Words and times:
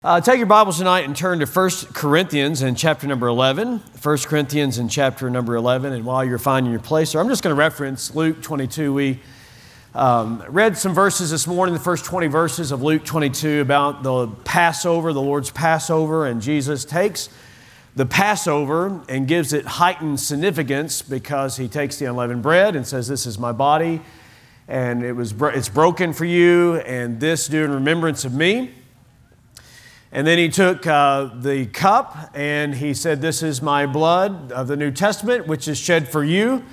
Uh, 0.00 0.20
take 0.20 0.38
your 0.38 0.46
Bibles 0.46 0.78
tonight 0.78 1.06
and 1.06 1.16
turn 1.16 1.40
to 1.40 1.44
1 1.44 1.70
Corinthians 1.92 2.62
in 2.62 2.76
chapter 2.76 3.08
number 3.08 3.26
11. 3.26 3.78
1 4.00 4.18
Corinthians 4.18 4.78
in 4.78 4.88
chapter 4.88 5.28
number 5.28 5.56
11. 5.56 5.92
And 5.92 6.04
while 6.04 6.24
you're 6.24 6.38
finding 6.38 6.70
your 6.70 6.80
place 6.80 7.10
there, 7.10 7.20
I'm 7.20 7.28
just 7.28 7.42
going 7.42 7.50
to 7.50 7.58
reference 7.58 8.14
Luke 8.14 8.40
22. 8.40 8.94
We 8.94 9.18
um, 9.96 10.44
read 10.50 10.78
some 10.78 10.94
verses 10.94 11.32
this 11.32 11.48
morning, 11.48 11.72
the 11.74 11.80
first 11.80 12.04
20 12.04 12.28
verses 12.28 12.70
of 12.70 12.80
Luke 12.80 13.04
22 13.04 13.60
about 13.60 14.04
the 14.04 14.28
Passover, 14.44 15.12
the 15.12 15.20
Lord's 15.20 15.50
Passover, 15.50 16.26
and 16.26 16.40
Jesus 16.40 16.84
takes 16.84 17.28
the 17.96 18.06
Passover 18.06 19.02
and 19.08 19.26
gives 19.26 19.52
it 19.52 19.66
heightened 19.66 20.20
significance 20.20 21.02
because 21.02 21.56
he 21.56 21.66
takes 21.66 21.96
the 21.96 22.04
unleavened 22.04 22.42
bread 22.42 22.76
and 22.76 22.86
says, 22.86 23.08
This 23.08 23.26
is 23.26 23.36
my 23.36 23.50
body, 23.50 24.00
and 24.68 25.02
it 25.02 25.14
was, 25.14 25.34
it's 25.42 25.68
broken 25.68 26.12
for 26.12 26.24
you, 26.24 26.76
and 26.76 27.18
this 27.18 27.48
do 27.48 27.64
in 27.64 27.72
remembrance 27.72 28.24
of 28.24 28.32
me. 28.32 28.74
And 30.10 30.26
then 30.26 30.38
he 30.38 30.48
took 30.48 30.86
uh, 30.86 31.30
the 31.34 31.66
cup 31.66 32.30
and 32.34 32.74
he 32.74 32.94
said, 32.94 33.20
This 33.20 33.42
is 33.42 33.60
my 33.60 33.84
blood 33.86 34.52
of 34.52 34.66
the 34.66 34.76
New 34.76 34.90
Testament, 34.90 35.46
which 35.46 35.68
is 35.68 35.78
shed 35.78 36.08
for 36.08 36.24
you. 36.24 36.64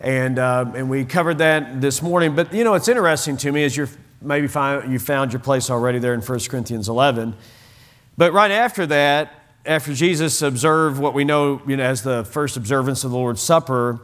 And, 0.00 0.38
uh, 0.38 0.70
and 0.76 0.88
we 0.88 1.04
covered 1.04 1.38
that 1.38 1.80
this 1.80 2.02
morning. 2.02 2.36
But 2.36 2.54
you 2.54 2.62
know, 2.62 2.74
it's 2.74 2.86
interesting 2.86 3.36
to 3.38 3.50
me 3.50 3.64
as 3.64 3.76
you're 3.76 3.88
maybe 4.22 4.46
find, 4.46 4.92
you 4.92 4.98
found 4.98 5.32
your 5.32 5.40
place 5.40 5.70
already 5.70 5.98
there 5.98 6.14
in 6.14 6.20
1 6.20 6.40
Corinthians 6.48 6.88
11. 6.88 7.34
But 8.16 8.32
right 8.32 8.50
after 8.50 8.86
that, 8.86 9.32
after 9.66 9.92
Jesus 9.92 10.40
observed 10.40 11.00
what 11.00 11.14
we 11.14 11.24
know, 11.24 11.60
you 11.66 11.76
know 11.76 11.84
as 11.84 12.02
the 12.02 12.24
first 12.24 12.56
observance 12.56 13.04
of 13.04 13.10
the 13.10 13.16
Lord's 13.16 13.40
Supper, 13.40 14.00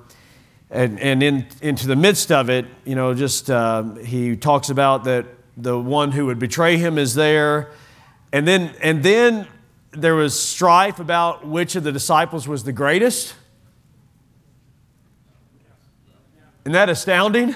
and, 0.71 0.99
and 0.99 1.23
in, 1.23 1.47
into 1.63 1.87
the 1.87 1.97
midst 1.97 2.33
of 2.33 2.51
it, 2.51 2.67
you 2.85 2.97
know, 2.97 3.15
just 3.15 3.51
uh, 3.51 3.83
he 3.97 4.37
talks 4.37 4.69
about 4.71 5.05
that 5.05 5.27
the 5.57 5.79
one 5.79 6.11
who 6.11 6.27
would 6.27 6.39
betray 6.39 6.77
him 6.77 6.99
is 6.99 7.15
there 7.15 7.71
and 8.35 8.49
then, 8.49 8.75
and 8.83 9.01
then 9.01 9.47
there 9.93 10.17
was 10.17 10.37
strife 10.37 10.99
about 10.99 11.47
which 11.47 11.77
of 11.77 11.85
the 11.85 11.93
disciples 11.93 12.49
was 12.49 12.65
the 12.65 12.73
greatest. 12.73 13.33
Isn't 16.65 16.73
that 16.73 16.89
astounding? 16.89 17.55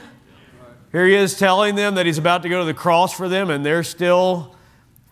Here 0.93 1.05
he 1.05 1.17
is 1.17 1.37
telling 1.37 1.75
them 1.75 1.97
that 1.97 2.07
he's 2.07 2.17
about 2.17 2.45
to 2.45 2.49
go 2.49 2.61
to 2.61 2.65
the 2.65 2.75
cross 2.75 3.13
for 3.13 3.29
them, 3.29 3.51
and 3.51 3.67
they're 3.67 3.83
still 3.83 4.55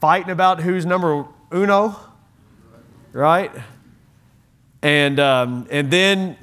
fighting 0.00 0.30
about 0.30 0.60
who's 0.60 0.86
number 0.86 1.26
uno, 1.52 1.96
right? 3.12 3.50
And, 4.82 5.18
um, 5.18 5.66
and 5.68 5.90
then 5.90 6.36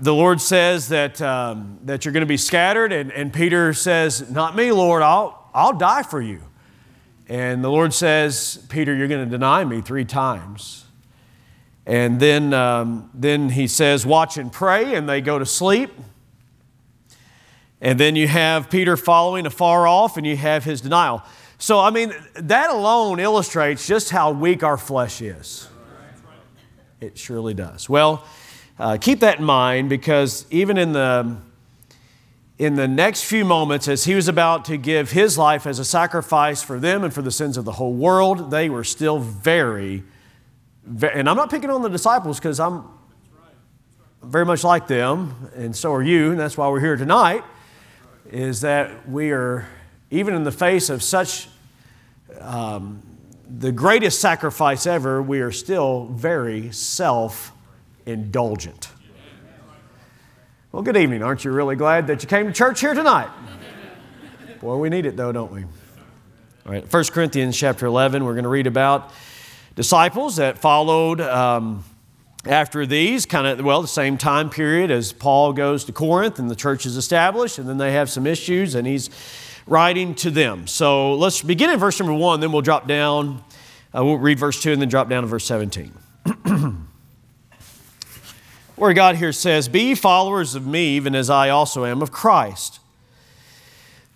the 0.00 0.14
Lord 0.14 0.40
says 0.40 0.88
that, 0.88 1.20
um, 1.20 1.80
that 1.84 2.06
you're 2.06 2.12
going 2.12 2.22
to 2.22 2.26
be 2.26 2.38
scattered, 2.38 2.92
and, 2.92 3.12
and 3.12 3.30
Peter 3.30 3.74
says, 3.74 4.30
Not 4.30 4.56
me, 4.56 4.72
Lord, 4.72 5.02
I'll, 5.02 5.50
I'll 5.52 5.76
die 5.76 6.02
for 6.02 6.22
you. 6.22 6.40
And 7.28 7.62
the 7.62 7.70
Lord 7.70 7.94
says, 7.94 8.64
Peter, 8.68 8.94
you're 8.94 9.08
going 9.08 9.24
to 9.24 9.30
deny 9.30 9.64
me 9.64 9.80
three 9.80 10.04
times. 10.04 10.84
And 11.86 12.20
then, 12.20 12.52
um, 12.54 13.10
then 13.14 13.48
he 13.50 13.66
says, 13.66 14.06
Watch 14.06 14.36
and 14.36 14.52
pray, 14.52 14.94
and 14.94 15.08
they 15.08 15.20
go 15.20 15.38
to 15.38 15.46
sleep. 15.46 15.90
And 17.80 17.98
then 17.98 18.14
you 18.14 18.28
have 18.28 18.70
Peter 18.70 18.96
following 18.96 19.46
afar 19.46 19.86
off, 19.86 20.16
and 20.16 20.26
you 20.26 20.36
have 20.36 20.64
his 20.64 20.80
denial. 20.80 21.22
So, 21.58 21.80
I 21.80 21.90
mean, 21.90 22.12
that 22.34 22.70
alone 22.70 23.20
illustrates 23.20 23.86
just 23.86 24.10
how 24.10 24.32
weak 24.32 24.62
our 24.62 24.76
flesh 24.76 25.20
is. 25.20 25.68
It 27.00 27.18
surely 27.18 27.54
does. 27.54 27.88
Well, 27.88 28.24
uh, 28.78 28.98
keep 29.00 29.20
that 29.20 29.38
in 29.38 29.44
mind 29.44 29.88
because 29.88 30.46
even 30.50 30.78
in 30.78 30.92
the 30.92 31.36
in 32.58 32.76
the 32.76 32.86
next 32.86 33.24
few 33.24 33.44
moments, 33.44 33.88
as 33.88 34.04
he 34.04 34.14
was 34.14 34.28
about 34.28 34.64
to 34.66 34.76
give 34.76 35.10
his 35.10 35.38
life 35.38 35.66
as 35.66 35.78
a 35.78 35.84
sacrifice 35.84 36.62
for 36.62 36.78
them 36.78 37.02
and 37.02 37.12
for 37.12 37.22
the 37.22 37.30
sins 37.30 37.56
of 37.56 37.64
the 37.64 37.72
whole 37.72 37.94
world, 37.94 38.50
they 38.50 38.68
were 38.68 38.84
still 38.84 39.18
very, 39.18 40.04
very 40.84 41.18
and 41.18 41.28
I'm 41.28 41.36
not 41.36 41.50
picking 41.50 41.70
on 41.70 41.82
the 41.82 41.88
disciples 41.88 42.38
because 42.38 42.60
I'm 42.60 42.84
very 44.22 44.44
much 44.44 44.62
like 44.62 44.86
them, 44.86 45.50
and 45.56 45.74
so 45.74 45.92
are 45.92 46.02
you, 46.02 46.30
and 46.30 46.38
that's 46.38 46.56
why 46.56 46.68
we're 46.68 46.80
here 46.80 46.96
tonight, 46.96 47.42
is 48.30 48.60
that 48.60 49.08
we 49.08 49.32
are, 49.32 49.66
even 50.10 50.34
in 50.34 50.44
the 50.44 50.52
face 50.52 50.90
of 50.90 51.02
such 51.02 51.48
um, 52.40 53.02
the 53.48 53.72
greatest 53.72 54.20
sacrifice 54.20 54.86
ever, 54.86 55.20
we 55.20 55.40
are 55.40 55.50
still 55.50 56.06
very 56.06 56.70
self 56.70 57.52
indulgent. 58.06 58.91
Well, 60.72 60.82
good 60.82 60.96
evening. 60.96 61.22
Aren't 61.22 61.44
you 61.44 61.52
really 61.52 61.76
glad 61.76 62.06
that 62.06 62.22
you 62.22 62.28
came 62.30 62.46
to 62.46 62.52
church 62.52 62.80
here 62.80 62.94
tonight? 62.94 63.28
Boy, 64.62 64.78
we 64.78 64.88
need 64.88 65.04
it 65.04 65.18
though, 65.18 65.30
don't 65.30 65.52
we? 65.52 65.64
All 65.64 66.72
right, 66.72 66.90
1 66.90 67.04
Corinthians 67.12 67.58
chapter 67.58 67.84
11, 67.84 68.24
we're 68.24 68.32
going 68.32 68.44
to 68.44 68.48
read 68.48 68.66
about 68.66 69.12
disciples 69.74 70.36
that 70.36 70.56
followed 70.56 71.20
um, 71.20 71.84
after 72.46 72.86
these, 72.86 73.26
kind 73.26 73.46
of, 73.46 73.62
well, 73.62 73.82
the 73.82 73.88
same 73.88 74.16
time 74.16 74.48
period 74.48 74.90
as 74.90 75.12
Paul 75.12 75.52
goes 75.52 75.84
to 75.84 75.92
Corinth 75.92 76.38
and 76.38 76.50
the 76.50 76.56
church 76.56 76.86
is 76.86 76.96
established, 76.96 77.58
and 77.58 77.68
then 77.68 77.76
they 77.76 77.92
have 77.92 78.08
some 78.08 78.26
issues, 78.26 78.74
and 78.74 78.86
he's 78.86 79.10
writing 79.66 80.14
to 80.14 80.30
them. 80.30 80.66
So 80.66 81.16
let's 81.16 81.42
begin 81.42 81.68
in 81.68 81.78
verse 81.78 82.00
number 82.00 82.14
one, 82.14 82.40
then 82.40 82.50
we'll 82.50 82.62
drop 82.62 82.88
down. 82.88 83.44
Uh, 83.94 84.02
we'll 84.06 84.16
read 84.16 84.38
verse 84.38 84.62
2 84.62 84.72
and 84.72 84.80
then 84.80 84.88
drop 84.88 85.10
down 85.10 85.22
to 85.22 85.26
verse 85.26 85.44
17. 85.44 85.92
Where 88.76 88.92
God 88.92 89.16
here 89.16 89.32
says, 89.32 89.68
Be 89.68 89.94
followers 89.94 90.54
of 90.54 90.66
me, 90.66 90.96
even 90.96 91.14
as 91.14 91.30
I 91.30 91.48
also 91.50 91.84
am 91.84 92.02
of 92.02 92.10
Christ. 92.10 92.80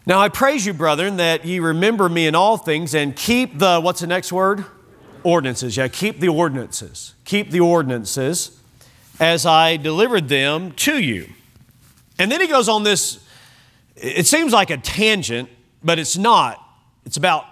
Now 0.07 0.21
I 0.21 0.29
praise 0.29 0.65
you, 0.65 0.73
brethren, 0.73 1.17
that 1.17 1.45
ye 1.45 1.59
remember 1.59 2.09
me 2.09 2.27
in 2.27 2.35
all 2.35 2.57
things 2.57 2.95
and 2.95 3.15
keep 3.17 3.59
the, 3.59 3.81
what's 3.81 4.01
the 4.01 4.07
next 4.07 4.33
word? 4.33 4.65
Ordinances. 5.25 5.77
Yeah, 5.77 5.89
keep 5.89 6.21
the 6.21 6.29
ordinances. 6.29 7.15
Keep 7.25 7.51
the 7.51 7.61
ordinances 7.61 8.61
as 9.19 9.47
I 9.47 9.77
delivered 9.77 10.29
them 10.29 10.73
to 10.73 11.01
you. 11.01 11.29
And 12.19 12.31
then 12.31 12.41
he 12.41 12.47
goes 12.47 12.69
on 12.69 12.85
this, 12.85 13.19
it 13.97 14.27
seems 14.27 14.53
like 14.53 14.71
a 14.71 14.77
tangent, 14.77 15.49
but 15.83 15.99
it's 15.99 16.17
not. 16.17 16.63
It's 17.05 17.17
about 17.17 17.45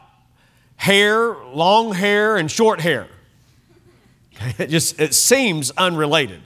hair, 0.76 1.34
long 1.46 1.92
hair, 1.92 2.36
and 2.36 2.50
short 2.50 2.80
hair. 2.80 3.08
It 4.58 4.68
just 4.68 5.00
it 5.00 5.14
seems 5.14 5.70
unrelated. 5.72 6.42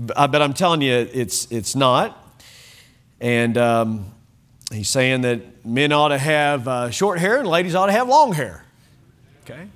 But 0.00 0.40
I'm 0.40 0.54
telling 0.54 0.80
you, 0.80 0.94
it's, 0.94 1.50
it's 1.50 1.76
not. 1.76 2.16
And 3.20 3.58
um, 3.58 4.06
he's 4.72 4.88
saying 4.88 5.20
that 5.22 5.66
men 5.66 5.92
ought 5.92 6.08
to 6.08 6.18
have 6.18 6.66
uh, 6.66 6.90
short 6.90 7.18
hair 7.18 7.36
and 7.36 7.46
ladies 7.46 7.74
ought 7.74 7.86
to 7.86 7.92
have 7.92 8.08
long 8.08 8.32
hair. 8.32 8.64
Okay? 9.44 9.68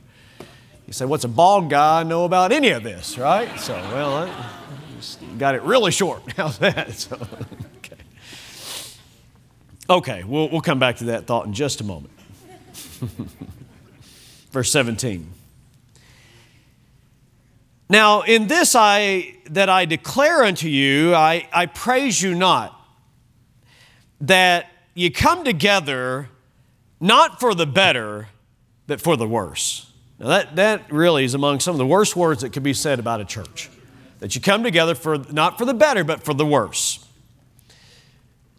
You 0.86 0.92
say, 0.94 1.04
what's 1.04 1.24
a 1.24 1.28
bald 1.28 1.68
guy 1.68 2.04
know 2.04 2.24
about 2.24 2.52
any 2.52 2.70
of 2.70 2.82
this, 2.82 3.18
right? 3.18 3.60
So, 3.60 3.74
well, 3.74 4.14
I 4.14 5.36
got 5.36 5.54
it 5.54 5.62
really 5.62 5.90
short. 5.90 6.22
How's 6.36 6.58
that? 6.58 6.92
So, 6.92 7.16
okay. 7.78 7.96
Okay, 9.90 10.24
we'll, 10.24 10.48
we'll 10.48 10.62
come 10.62 10.78
back 10.78 10.96
to 10.96 11.04
that 11.04 11.26
thought 11.26 11.44
in 11.44 11.52
just 11.52 11.82
a 11.82 11.84
moment. 11.84 12.12
Verse 14.52 14.70
17. 14.70 15.33
Now, 17.88 18.22
in 18.22 18.46
this 18.46 18.74
I 18.74 19.36
that 19.50 19.68
I 19.68 19.84
declare 19.84 20.42
unto 20.42 20.68
you, 20.68 21.14
I, 21.14 21.48
I 21.52 21.66
praise 21.66 22.22
you 22.22 22.34
not, 22.34 22.80
that 24.20 24.66
you 24.94 25.10
come 25.10 25.44
together 25.44 26.28
not 27.00 27.40
for 27.40 27.54
the 27.54 27.66
better, 27.66 28.28
but 28.86 29.00
for 29.00 29.16
the 29.16 29.28
worse. 29.28 29.90
Now 30.18 30.28
that, 30.28 30.56
that 30.56 30.90
really 30.92 31.24
is 31.24 31.34
among 31.34 31.60
some 31.60 31.74
of 31.74 31.78
the 31.78 31.86
worst 31.86 32.16
words 32.16 32.40
that 32.40 32.52
could 32.52 32.62
be 32.62 32.72
said 32.72 32.98
about 32.98 33.20
a 33.20 33.24
church. 33.24 33.68
That 34.20 34.34
you 34.34 34.40
come 34.40 34.62
together 34.62 34.94
for 34.94 35.18
not 35.18 35.58
for 35.58 35.66
the 35.66 35.74
better, 35.74 36.04
but 36.04 36.22
for 36.22 36.32
the 36.32 36.46
worse. 36.46 37.03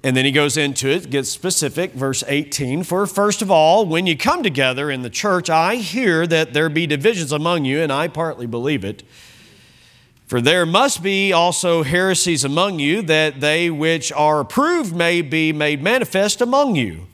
And 0.06 0.16
then 0.16 0.24
he 0.24 0.32
goes 0.32 0.56
into 0.56 0.88
it, 0.88 1.10
gets 1.10 1.30
specific, 1.30 1.94
verse 1.94 2.24
18. 2.28 2.84
For 2.84 3.08
first 3.08 3.42
of 3.42 3.50
all, 3.50 3.88
when 3.88 4.06
you 4.06 4.16
come 4.16 4.44
together 4.44 4.92
in 4.92 5.02
the 5.02 5.10
church, 5.10 5.50
I 5.50 5.78
hear 5.78 6.28
that 6.28 6.54
there 6.54 6.70
be 6.70 6.86
divisions 6.86 7.32
among 7.32 7.66
you, 7.66 7.82
and 7.82 7.92
I 7.92 8.08
partly 8.08 8.46
believe 8.46 8.86
it. 8.86 9.02
For 10.28 10.42
there 10.42 10.64
must 10.64 11.02
be 11.02 11.34
also 11.34 11.82
heresies 11.82 12.44
among 12.44 12.78
you, 12.78 13.02
that 13.02 13.42
they 13.42 13.72
which 13.72 14.12
are 14.12 14.42
approved 14.42 14.96
may 14.96 15.24
be 15.24 15.52
made 15.52 15.82
manifest 15.82 16.40
among 16.40 16.76
you. 16.76 17.08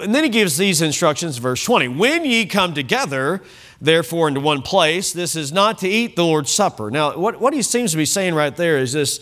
And 0.00 0.14
then 0.14 0.22
he 0.22 0.30
gives 0.30 0.56
these 0.56 0.80
instructions, 0.80 1.38
verse 1.38 1.64
20 1.64 1.88
When 1.88 2.24
ye 2.24 2.46
come 2.46 2.72
together, 2.72 3.42
therefore, 3.80 4.28
into 4.28 4.38
one 4.38 4.62
place, 4.62 5.12
this 5.12 5.34
is 5.34 5.50
not 5.50 5.78
to 5.78 5.88
eat 5.88 6.14
the 6.14 6.24
Lord's 6.24 6.52
Supper. 6.52 6.92
Now, 6.92 7.18
what, 7.18 7.40
what 7.40 7.52
he 7.52 7.62
seems 7.62 7.90
to 7.90 7.96
be 7.96 8.04
saying 8.04 8.36
right 8.36 8.54
there 8.54 8.78
is 8.78 8.92
this 8.92 9.18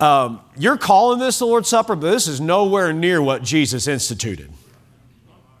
um, 0.00 0.40
you're 0.56 0.78
calling 0.78 1.18
this 1.18 1.38
the 1.38 1.46
Lord's 1.46 1.68
Supper, 1.68 1.94
but 1.94 2.10
this 2.10 2.26
is 2.26 2.40
nowhere 2.40 2.92
near 2.92 3.22
what 3.22 3.42
Jesus 3.42 3.86
instituted. 3.86 4.50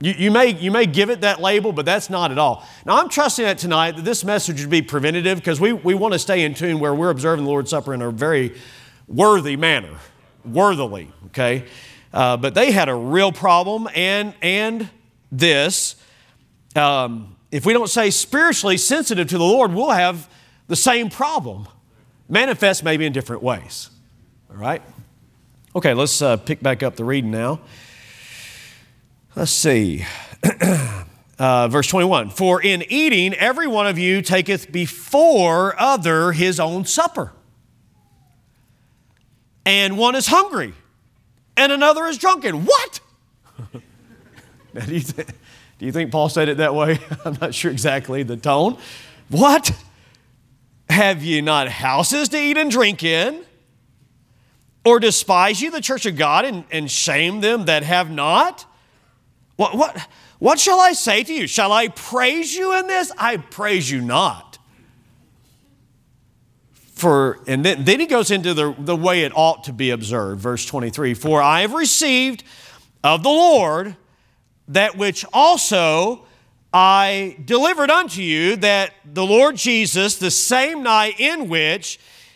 You, 0.00 0.12
you, 0.12 0.30
may, 0.30 0.54
you 0.54 0.70
may 0.70 0.86
give 0.86 1.10
it 1.10 1.20
that 1.20 1.40
label, 1.40 1.72
but 1.72 1.84
that's 1.84 2.08
not 2.08 2.30
at 2.30 2.38
all. 2.38 2.66
Now, 2.86 2.98
I'm 3.00 3.10
trusting 3.10 3.44
that 3.44 3.58
tonight 3.58 3.96
that 3.96 4.04
this 4.04 4.24
message 4.24 4.60
would 4.62 4.70
be 4.70 4.80
preventative 4.80 5.38
because 5.38 5.60
we, 5.60 5.74
we 5.74 5.94
want 5.94 6.14
to 6.14 6.18
stay 6.18 6.42
in 6.42 6.54
tune 6.54 6.80
where 6.80 6.94
we're 6.94 7.10
observing 7.10 7.44
the 7.44 7.50
Lord's 7.50 7.70
Supper 7.70 7.92
in 7.92 8.00
a 8.00 8.10
very 8.10 8.54
worthy 9.06 9.56
manner, 9.56 9.98
worthily, 10.44 11.12
okay? 11.26 11.66
Uh, 12.14 12.36
but 12.38 12.54
they 12.54 12.72
had 12.72 12.88
a 12.88 12.94
real 12.94 13.30
problem, 13.30 13.88
and, 13.94 14.34
and 14.40 14.88
this 15.30 15.96
um, 16.76 17.36
if 17.50 17.66
we 17.66 17.72
don't 17.72 17.90
say 17.90 18.10
spiritually 18.10 18.76
sensitive 18.76 19.28
to 19.28 19.38
the 19.38 19.44
Lord, 19.44 19.72
we'll 19.72 19.90
have 19.90 20.28
the 20.68 20.76
same 20.76 21.10
problem, 21.10 21.66
manifest 22.28 22.84
maybe 22.84 23.04
in 23.04 23.12
different 23.12 23.42
ways. 23.42 23.90
All 24.50 24.56
right? 24.56 24.82
Okay, 25.76 25.94
let's 25.94 26.20
uh, 26.20 26.36
pick 26.36 26.60
back 26.60 26.82
up 26.82 26.96
the 26.96 27.04
reading 27.04 27.30
now. 27.30 27.60
Let's 29.36 29.52
see. 29.52 30.04
uh, 31.38 31.68
verse 31.68 31.86
21 31.86 32.30
For 32.30 32.60
in 32.60 32.82
eating, 32.88 33.32
every 33.34 33.68
one 33.68 33.86
of 33.86 33.96
you 33.96 34.22
taketh 34.22 34.72
before 34.72 35.80
other 35.80 36.32
his 36.32 36.58
own 36.58 36.84
supper. 36.84 37.32
And 39.64 39.96
one 39.96 40.16
is 40.16 40.26
hungry, 40.26 40.74
and 41.56 41.70
another 41.70 42.06
is 42.06 42.18
drunken. 42.18 42.64
What? 42.64 43.00
now, 44.74 44.84
do, 44.84 44.94
you 44.94 45.00
th- 45.00 45.28
do 45.78 45.86
you 45.86 45.92
think 45.92 46.10
Paul 46.10 46.28
said 46.28 46.48
it 46.48 46.56
that 46.56 46.74
way? 46.74 46.98
I'm 47.24 47.38
not 47.40 47.54
sure 47.54 47.70
exactly 47.70 48.24
the 48.24 48.36
tone. 48.36 48.78
What? 49.28 49.70
Have 50.88 51.22
ye 51.22 51.40
not 51.40 51.68
houses 51.68 52.28
to 52.30 52.36
eat 52.36 52.56
and 52.56 52.68
drink 52.68 53.04
in? 53.04 53.44
Or 54.84 54.98
despise 54.98 55.60
you 55.60 55.70
the 55.70 55.80
church 55.80 56.06
of 56.06 56.16
God 56.16 56.44
and, 56.44 56.64
and 56.70 56.90
shame 56.90 57.40
them 57.40 57.66
that 57.66 57.82
have 57.82 58.10
not? 58.10 58.64
What, 59.56 59.76
what, 59.76 60.08
what 60.38 60.58
shall 60.58 60.80
I 60.80 60.92
say 60.92 61.22
to 61.22 61.32
you? 61.32 61.46
Shall 61.46 61.70
I 61.70 61.88
praise 61.88 62.54
you 62.54 62.78
in 62.78 62.86
this? 62.86 63.12
I 63.18 63.36
praise 63.36 63.90
you 63.90 64.00
not. 64.00 64.58
For, 66.72 67.40
and 67.46 67.64
then, 67.64 67.84
then 67.84 68.00
he 68.00 68.06
goes 68.06 68.30
into 68.30 68.54
the, 68.54 68.74
the 68.78 68.96
way 68.96 69.22
it 69.22 69.32
ought 69.34 69.64
to 69.64 69.72
be 69.72 69.90
observed, 69.90 70.40
verse 70.40 70.64
23 70.66 71.14
For 71.14 71.42
I 71.42 71.60
have 71.62 71.72
received 71.72 72.44
of 73.02 73.22
the 73.22 73.30
Lord 73.30 73.96
that 74.68 74.96
which 74.96 75.24
also 75.32 76.26
I 76.72 77.36
delivered 77.44 77.90
unto 77.90 78.22
you, 78.22 78.56
that 78.56 78.94
the 79.04 79.24
Lord 79.24 79.56
Jesus, 79.56 80.16
the 80.16 80.30
same 80.30 80.82
night 80.82 81.18
in 81.18 81.48
which 81.48 81.98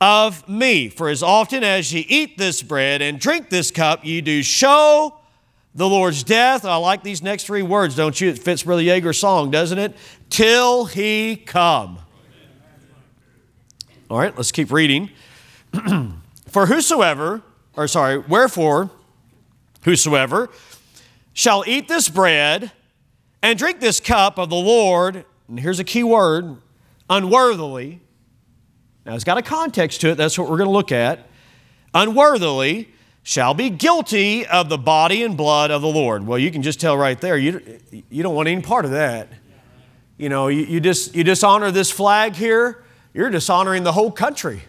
of 0.00 0.48
me. 0.48 0.88
For 0.88 1.08
as 1.08 1.22
often 1.22 1.64
as 1.64 1.92
ye 1.92 2.00
eat 2.08 2.38
this 2.38 2.62
bread 2.62 3.02
and 3.02 3.18
drink 3.18 3.50
this 3.50 3.70
cup, 3.70 4.04
ye 4.04 4.20
do 4.20 4.42
show 4.42 5.18
the 5.74 5.88
Lord's 5.88 6.22
death. 6.22 6.64
I 6.64 6.76
like 6.76 7.02
these 7.02 7.22
next 7.22 7.44
three 7.44 7.62
words, 7.62 7.94
don't 7.96 8.20
you? 8.20 8.28
It 8.28 8.38
fits 8.38 8.62
Brother 8.62 8.82
Yeager's 8.82 9.18
song, 9.18 9.50
doesn't 9.50 9.78
it? 9.78 9.96
Till 10.30 10.86
he 10.86 11.36
come. 11.36 11.98
All 14.10 14.18
right, 14.18 14.34
let's 14.36 14.52
keep 14.52 14.72
reading. 14.72 15.10
For 16.48 16.66
whosoever, 16.66 17.42
or 17.76 17.86
sorry, 17.86 18.18
wherefore, 18.18 18.90
whosoever 19.82 20.48
shall 21.32 21.62
eat 21.66 21.88
this 21.88 22.08
bread 22.08 22.72
and 23.42 23.58
drink 23.58 23.80
this 23.80 24.00
cup 24.00 24.38
of 24.38 24.50
the 24.50 24.56
Lord, 24.56 25.24
and 25.46 25.60
here's 25.60 25.78
a 25.78 25.84
key 25.84 26.02
word, 26.02 26.56
unworthily, 27.08 28.00
now, 29.08 29.14
it's 29.14 29.24
got 29.24 29.38
a 29.38 29.42
context 29.42 30.02
to 30.02 30.10
it. 30.10 30.16
That's 30.16 30.38
what 30.38 30.50
we're 30.50 30.58
going 30.58 30.68
to 30.68 30.72
look 30.72 30.92
at. 30.92 31.20
Unworthily 31.94 32.90
shall 33.22 33.54
be 33.54 33.70
guilty 33.70 34.46
of 34.46 34.68
the 34.68 34.76
body 34.76 35.22
and 35.22 35.34
blood 35.34 35.70
of 35.70 35.80
the 35.80 35.88
Lord. 35.88 36.26
Well, 36.26 36.38
you 36.38 36.50
can 36.50 36.60
just 36.60 36.78
tell 36.78 36.94
right 36.94 37.18
there, 37.18 37.38
you, 37.38 37.80
you 38.10 38.22
don't 38.22 38.34
want 38.34 38.48
any 38.48 38.60
part 38.60 38.84
of 38.84 38.90
that. 38.90 39.30
You 40.18 40.28
know, 40.28 40.48
you, 40.48 40.66
you, 40.66 40.80
dis, 40.80 41.10
you 41.14 41.24
dishonor 41.24 41.70
this 41.70 41.90
flag 41.90 42.34
here, 42.34 42.84
you're 43.14 43.30
dishonoring 43.30 43.82
the 43.82 43.92
whole 43.92 44.12
country. 44.12 44.60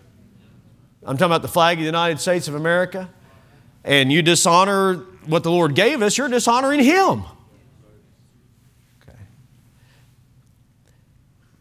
I'm 1.04 1.18
talking 1.18 1.34
about 1.34 1.42
the 1.42 1.50
flag 1.50 1.80
of 1.80 1.82
the 1.82 1.88
United 1.88 2.22
States 2.22 2.48
of 2.48 2.56
America. 2.56 3.10
And 3.84 4.10
you 4.10 4.22
dishonor 4.22 5.00
what 5.26 5.44
the 5.44 5.52
Lord 5.52 5.76
gave 5.76 6.02
us, 6.02 6.18
you're 6.18 6.30
dishonoring 6.30 6.80
Him. 6.80 7.24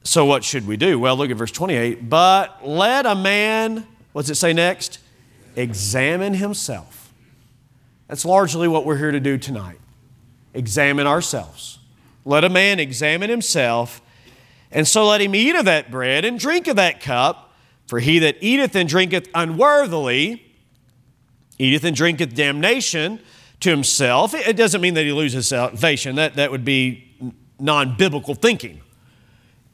So, 0.08 0.24
what 0.24 0.42
should 0.42 0.66
we 0.66 0.78
do? 0.78 0.98
Well, 0.98 1.18
look 1.18 1.30
at 1.30 1.36
verse 1.36 1.52
28. 1.52 2.08
But 2.08 2.66
let 2.66 3.04
a 3.04 3.14
man, 3.14 3.86
what's 4.12 4.30
it 4.30 4.36
say 4.36 4.54
next? 4.54 5.00
Examine 5.54 6.32
himself. 6.32 7.12
That's 8.06 8.24
largely 8.24 8.68
what 8.68 8.86
we're 8.86 8.96
here 8.96 9.10
to 9.10 9.20
do 9.20 9.36
tonight. 9.36 9.78
Examine 10.54 11.06
ourselves. 11.06 11.78
Let 12.24 12.42
a 12.42 12.48
man 12.48 12.80
examine 12.80 13.28
himself, 13.28 14.00
and 14.72 14.88
so 14.88 15.06
let 15.06 15.20
him 15.20 15.34
eat 15.34 15.54
of 15.54 15.66
that 15.66 15.90
bread 15.90 16.24
and 16.24 16.38
drink 16.38 16.68
of 16.68 16.76
that 16.76 17.02
cup. 17.02 17.52
For 17.86 18.00
he 18.00 18.18
that 18.20 18.38
eateth 18.40 18.74
and 18.76 18.88
drinketh 18.88 19.28
unworthily 19.34 20.42
eateth 21.58 21.84
and 21.84 21.94
drinketh 21.94 22.34
damnation 22.34 23.20
to 23.60 23.68
himself. 23.68 24.32
It 24.32 24.56
doesn't 24.56 24.80
mean 24.80 24.94
that 24.94 25.04
he 25.04 25.12
loses 25.12 25.48
salvation, 25.48 26.16
that, 26.16 26.36
that 26.36 26.50
would 26.50 26.64
be 26.64 27.14
non 27.60 27.94
biblical 27.98 28.34
thinking 28.34 28.80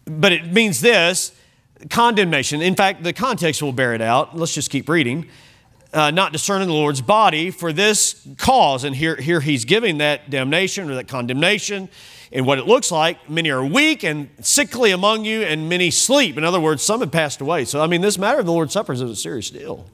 but 0.06 0.32
it 0.32 0.52
means 0.52 0.80
this 0.80 1.32
condemnation. 1.90 2.62
In 2.62 2.74
fact, 2.74 3.02
the 3.02 3.12
context 3.12 3.62
will 3.62 3.72
bear 3.72 3.94
it 3.94 4.00
out. 4.00 4.36
Let's 4.36 4.54
just 4.54 4.70
keep 4.70 4.88
reading. 4.88 5.28
Uh, 5.92 6.10
not 6.10 6.32
discerning 6.32 6.66
the 6.66 6.74
Lord's 6.74 7.00
body 7.00 7.50
for 7.50 7.72
this 7.72 8.26
cause. 8.36 8.84
And 8.84 8.96
here, 8.96 9.16
here 9.16 9.40
he's 9.40 9.64
giving 9.64 9.98
that 9.98 10.28
damnation 10.28 10.90
or 10.90 10.96
that 10.96 11.06
condemnation 11.06 11.88
and 12.32 12.46
what 12.46 12.58
it 12.58 12.66
looks 12.66 12.90
like. 12.90 13.30
Many 13.30 13.50
are 13.50 13.64
weak 13.64 14.02
and 14.02 14.28
sickly 14.40 14.90
among 14.90 15.24
you, 15.24 15.42
and 15.42 15.68
many 15.68 15.92
sleep. 15.92 16.36
In 16.36 16.42
other 16.42 16.60
words, 16.60 16.82
some 16.82 17.00
have 17.00 17.12
passed 17.12 17.40
away. 17.40 17.64
So, 17.64 17.80
I 17.80 17.86
mean, 17.86 18.00
this 18.00 18.18
matter 18.18 18.40
of 18.40 18.46
the 18.46 18.52
Lord's 18.52 18.72
Supper 18.72 18.92
is 18.92 19.00
a 19.00 19.14
serious 19.14 19.50
deal. 19.50 19.86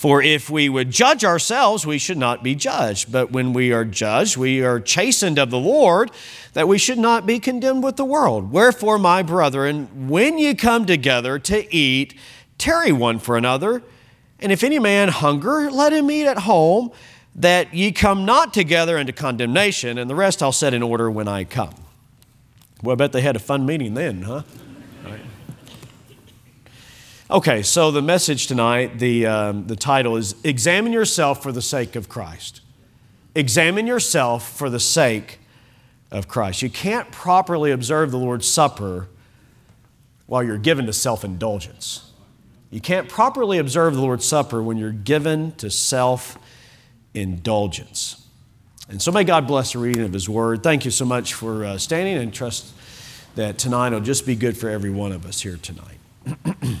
For 0.00 0.22
if 0.22 0.48
we 0.48 0.70
would 0.70 0.90
judge 0.90 1.26
ourselves, 1.26 1.86
we 1.86 1.98
should 1.98 2.16
not 2.16 2.42
be 2.42 2.54
judged. 2.54 3.12
But 3.12 3.32
when 3.32 3.52
we 3.52 3.70
are 3.70 3.84
judged, 3.84 4.34
we 4.34 4.62
are 4.62 4.80
chastened 4.80 5.38
of 5.38 5.50
the 5.50 5.58
Lord, 5.58 6.10
that 6.54 6.66
we 6.66 6.78
should 6.78 6.96
not 6.96 7.26
be 7.26 7.38
condemned 7.38 7.84
with 7.84 7.96
the 7.96 8.06
world. 8.06 8.50
Wherefore, 8.50 8.98
my 8.98 9.22
brethren, 9.22 10.08
when 10.08 10.38
ye 10.38 10.54
come 10.54 10.86
together 10.86 11.38
to 11.40 11.76
eat, 11.76 12.14
tarry 12.56 12.92
one 12.92 13.18
for 13.18 13.36
another. 13.36 13.82
And 14.38 14.50
if 14.50 14.64
any 14.64 14.78
man 14.78 15.08
hunger, 15.08 15.70
let 15.70 15.92
him 15.92 16.10
eat 16.10 16.26
at 16.26 16.38
home, 16.38 16.92
that 17.34 17.74
ye 17.74 17.92
come 17.92 18.24
not 18.24 18.54
together 18.54 18.96
into 18.96 19.12
condemnation. 19.12 19.98
And 19.98 20.08
the 20.08 20.14
rest 20.14 20.42
I'll 20.42 20.50
set 20.50 20.72
in 20.72 20.82
order 20.82 21.10
when 21.10 21.28
I 21.28 21.44
come. 21.44 21.74
Well, 22.82 22.94
I 22.94 22.96
bet 22.96 23.12
they 23.12 23.20
had 23.20 23.36
a 23.36 23.38
fun 23.38 23.66
meeting 23.66 23.92
then, 23.92 24.22
huh? 24.22 24.44
Okay, 27.30 27.62
so 27.62 27.92
the 27.92 28.02
message 28.02 28.48
tonight, 28.48 28.98
the, 28.98 29.24
um, 29.24 29.68
the 29.68 29.76
title 29.76 30.16
is 30.16 30.34
Examine 30.42 30.92
Yourself 30.92 31.40
for 31.40 31.52
the 31.52 31.62
Sake 31.62 31.94
of 31.94 32.08
Christ. 32.08 32.60
Examine 33.36 33.86
yourself 33.86 34.50
for 34.58 34.68
the 34.68 34.80
sake 34.80 35.38
of 36.10 36.26
Christ. 36.26 36.60
You 36.60 36.70
can't 36.70 37.12
properly 37.12 37.70
observe 37.70 38.10
the 38.10 38.18
Lord's 38.18 38.48
Supper 38.48 39.06
while 40.26 40.42
you're 40.42 40.58
given 40.58 40.86
to 40.86 40.92
self 40.92 41.22
indulgence. 41.22 42.10
You 42.68 42.80
can't 42.80 43.08
properly 43.08 43.58
observe 43.58 43.94
the 43.94 44.00
Lord's 44.00 44.24
Supper 44.24 44.60
when 44.60 44.76
you're 44.76 44.90
given 44.90 45.52
to 45.52 45.70
self 45.70 46.36
indulgence. 47.14 48.26
And 48.88 49.00
so 49.00 49.12
may 49.12 49.22
God 49.22 49.46
bless 49.46 49.74
the 49.74 49.78
reading 49.78 50.02
of 50.02 50.12
His 50.12 50.28
Word. 50.28 50.64
Thank 50.64 50.84
you 50.84 50.90
so 50.90 51.04
much 51.04 51.34
for 51.34 51.64
uh, 51.64 51.78
standing 51.78 52.16
and 52.16 52.34
trust 52.34 52.74
that 53.36 53.56
tonight 53.56 53.90
will 53.90 54.00
just 54.00 54.26
be 54.26 54.34
good 54.34 54.56
for 54.56 54.68
every 54.68 54.90
one 54.90 55.12
of 55.12 55.24
us 55.24 55.42
here 55.42 55.58
tonight. 55.62 55.98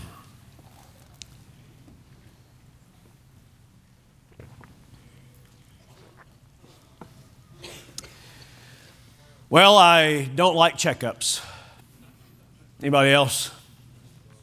Well, 9.50 9.76
I 9.76 10.30
don't 10.32 10.54
like 10.54 10.76
checkups. 10.76 11.44
Anybody 12.80 13.10
else? 13.10 13.50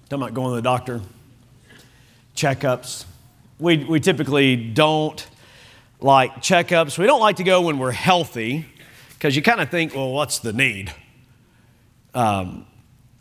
Talking 0.10 0.24
about 0.24 0.34
going 0.34 0.50
to 0.50 0.56
the 0.58 0.62
doctor. 0.62 1.00
Checkups. 2.36 3.06
We, 3.58 3.86
we 3.86 4.02
typically 4.02 4.58
don't 4.58 5.26
like 6.02 6.36
checkups. 6.42 6.98
We 6.98 7.06
don't 7.06 7.22
like 7.22 7.38
to 7.38 7.46
go 7.46 7.62
when 7.62 7.80
we're 7.80 7.94
healthy 7.94 8.66
because 9.14 9.34
you 9.34 9.42
kind 9.42 9.62
of 9.62 9.70
think, 9.70 9.96
well, 9.96 10.12
what's 10.12 10.40
the 10.40 10.52
need? 10.52 10.94
Um, 12.14 12.66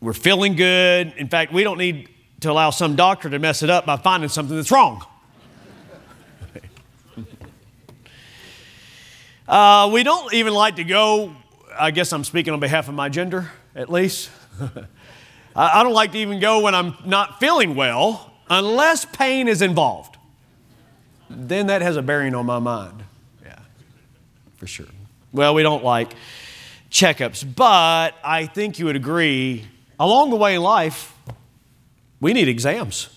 we're 0.01 0.13
feeling 0.13 0.57
good. 0.57 1.15
In 1.17 1.29
fact, 1.29 1.53
we 1.53 1.63
don't 1.63 1.79
need 1.79 2.09
to 2.41 2.51
allow 2.51 2.71
some 2.71 2.97
doctor 2.97 3.31
to 3.31 3.39
mess 3.39 3.63
it 3.63 3.71
up 3.71 3.87
by 3.87 3.97
finding 3.97 4.29
something 4.29 4.57
that's 4.57 4.73
wrong. 4.73 5.05
uh, 9.47 9.89
we 9.93 10.03
don't 10.03 10.35
even 10.35 10.53
like 10.53 10.75
to 10.75 10.85
go 10.85 11.37
I 11.79 11.91
guess 11.91 12.13
I'm 12.13 12.25
speaking 12.25 12.53
on 12.53 12.61
behalf 12.61 12.89
of 12.89 12.95
my 12.95 13.09
gender. 13.09 13.51
at 13.75 13.91
least. 13.91 14.31
I 15.57 15.83
don't 15.83 15.95
like 15.95 16.13
to 16.13 16.19
even 16.19 16.41
go 16.41 16.61
when 16.61 16.75
I'm 16.75 16.95
not 17.05 17.41
feeling 17.41 17.75
well 17.75 18.33
unless 18.51 19.05
pain 19.05 19.49
is 19.49 19.63
involved. 19.63 20.17
Then 21.31 21.69
that 21.69 21.83
has 21.83 21.97
a 21.97 22.03
bearing 22.03 22.35
on 22.35 22.47
my 22.47 22.59
mind. 22.59 23.03
Yeah, 23.43 23.59
for 24.57 24.67
sure. 24.67 24.87
Well, 25.33 25.55
we 25.55 25.63
don't 25.63 25.83
like 25.83 26.15
checkups, 26.91 27.45
but 27.57 28.15
I 28.23 28.47
think 28.47 28.79
you 28.79 28.87
would 28.87 28.97
agree 28.97 29.67
along 29.99 30.31
the 30.31 30.37
way 30.37 30.55
in 30.55 30.63
life, 30.63 31.15
we 32.21 32.33
need 32.33 32.49
exams, 32.49 33.09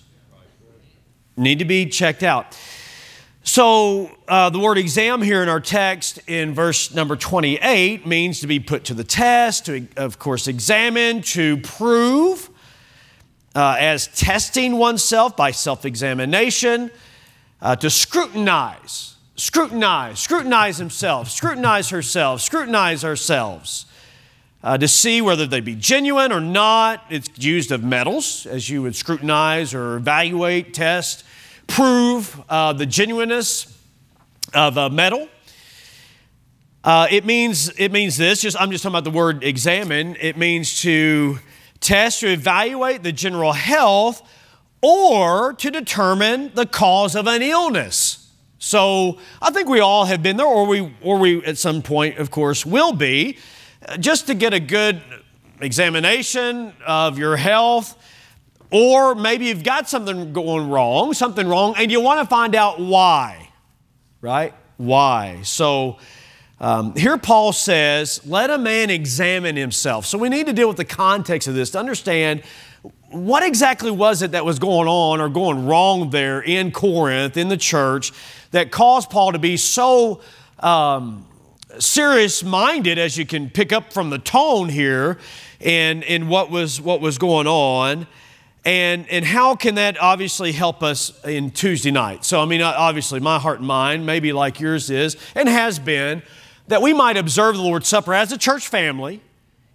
need 1.38 1.60
to 1.60 1.66
be 1.66 1.86
checked 1.86 2.24
out. 2.24 2.58
So, 3.52 4.16
uh, 4.28 4.52
the 4.52 4.60
word 4.60 4.78
exam 4.78 5.24
here 5.24 5.42
in 5.42 5.50
our 5.50 5.60
text 5.60 6.20
in 6.28 6.54
verse 6.54 6.94
number 6.94 7.16
28 7.16 8.06
means 8.06 8.42
to 8.42 8.48
be 8.48 8.60
put 8.60 8.84
to 8.84 8.94
the 8.94 9.04
test, 9.04 9.66
to, 9.66 9.88
of 9.98 10.20
course, 10.20 10.48
examine, 10.48 11.24
to 11.24 11.58
prove, 11.58 12.48
uh, 13.56 13.76
as 13.80 14.06
testing 14.06 14.78
oneself 14.78 15.36
by 15.36 15.50
self 15.50 15.84
examination, 15.84 16.92
uh, 17.60 17.76
to 17.78 17.90
scrutinize, 17.90 19.16
scrutinize, 19.36 20.20
scrutinize 20.20 20.78
himself, 20.78 21.32
scrutinize 21.32 21.90
herself, 21.90 22.42
scrutinize 22.42 23.04
ourselves. 23.04 23.88
Uh, 24.62 24.78
to 24.78 24.88
see 24.88 25.22
whether 25.22 25.48
they 25.48 25.62
be 25.62 25.74
genuine 25.74 26.32
or 26.32 26.42
not. 26.42 27.04
It's 27.10 27.30
used 27.38 27.72
of 27.72 27.82
metals, 27.82 28.46
as 28.46 28.70
you 28.70 28.84
would 28.84 28.96
scrutinize 28.96 29.74
or 29.74 29.96
evaluate, 29.96 30.74
test 30.74 31.24
prove 31.70 32.42
uh, 32.50 32.74
the 32.74 32.86
genuineness 32.86 33.78
of 34.54 34.78
a 34.78 34.90
metal. 34.90 35.30
Uh, 36.84 37.08
it 37.12 37.26
means 37.26 37.70
it 37.78 37.92
means 37.92 38.18
this. 38.18 38.42
Just 38.42 38.60
I'm 38.60 38.72
just 38.72 38.84
talking 38.84 38.96
about 38.96 39.04
the 39.04 39.16
word 39.16 39.44
examine. 39.44 40.18
It 40.20 40.38
means 40.38 40.82
to 40.82 41.40
test 41.80 42.24
or 42.24 42.28
evaluate 42.28 43.04
the 43.04 43.12
general 43.12 43.54
health, 43.54 44.22
or 44.82 45.54
to 45.54 45.72
determine 45.72 46.52
the 46.56 46.66
cause 46.66 47.16
of 47.16 47.28
an 47.28 47.42
illness. 47.42 48.30
So 48.58 49.20
I 49.42 49.52
think 49.52 49.70
we 49.70 49.80
all 49.80 50.06
have 50.06 50.24
been 50.24 50.38
there, 50.38 50.48
or 50.48 50.66
we 50.66 50.94
or 51.02 51.20
we 51.20 51.44
at 51.46 51.58
some 51.58 51.82
point, 51.82 52.18
of 52.18 52.32
course, 52.32 52.66
will 52.66 52.94
be, 52.94 53.38
uh, 53.88 53.98
just 53.98 54.28
to 54.28 54.34
get 54.34 54.54
a 54.54 54.60
good 54.60 55.02
examination 55.62 56.74
of 56.86 57.18
your 57.20 57.36
health 57.36 57.98
or 58.72 59.16
maybe 59.16 59.46
you've 59.46 59.64
got 59.64 59.90
something 59.90 60.34
going 60.34 60.70
wrong, 60.70 61.14
something 61.14 61.48
wrong, 61.48 61.76
and 61.78 61.92
you 61.92 62.02
want 62.02 62.22
to 62.22 62.28
find 62.28 62.56
out 62.56 62.80
why, 62.80 63.50
right? 64.22 64.54
Why? 64.78 65.42
So 65.44 65.98
um, 66.60 66.96
here 66.96 67.18
Paul 67.18 67.54
says, 67.54 68.26
let 68.26 68.50
a 68.50 68.58
man 68.58 68.90
examine 68.90 69.56
himself. 69.56 70.06
So 70.06 70.18
we 70.18 70.30
need 70.30 70.46
to 70.48 70.54
deal 70.54 70.68
with 70.68 70.78
the 70.78 70.86
context 70.86 71.48
of 71.48 71.56
this 71.56 71.72
to 71.72 71.80
understand 71.80 72.44
what 73.12 73.44
exactly 73.44 73.92
was 73.92 74.22
it 74.22 74.32
that 74.32 74.46
was 74.46 74.60
going 74.60 74.88
on 74.88 75.20
or 75.20 75.30
going 75.30 75.66
wrong 75.66 76.12
there 76.12 76.42
in 76.42 76.72
Corinth, 76.72 77.38
in 77.38 77.50
the 77.50 77.58
church, 77.58 78.12
that 78.52 78.72
caused 78.72 79.10
Paul 79.10 79.32
to 79.32 79.40
be 79.40 79.58
so 79.58 80.22
um, 80.60 81.26
serious 81.80 82.44
minded, 82.44 82.98
as 82.98 83.18
you 83.18 83.26
can 83.26 83.50
pick 83.50 83.74
up 83.74 83.92
from 83.92 84.10
the 84.10 84.20
tone 84.20 84.70
here, 84.70 85.18
in, 85.60 86.04
in 86.04 86.28
what, 86.28 86.52
was, 86.52 86.80
what 86.80 87.02
was 87.02 87.18
going 87.18 87.48
on. 87.48 88.08
And, 88.66 89.10
and 89.10 89.24
how 89.24 89.56
can 89.56 89.76
that 89.76 90.00
obviously 90.02 90.52
help 90.52 90.84
us 90.84 91.14
in 91.24 91.52
Tuesday 91.52 91.92
night? 91.92 92.26
So, 92.26 92.42
I 92.42 92.46
mean, 92.46 92.62
uh, 92.62 92.74
obviously, 92.76 93.20
my 93.20 93.40
heart 93.40 93.60
and 93.60 93.68
mind, 93.68 94.06
maybe 94.06 94.34
like 94.34 94.60
yours 94.60 94.90
is 94.90 95.16
and 95.34 95.48
has 95.48 95.80
been, 95.80 96.22
that 96.68 96.82
we 96.82 96.94
might 96.94 97.18
observe 97.18 97.56
the 97.56 97.62
Lord's 97.62 97.88
Supper 97.88 98.14
as 98.14 98.32
a 98.32 98.38
church 98.38 98.68
family 98.68 99.22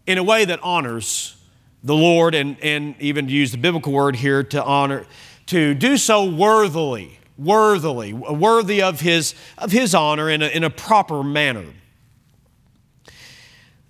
in 0.07 0.19
a 0.19 0.23
way 0.23 0.45
that 0.45 0.61
honors 0.63 1.37
the 1.83 1.95
Lord 1.95 2.35
and, 2.35 2.57
and 2.63 2.95
even 3.01 3.27
to 3.27 3.33
use 3.33 3.53
the 3.53 3.59
biblical 3.59 3.93
word 3.93 4.17
here 4.17 4.43
to 4.43 4.63
honor, 4.63 5.07
to 5.47 5.75
do 5.75 5.97
so 5.97 6.25
worthily, 6.25 7.19
worthily, 7.37 8.13
worthy 8.13 8.83
of 8.83 9.01
His, 9.01 9.35
of 9.59 9.73
his 9.73 9.95
honor 9.95 10.31
in 10.31 10.43
a, 10.43 10.47
in 10.47 10.63
a 10.63 10.71
proper 10.71 11.23
manner. 11.23 11.67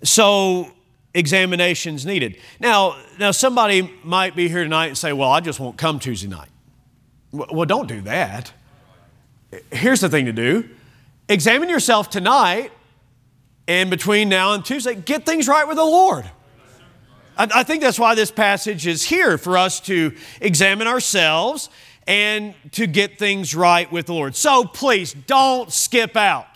So, 0.03 0.71
examinations 1.15 2.05
needed. 2.05 2.37
Now, 2.59 2.97
now 3.17 3.31
somebody 3.31 3.91
might 4.03 4.35
be 4.35 4.47
here 4.47 4.63
tonight 4.63 4.87
and 4.87 4.97
say, 4.97 5.13
"Well, 5.13 5.31
I 5.31 5.39
just 5.39 5.59
won't 5.59 5.77
come 5.77 5.97
Tuesday 5.97 6.27
night." 6.27 6.49
Well, 7.31 7.65
don't 7.65 7.87
do 7.87 8.01
that. 8.01 8.53
Here's 9.71 10.01
the 10.01 10.09
thing 10.09 10.25
to 10.25 10.33
do: 10.33 10.69
examine 11.27 11.69
yourself 11.69 12.09
tonight, 12.09 12.71
and 13.67 13.89
between 13.89 14.29
now 14.29 14.53
and 14.53 14.63
Tuesday, 14.63 14.93
get 14.93 15.25
things 15.25 15.47
right 15.47 15.67
with 15.67 15.77
the 15.77 15.85
Lord. 15.85 16.25
I, 17.37 17.63
think 17.63 17.81
that's 17.81 17.99
why 17.99 18.15
this 18.15 18.31
passage 18.31 18.87
is 18.87 19.03
here 19.03 19.37
for 19.37 19.57
us 19.57 19.81
to 19.81 20.15
examine 20.39 20.87
ourselves 20.87 21.69
and 22.07 22.53
to 22.71 22.87
get 22.87 23.19
things 23.19 23.53
right 23.53 23.91
with 23.91 24.05
the 24.05 24.13
Lord. 24.13 24.37
So 24.37 24.63
please 24.63 25.13
don't 25.13 25.71
skip 25.71 26.15
out. 26.15 26.54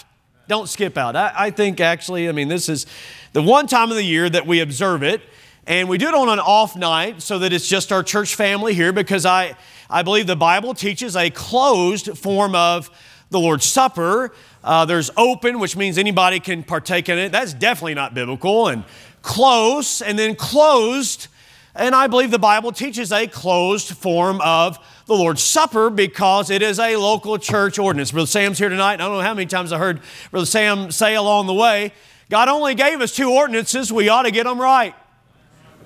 Don't 0.49 0.67
skip 0.67 0.97
out. 0.97 1.15
I, 1.15 1.31
I 1.37 1.51
think 1.51 1.79
actually, 1.79 2.27
I 2.27 2.31
mean, 2.31 2.47
this 2.47 2.69
is 2.69 2.87
the 3.33 3.43
one 3.43 3.67
time 3.67 3.91
of 3.91 3.95
the 3.95 4.03
year 4.03 4.27
that 4.27 4.47
we 4.47 4.61
observe 4.61 5.03
it. 5.03 5.21
And 5.67 5.87
we 5.87 5.99
do 5.99 6.07
it 6.07 6.15
on 6.15 6.27
an 6.27 6.39
off 6.39 6.75
night 6.75 7.21
so 7.21 7.37
that 7.37 7.53
it's 7.53 7.67
just 7.67 7.91
our 7.91 8.01
church 8.01 8.33
family 8.33 8.73
here 8.73 8.91
because 8.91 9.27
I, 9.27 9.55
I 9.91 10.01
believe 10.01 10.25
the 10.25 10.35
Bible 10.35 10.73
teaches 10.73 11.15
a 11.15 11.29
closed 11.29 12.17
form 12.17 12.55
of 12.55 12.89
the 13.29 13.39
Lord's 13.39 13.65
Supper. 13.65 14.33
Uh, 14.63 14.85
there's 14.85 15.11
open, 15.17 15.59
which 15.59 15.77
means 15.77 15.99
anybody 15.99 16.39
can 16.39 16.63
partake 16.63 17.09
in 17.09 17.19
it. 17.19 17.31
That's 17.31 17.53
definitely 17.53 17.93
not 17.93 18.15
biblical. 18.15 18.69
And 18.69 18.85
close, 19.21 20.01
and 20.01 20.17
then 20.17 20.33
closed. 20.33 21.27
And 21.75 21.93
I 21.93 22.07
believe 22.07 22.31
the 22.31 22.39
Bible 22.39 22.71
teaches 22.71 23.11
a 23.11 23.27
closed 23.27 23.95
form 23.95 24.41
of 24.41 24.79
the 25.09 25.15
Lord's 25.15 25.43
Supper 25.43 25.89
because 25.89 26.49
it 26.49 26.61
is 26.61 26.79
a 26.79 26.95
local 26.95 27.37
church 27.37 27.77
ordinance. 27.77 28.11
Brother 28.11 28.27
Sam's 28.27 28.59
here 28.59 28.69
tonight. 28.69 28.93
I 28.93 28.97
don't 28.97 29.17
know 29.17 29.21
how 29.21 29.33
many 29.33 29.47
times 29.47 29.73
I 29.73 29.77
heard 29.77 29.99
Brother 30.31 30.45
Sam 30.45 30.91
say 30.91 31.15
along 31.15 31.47
the 31.47 31.53
way 31.53 31.91
God 32.29 32.47
only 32.47 32.75
gave 32.75 33.01
us 33.01 33.15
two 33.15 33.31
ordinances. 33.31 33.91
We 33.91 34.07
ought 34.07 34.23
to 34.23 34.31
get 34.31 34.45
them 34.45 34.61
right 34.61 34.95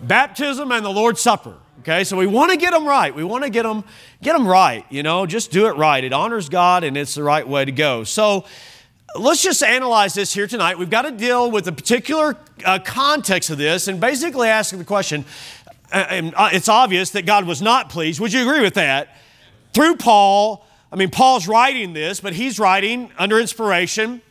baptism 0.01 0.71
and 0.71 0.85
the 0.85 0.89
Lord's 0.89 1.21
Supper. 1.21 1.55
Okay, 1.79 2.03
so 2.03 2.17
we 2.17 2.27
want 2.27 2.51
to 2.51 2.57
get 2.57 2.71
them 2.71 2.85
right. 2.85 3.13
We 3.13 3.23
want 3.23 3.43
to 3.43 3.49
get 3.49 3.63
them, 3.63 3.83
get 4.21 4.33
them 4.33 4.47
right. 4.47 4.85
You 4.89 5.03
know, 5.03 5.25
just 5.25 5.51
do 5.51 5.67
it 5.67 5.75
right. 5.75 6.03
It 6.03 6.13
honors 6.13 6.47
God 6.49 6.83
and 6.83 6.95
it's 6.95 7.15
the 7.15 7.23
right 7.23 7.47
way 7.47 7.65
to 7.65 7.71
go. 7.71 8.03
So 8.03 8.45
let's 9.17 9.43
just 9.43 9.63
analyze 9.63 10.13
this 10.13 10.33
here 10.33 10.47
tonight. 10.47 10.77
We've 10.77 10.89
got 10.89 11.03
to 11.03 11.11
deal 11.11 11.51
with 11.51 11.65
the 11.65 11.71
particular 11.71 12.37
uh, 12.65 12.79
context 12.79 13.49
of 13.49 13.57
this 13.57 13.87
and 13.87 13.99
basically 13.99 14.47
ask 14.47 14.75
the 14.75 14.83
question. 14.83 15.25
Uh, 15.93 16.07
and 16.09 16.33
uh, 16.35 16.49
it's 16.51 16.67
obvious 16.67 17.11
that 17.11 17.25
God 17.25 17.45
was 17.45 17.61
not 17.61 17.89
pleased. 17.89 18.19
Would 18.19 18.33
you 18.33 18.41
agree 18.41 18.61
with 18.61 18.73
that? 18.73 19.15
Through 19.73 19.97
Paul, 19.97 20.65
I 20.91 20.95
mean, 20.95 21.11
Paul's 21.11 21.47
writing 21.47 21.93
this, 21.93 22.19
but 22.19 22.33
he's 22.33 22.59
writing 22.59 23.11
under 23.17 23.39
inspiration. 23.39 24.21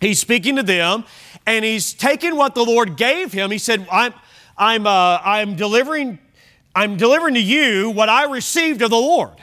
He's 0.00 0.18
speaking 0.18 0.56
to 0.56 0.62
them, 0.62 1.04
and 1.46 1.64
he's 1.64 1.94
taking 1.94 2.36
what 2.36 2.54
the 2.54 2.64
Lord 2.64 2.96
gave 2.96 3.32
him. 3.32 3.50
He 3.50 3.58
said, 3.58 3.86
I'm, 3.90 4.12
I'm, 4.58 4.86
uh, 4.86 5.20
I'm, 5.22 5.54
delivering, 5.54 6.18
I'm 6.74 6.96
delivering 6.96 7.34
to 7.34 7.40
you 7.40 7.90
what 7.90 8.08
I 8.08 8.24
received 8.24 8.82
of 8.82 8.90
the 8.90 8.96
Lord. 8.96 9.42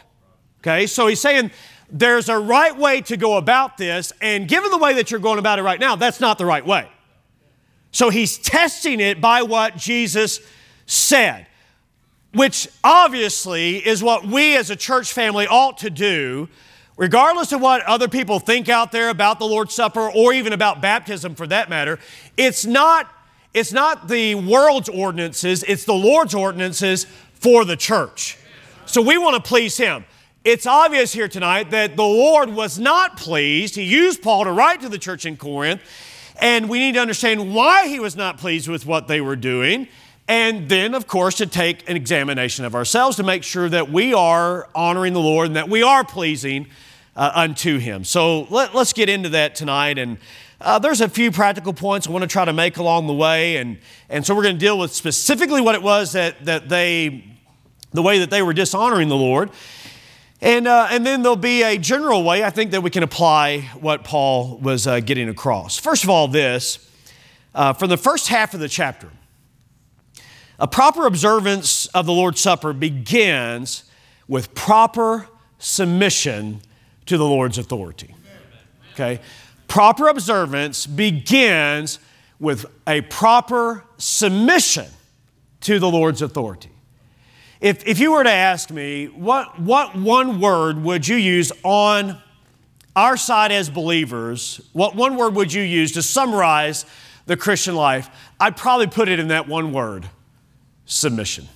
Okay, 0.59 0.85
so 0.85 1.07
he's 1.07 1.19
saying 1.19 1.51
there's 1.89 2.29
a 2.29 2.37
right 2.37 2.77
way 2.77 3.01
to 3.01 3.17
go 3.17 3.37
about 3.37 3.77
this, 3.77 4.11
and 4.21 4.47
given 4.47 4.69
the 4.69 4.77
way 4.77 4.93
that 4.95 5.11
you're 5.11 5.19
going 5.19 5.39
about 5.39 5.59
it 5.59 5.63
right 5.63 5.79
now, 5.79 5.95
that's 5.95 6.19
not 6.19 6.37
the 6.37 6.45
right 6.45 6.65
way. 6.65 6.89
So 7.91 8.09
he's 8.09 8.37
testing 8.37 8.99
it 8.99 9.21
by 9.21 9.43
what 9.43 9.77
Jesus 9.77 10.39
said, 10.85 11.47
which 12.33 12.67
obviously 12.83 13.77
is 13.77 14.03
what 14.03 14.25
we 14.25 14.55
as 14.57 14.69
a 14.69 14.75
church 14.75 15.13
family 15.13 15.47
ought 15.47 15.77
to 15.79 15.89
do 15.89 16.49
regardless 16.97 17.51
of 17.51 17.61
what 17.61 17.81
other 17.83 18.07
people 18.07 18.39
think 18.39 18.69
out 18.69 18.91
there 18.91 19.09
about 19.09 19.39
the 19.39 19.45
Lord's 19.45 19.73
Supper 19.73 20.11
or 20.11 20.33
even 20.33 20.53
about 20.53 20.81
baptism 20.81 21.35
for 21.35 21.47
that 21.47 21.69
matter, 21.69 21.99
it's 22.37 22.65
not, 22.65 23.09
it's 23.53 23.73
not 23.73 24.07
the 24.07 24.35
world's 24.35 24.89
ordinances, 24.89 25.63
it's 25.63 25.85
the 25.85 25.93
Lord's 25.93 26.35
ordinances 26.35 27.05
for 27.33 27.65
the 27.65 27.75
church. 27.75 28.37
So 28.85 29.01
we 29.01 29.17
want 29.17 29.35
to 29.35 29.47
please 29.47 29.77
Him. 29.77 30.05
It's 30.43 30.65
obvious 30.65 31.13
here 31.13 31.29
tonight 31.29 31.71
that 31.71 31.95
the 31.95 32.03
Lord 32.03 32.49
was 32.49 32.77
not 32.77 33.15
pleased. 33.15 33.75
He 33.75 33.83
used 33.83 34.21
Paul 34.21 34.43
to 34.43 34.51
write 34.51 34.81
to 34.81 34.89
the 34.89 34.97
church 34.97 35.25
in 35.25 35.37
Corinth, 35.37 35.81
and 36.41 36.67
we 36.67 36.79
need 36.79 36.95
to 36.95 36.99
understand 36.99 37.53
why 37.55 37.87
he 37.87 37.99
was 37.99 38.17
not 38.17 38.37
pleased 38.37 38.67
with 38.67 38.85
what 38.85 39.07
they 39.07 39.21
were 39.21 39.37
doing. 39.37 39.87
And 40.27 40.69
then, 40.69 40.93
of 40.93 41.05
course, 41.05 41.35
to 41.35 41.45
take 41.45 41.89
an 41.89 41.97
examination 41.97 42.63
of 42.63 42.75
ourselves 42.75 43.17
to 43.17 43.23
make 43.23 43.43
sure 43.43 43.67
that 43.67 43.91
we 43.91 44.13
are 44.13 44.69
honoring 44.73 45.13
the 45.13 45.19
Lord 45.19 45.47
and 45.47 45.55
that 45.57 45.67
we 45.67 45.83
are 45.83 46.03
pleasing 46.05 46.67
uh, 47.15 47.31
unto 47.35 47.77
Him. 47.77 48.03
So 48.03 48.43
let, 48.43 48.73
us 48.73 48.93
get 48.93 49.09
into 49.09 49.29
that 49.29 49.55
tonight. 49.55 49.97
And 49.97 50.17
uh, 50.61 50.79
there's 50.79 51.01
a 51.01 51.09
few 51.09 51.29
practical 51.29 51.73
points 51.73 52.07
I 52.07 52.11
want 52.11 52.23
to 52.23 52.27
try 52.27 52.45
to 52.45 52.53
make 52.53 52.77
along 52.77 53.07
the 53.07 53.13
way. 53.13 53.57
And, 53.57 53.77
and 54.09 54.25
so 54.25 54.33
we're 54.33 54.43
going 54.43 54.55
to 54.55 54.59
deal 54.59 54.79
with 54.79 54.93
specifically 54.93 55.59
what 55.59 55.75
it 55.75 55.83
was 55.83 56.13
that, 56.13 56.45
that 56.45 56.69
they, 56.69 57.25
the 57.91 58.01
way 58.01 58.19
that 58.19 58.29
they 58.29 58.41
were 58.41 58.53
dishonoring 58.53 59.09
the 59.09 59.17
Lord. 59.17 59.51
And, 60.39 60.67
uh, 60.67 60.87
and 60.89 61.05
then 61.05 61.21
there'll 61.21 61.35
be 61.35 61.63
a 61.63 61.77
general 61.77 62.23
way, 62.23 62.43
I 62.43 62.49
think, 62.49 62.71
that 62.71 62.81
we 62.81 62.89
can 62.89 63.03
apply 63.03 63.61
what 63.79 64.03
Paul 64.03 64.57
was 64.57 64.87
uh, 64.87 64.99
getting 64.99 65.29
across. 65.29 65.77
First 65.77 66.03
of 66.03 66.09
all, 66.09 66.27
this, 66.27 66.89
uh, 67.55 67.73
from 67.73 67.89
the 67.89 67.97
first 67.97 68.29
half 68.29 68.53
of 68.53 68.59
the 68.59 68.67
chapter, 68.67 69.09
A 70.63 70.67
proper 70.67 71.05
observance 71.05 71.87
of 71.87 72.05
the 72.05 72.13
Lord's 72.13 72.39
Supper 72.39 72.71
begins 72.71 73.83
with 74.29 74.55
proper 74.55 75.27
submission 75.59 76.61
to 77.05 77.17
the 77.17 77.25
Lord's 77.25 77.57
authority. 77.57 78.15
Okay? 78.93 79.19
Proper 79.67 80.07
observance 80.07 80.85
begins 80.85 81.99
with 82.39 82.65
a 82.87 83.01
proper 83.01 83.83
submission 83.97 84.85
to 85.59 85.79
the 85.79 85.89
Lord's 85.89 86.21
authority. 86.21 86.71
If, 87.59 87.85
if 87.85 87.99
you 87.99 88.13
were 88.13 88.23
to 88.23 88.31
ask 88.31 88.71
me, 88.71 89.07
what, 89.07 89.59
what 89.59 89.97
one 89.97 90.39
word 90.39 90.81
would 90.81 91.05
you 91.05 91.17
use 91.17 91.51
on 91.63 92.21
our 92.95 93.17
side 93.17 93.51
as 93.51 93.69
believers, 93.69 94.61
what 94.71 94.95
one 94.95 95.17
word 95.17 95.35
would 95.35 95.51
you 95.51 95.61
use 95.61 95.91
to 95.91 96.01
summarize 96.01 96.85
the 97.25 97.35
Christian 97.35 97.75
life? 97.75 98.09
I'd 98.39 98.55
probably 98.55 98.87
put 98.87 99.09
it 99.09 99.19
in 99.19 99.27
that 99.27 99.49
one 99.49 99.73
word 99.73 100.07
submission. 100.85 101.47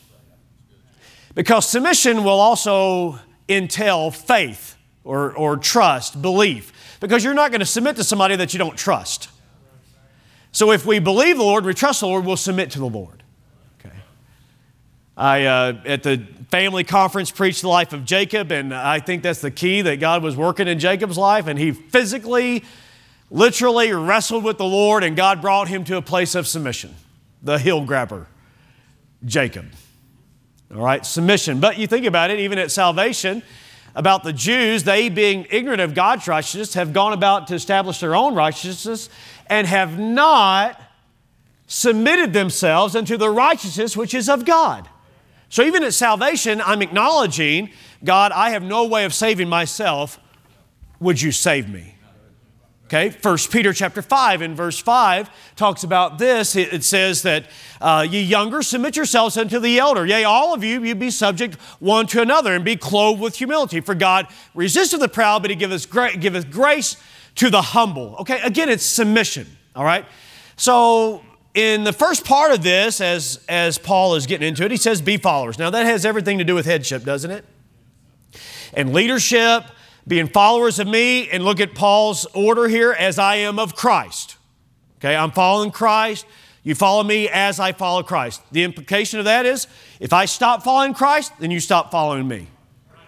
Because 1.35 1.69
submission 1.69 2.23
will 2.23 2.39
also 2.39 3.19
entail 3.47 4.11
faith 4.11 4.75
or, 5.03 5.33
or 5.33 5.57
trust, 5.57 6.21
belief, 6.21 6.97
because 6.99 7.23
you're 7.23 7.33
not 7.33 7.51
going 7.51 7.59
to 7.59 7.65
submit 7.65 7.95
to 7.97 8.03
somebody 8.03 8.35
that 8.35 8.53
you 8.53 8.59
don't 8.59 8.77
trust. 8.77 9.29
So 10.51 10.71
if 10.71 10.85
we 10.85 10.99
believe 10.99 11.37
the 11.37 11.43
Lord, 11.43 11.65
we 11.65 11.73
trust 11.73 11.99
the 11.99 12.07
Lord, 12.07 12.25
we'll 12.25 12.37
submit 12.37 12.71
to 12.71 12.79
the 12.79 12.89
Lord. 12.89 13.23
Okay. 13.79 13.95
I, 15.15 15.45
uh, 15.45 15.81
at 15.85 16.03
the 16.03 16.25
family 16.49 16.83
conference, 16.83 17.29
preached 17.29 17.61
the 17.61 17.67
life 17.67 17.93
of 17.93 18.05
Jacob, 18.05 18.51
and 18.51 18.73
I 18.73 18.99
think 18.99 19.21
that's 19.23 19.41
the 19.41 19.51
key 19.51 19.81
that 19.83 19.99
God 19.99 20.23
was 20.23 20.35
working 20.35 20.67
in 20.67 20.79
Jacob's 20.79 21.17
life, 21.17 21.47
and 21.47 21.59
he 21.59 21.71
physically, 21.71 22.63
literally 23.29 23.91
wrestled 23.91 24.43
with 24.43 24.57
the 24.57 24.65
Lord, 24.65 25.03
and 25.03 25.15
God 25.15 25.41
brought 25.41 25.67
him 25.67 25.83
to 25.83 25.97
a 25.97 26.01
place 26.01 26.33
of 26.35 26.47
submission. 26.47 26.95
The 27.43 27.59
hill 27.59 27.85
grabber, 27.85 28.27
Jacob. 29.27 29.67
All 30.73 30.81
right, 30.81 31.05
submission. 31.05 31.59
But 31.59 31.77
you 31.77 31.85
think 31.85 32.05
about 32.05 32.31
it, 32.31 32.39
even 32.39 32.57
at 32.57 32.71
salvation, 32.71 33.43
about 33.93 34.23
the 34.23 34.33
Jews, 34.33 34.83
they 34.83 35.09
being 35.09 35.45
ignorant 35.49 35.81
of 35.81 35.93
God's 35.93 36.27
righteousness, 36.27 36.73
have 36.73 36.93
gone 36.93 37.13
about 37.13 37.47
to 37.47 37.55
establish 37.55 37.99
their 37.99 38.15
own 38.15 38.33
righteousness 38.33 39.09
and 39.47 39.67
have 39.67 39.99
not 39.99 40.81
submitted 41.67 42.33
themselves 42.33 42.95
unto 42.95 43.17
the 43.17 43.29
righteousness 43.29 43.95
which 43.95 44.13
is 44.13 44.29
of 44.29 44.45
God. 44.45 44.89
So 45.49 45.63
even 45.63 45.83
at 45.83 45.93
salvation, 45.93 46.61
I'm 46.61 46.81
acknowledging, 46.81 47.69
God, 48.03 48.31
I 48.31 48.51
have 48.51 48.63
no 48.63 48.85
way 48.85 49.05
of 49.05 49.13
saving 49.13 49.49
myself. 49.49 50.19
Would 50.99 51.21
you 51.21 51.31
save 51.31 51.69
me? 51.69 51.96
Okay, 52.87 53.09
First 53.09 53.51
Peter 53.51 53.73
chapter 53.73 54.01
5 54.01 54.41
in 54.41 54.55
verse 54.55 54.79
5 54.79 55.29
talks 55.57 55.83
about 55.83 56.19
this. 56.19 56.55
It 56.55 56.85
says 56.85 57.21
that 57.23 57.47
uh, 57.81 58.07
ye 58.09 58.21
younger, 58.21 58.61
submit 58.61 58.95
yourselves 58.95 59.35
unto 59.35 59.59
the 59.59 59.77
elder. 59.77 60.05
Yea, 60.05 60.23
all 60.23 60.53
of 60.53 60.63
you, 60.63 60.81
you 60.81 60.95
be 60.95 61.11
subject 61.11 61.55
one 61.81 62.07
to 62.07 62.21
another 62.21 62.53
and 62.53 62.63
be 62.63 62.77
clothed 62.77 63.19
with 63.19 63.35
humility. 63.35 63.81
For 63.81 63.93
God 63.93 64.27
resisteth 64.55 65.01
the 65.01 65.09
proud, 65.09 65.41
but 65.41 65.51
he 65.51 65.57
giveth, 65.57 65.89
gra- 65.89 66.15
giveth 66.15 66.49
grace 66.49 66.95
to 67.35 67.49
the 67.49 67.61
humble. 67.61 68.15
Okay, 68.19 68.39
again, 68.41 68.69
it's 68.69 68.85
submission. 68.85 69.47
All 69.75 69.83
right? 69.83 70.05
So 70.55 71.23
in 71.53 71.83
the 71.83 71.91
first 71.91 72.23
part 72.23 72.53
of 72.53 72.63
this, 72.63 73.01
as, 73.01 73.43
as 73.49 73.77
Paul 73.77 74.15
is 74.15 74.25
getting 74.27 74.47
into 74.47 74.63
it, 74.63 74.71
he 74.71 74.77
says, 74.77 75.01
be 75.01 75.17
followers. 75.17 75.59
Now 75.59 75.71
that 75.71 75.85
has 75.85 76.05
everything 76.05 76.37
to 76.37 76.45
do 76.45 76.55
with 76.55 76.65
headship, 76.65 77.03
doesn't 77.03 77.31
it? 77.31 77.43
And 78.73 78.93
leadership 78.93 79.65
being 80.07 80.27
followers 80.27 80.79
of 80.79 80.87
me, 80.87 81.29
and 81.29 81.43
look 81.43 81.59
at 81.59 81.75
Paul's 81.75 82.25
order 82.33 82.67
here 82.67 82.93
as 82.93 83.19
I 83.19 83.35
am 83.35 83.59
of 83.59 83.75
Christ. 83.75 84.37
Okay, 84.99 85.15
I'm 85.15 85.31
following 85.31 85.69
Christ. 85.69 86.25
You 86.63 86.75
follow 86.75 87.03
me 87.03 87.29
as 87.29 87.59
I 87.59 87.71
follow 87.71 88.03
Christ. 88.03 88.41
The 88.51 88.63
implication 88.63 89.19
of 89.19 89.25
that 89.25 89.45
is 89.45 89.67
if 89.99 90.13
I 90.13 90.25
stop 90.25 90.63
following 90.63 90.93
Christ, 90.93 91.33
then 91.39 91.51
you 91.51 91.59
stop 91.59 91.91
following 91.91 92.27
me. 92.27 92.47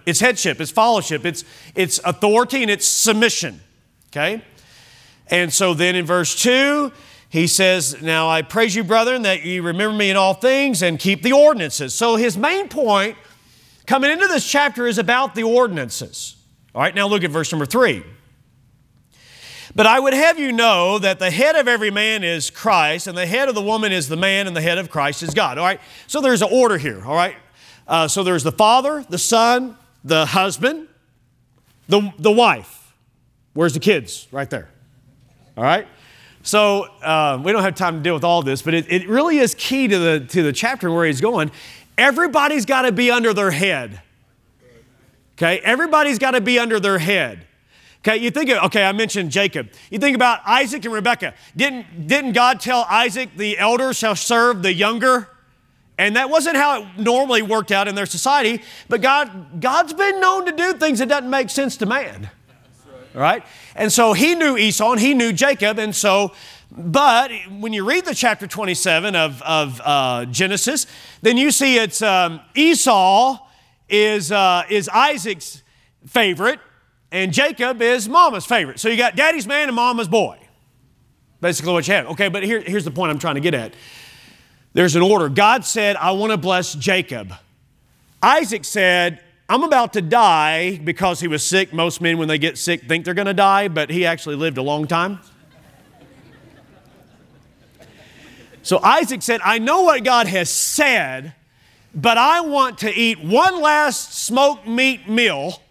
It's 0.06 0.20
headship, 0.20 0.62
it's 0.62 0.72
fellowship, 0.72 1.26
it's, 1.26 1.44
it's 1.76 2.00
authority, 2.06 2.62
and 2.62 2.72
it's 2.72 2.88
submission. 2.88 3.60
Okay? 4.08 4.42
And 5.28 5.54
so 5.54 5.74
then 5.74 5.96
in 5.96 6.06
verse 6.06 6.42
2, 6.42 6.92
he 7.30 7.48
says, 7.48 8.02
Now 8.02 8.30
I 8.30 8.42
praise 8.42 8.76
you, 8.76 8.84
brethren, 8.84 9.22
that 9.22 9.44
you 9.44 9.62
remember 9.62 9.96
me 9.96 10.10
in 10.10 10.18
all 10.18 10.34
things 10.34 10.82
and 10.82 10.98
keep 10.98 11.22
the 11.22 11.34
ordinances. 11.34 11.94
So 11.94 12.16
his 12.16 12.38
main 12.38 12.70
point 12.70 13.18
coming 13.86 14.10
into 14.10 14.28
this 14.28 14.50
chapter 14.50 14.88
is 14.88 14.98
about 14.98 15.36
the 15.36 15.44
ordinances. 15.44 16.36
All 16.76 16.82
right, 16.82 16.94
now 16.94 17.08
look 17.08 17.24
at 17.24 17.32
verse 17.32 17.52
number 17.52 17.66
three. 17.66 18.04
But 19.76 19.86
I 19.86 20.00
would 20.00 20.14
have 20.14 20.40
you 20.40 20.52
know 20.52 21.00
that 21.00 21.20
the 21.20 21.30
head 21.30 21.56
of 21.56 21.68
every 21.68 21.92
man 21.92 22.24
is 22.24 22.50
Christ, 22.50 23.08
and 23.08 23.18
the 23.18 23.26
head 23.26 23.50
of 23.50 23.56
the 23.56 23.62
woman 23.62 23.92
is 23.92 24.08
the 24.08 24.18
man, 24.18 24.48
and 24.48 24.56
the 24.56 24.62
head 24.62 24.78
of 24.78 24.90
Christ 24.90 25.24
is 25.24 25.34
God. 25.34 25.58
All 25.58 25.66
right, 25.66 25.80
so 26.08 26.22
there's 26.22 26.42
an 26.42 26.50
order 26.52 26.78
here. 26.78 27.04
All 27.06 27.16
right, 27.16 27.36
uh, 27.88 28.08
so 28.08 28.24
there's 28.24 28.44
the 28.44 28.52
father, 28.52 29.06
the 29.10 29.18
son, 29.18 29.78
the 30.04 30.26
husband, 30.26 30.88
the, 31.88 32.14
the 32.20 32.32
wife. 32.32 32.94
Where's 33.54 33.74
the 33.74 33.80
kids? 33.80 34.28
Right 34.32 34.50
there. 34.50 34.70
All 35.58 35.64
right. 35.64 35.88
So 36.42 36.84
uh, 37.04 37.42
we 37.44 37.52
don't 37.52 37.64
have 37.64 37.76
time 37.76 37.98
to 37.98 38.02
deal 38.02 38.14
with 38.14 38.24
all 38.24 38.42
this, 38.42 38.62
but 38.62 38.74
it, 38.74 38.92
it 38.92 39.10
really 39.10 39.40
is 39.40 39.54
key 39.56 39.88
to 39.88 40.00
the 40.00 40.20
to 40.30 40.42
the 40.42 40.54
chapter 40.54 40.90
where 40.90 41.06
he's 41.06 41.20
going. 41.20 41.52
Everybody's 41.98 42.66
got 42.66 42.84
to 42.84 42.92
be 42.94 43.12
under 43.12 43.34
their 43.34 43.52
head. 43.52 44.02
Okay, 45.40 45.60
everybody's 45.60 46.20
got 46.20 46.32
to 46.32 46.42
be 46.42 46.60
under 46.60 46.82
their 46.82 47.00
head. 47.00 47.46
Okay, 48.00 48.18
you 48.18 48.30
think 48.30 48.50
of, 48.50 48.62
okay, 48.66 48.84
I 48.84 48.92
mentioned 48.92 49.32
Jacob. 49.32 49.70
You 49.90 49.98
think 49.98 50.14
about 50.14 50.42
Isaac 50.46 50.84
and 50.84 50.94
Rebekah. 50.94 51.34
Didn't, 51.56 52.08
didn't 52.08 52.34
God 52.34 52.60
tell 52.60 52.86
Isaac, 52.90 53.30
the 53.38 53.58
elder 53.58 53.94
shall 53.94 54.18
serve 54.18 54.64
the 54.64 54.74
younger? 54.74 55.30
And 55.98 56.18
that 56.18 56.30
wasn't 56.30 56.58
how 56.58 56.82
it 56.82 56.88
normally 56.98 57.42
worked 57.42 57.72
out 57.72 57.88
in 57.88 57.96
their 57.96 58.06
society, 58.06 58.62
but 58.90 59.00
God, 59.02 59.62
God's 59.62 59.94
been 59.94 60.20
known 60.20 60.46
to 60.46 60.52
do 60.52 60.74
things 60.74 61.00
that 61.00 61.08
doesn't 61.08 61.30
make 61.30 61.50
sense 61.50 61.78
to 61.78 61.86
man. 61.86 62.30
Right? 63.14 63.44
And 63.76 63.94
so 63.94 64.12
he 64.12 64.36
knew 64.36 64.58
Esau 64.58 64.92
and 64.92 65.00
he 65.00 65.14
knew 65.14 65.32
Jacob, 65.32 65.80
and 65.80 65.96
so 65.96 66.34
but 66.72 67.32
when 67.50 67.74
you 67.74 67.84
read 67.84 68.06
the 68.06 68.14
chapter 68.14 68.46
27 68.46 69.16
of, 69.16 69.42
of 69.42 69.82
uh, 69.84 70.26
Genesis, 70.26 70.86
then 71.22 71.36
you 71.36 71.50
see 71.50 71.78
it's 71.78 72.02
um, 72.02 72.42
Esau 72.54 73.40
is, 73.90 74.32
uh, 74.32 74.64
is 74.70 74.90
Isaac's 74.90 75.64
favorite, 76.06 76.60
and 77.12 77.34
Jacob 77.34 77.82
is 77.82 78.08
mama's 78.08 78.46
favorite. 78.46 78.80
So 78.80 78.90
you 78.90 78.98
got 78.98 79.16
daddy's 79.16 79.48
man 79.48 79.68
and 79.68 79.76
mama's 79.76 80.08
boy. 80.08 80.38
Basically, 81.42 81.72
what 81.72 81.88
you 81.88 81.94
have. 81.94 82.08
Okay, 82.08 82.28
but 82.28 82.44
here, 82.44 82.62
here's 82.62 82.86
the 82.86 82.92
point 82.92 83.12
I'm 83.12 83.20
trying 83.20 83.36
to 83.36 83.42
get 83.42 83.54
at. 83.54 83.74
There's 84.74 84.96
an 84.96 85.02
order. 85.02 85.30
God 85.30 85.66
said, 85.66 85.96
I 85.96 86.12
want 86.12 86.32
to 86.32 86.38
bless 86.38 86.76
Jacob. 86.76 87.34
Isaac 88.22 88.66
said, 88.66 89.22
I'm 89.48 89.64
about 89.64 89.94
to 89.94 90.02
die 90.02 90.78
because 90.78 91.20
he 91.20 91.28
was 91.28 91.44
sick. 91.44 91.74
Most 91.74 92.02
men, 92.02 92.18
when 92.18 92.28
they 92.28 92.38
get 92.38 92.58
sick, 92.58 92.84
think 92.84 93.06
they're 93.06 93.14
going 93.14 93.26
to 93.26 93.34
die, 93.34 93.68
but 93.68 93.90
he 93.90 94.06
actually 94.06 94.36
lived 94.36 94.58
a 94.58 94.62
long 94.62 94.86
time. 94.86 95.20
So 98.62 98.80
Isaac 98.84 99.22
said, 99.24 99.42
I 99.44 99.58
know 99.58 99.82
what 99.82 100.04
God 100.04 100.28
has 100.28 100.50
said, 100.50 101.34
but 101.94 102.18
I 102.18 102.42
want 102.42 102.80
to 102.80 102.94
eat 102.94 103.24
one 103.24 103.62
last 103.62 104.14
smoked 104.14 104.68
meat 104.68 105.10
meal 105.10 105.62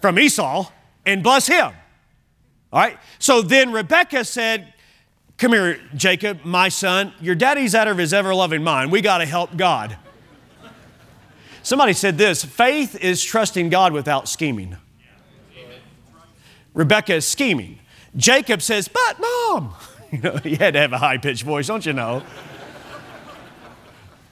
from 0.00 0.18
Esau 0.18 0.70
and 1.06 1.22
bless 1.22 1.46
him. 1.46 1.72
All 2.72 2.80
right? 2.80 2.98
So 3.18 3.42
then 3.42 3.72
Rebekah 3.72 4.24
said, 4.24 4.72
Come 5.38 5.52
here, 5.52 5.80
Jacob, 5.96 6.44
my 6.44 6.68
son. 6.68 7.12
Your 7.20 7.34
daddy's 7.34 7.74
out 7.74 7.88
of 7.88 7.98
his 7.98 8.14
ever 8.14 8.34
loving 8.34 8.62
mind. 8.62 8.92
We 8.92 9.00
got 9.00 9.18
to 9.18 9.26
help 9.26 9.56
God. 9.56 9.96
Somebody 11.64 11.92
said 11.94 12.18
this 12.18 12.44
faith 12.44 12.96
is 12.96 13.22
trusting 13.24 13.68
God 13.68 13.92
without 13.92 14.28
scheming. 14.28 14.76
Rebecca 16.74 17.14
is 17.14 17.26
scheming. 17.26 17.78
Jacob 18.16 18.62
says, 18.62 18.88
But 18.88 19.20
mom, 19.20 19.74
you 20.12 20.18
know, 20.18 20.36
he 20.36 20.56
had 20.56 20.74
to 20.74 20.80
have 20.80 20.92
a 20.92 20.98
high 20.98 21.18
pitched 21.18 21.44
voice, 21.44 21.66
don't 21.66 21.84
you 21.84 21.92
know? 21.92 22.22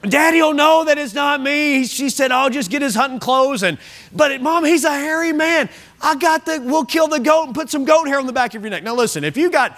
Daddy 0.03 0.41
will 0.41 0.53
know 0.53 0.83
that 0.85 0.97
it's 0.97 1.13
not 1.13 1.41
me. 1.41 1.85
She 1.85 2.09
said, 2.09 2.31
I'll 2.31 2.49
just 2.49 2.71
get 2.71 2.81
his 2.81 2.95
hunting 2.95 3.19
clothes. 3.19 3.61
And, 3.61 3.77
but 4.11 4.41
mom, 4.41 4.65
he's 4.65 4.83
a 4.83 4.89
hairy 4.89 5.31
man. 5.31 5.69
I 6.01 6.15
got 6.15 6.45
the, 6.45 6.59
we'll 6.59 6.85
kill 6.85 7.07
the 7.07 7.19
goat 7.19 7.45
and 7.45 7.55
put 7.55 7.69
some 7.69 7.85
goat 7.85 8.07
hair 8.07 8.19
on 8.19 8.25
the 8.25 8.33
back 8.33 8.55
of 8.55 8.63
your 8.63 8.71
neck. 8.71 8.83
Now 8.83 8.95
listen, 8.95 9.23
if 9.23 9.37
you 9.37 9.51
got 9.51 9.77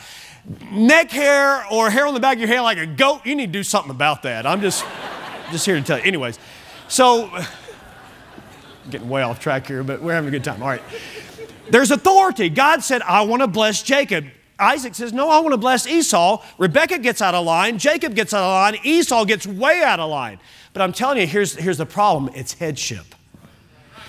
neck 0.71 1.11
hair 1.11 1.65
or 1.69 1.89
hair 1.89 2.07
on 2.07 2.13
the 2.13 2.21
back 2.21 2.35
of 2.35 2.39
your 2.39 2.47
head 2.47 2.61
like 2.61 2.77
a 2.77 2.85
goat, 2.85 3.25
you 3.25 3.35
need 3.35 3.47
to 3.47 3.51
do 3.51 3.63
something 3.63 3.91
about 3.91 4.23
that. 4.23 4.45
I'm 4.45 4.61
just, 4.61 4.85
just 5.51 5.65
here 5.65 5.75
to 5.75 5.81
tell 5.81 5.97
you. 5.97 6.05
Anyways, 6.05 6.39
so 6.87 7.29
getting 8.89 9.09
way 9.09 9.23
off 9.23 9.41
track 9.41 9.67
here, 9.67 9.83
but 9.83 10.01
we're 10.01 10.13
having 10.13 10.29
a 10.29 10.31
good 10.31 10.43
time. 10.43 10.61
All 10.63 10.69
right. 10.69 10.83
There's 11.69 11.91
authority. 11.91 12.49
God 12.49 12.81
said, 12.81 13.01
I 13.01 13.23
want 13.23 13.41
to 13.41 13.47
bless 13.47 13.83
Jacob. 13.83 14.25
Isaac 14.59 14.95
says, 14.95 15.13
No, 15.13 15.29
I 15.29 15.39
want 15.39 15.53
to 15.53 15.57
bless 15.57 15.87
Esau. 15.87 16.43
Rebecca 16.57 16.99
gets 16.99 17.21
out 17.21 17.35
of 17.35 17.45
line. 17.45 17.77
Jacob 17.77 18.15
gets 18.15 18.33
out 18.33 18.43
of 18.43 18.49
line. 18.49 18.85
Esau 18.85 19.25
gets 19.25 19.47
way 19.47 19.81
out 19.81 19.99
of 19.99 20.09
line. 20.09 20.39
But 20.73 20.81
I'm 20.81 20.93
telling 20.93 21.19
you, 21.19 21.27
here's, 21.27 21.55
here's 21.55 21.77
the 21.77 21.85
problem 21.85 22.33
it's 22.35 22.53
headship. 22.53 23.05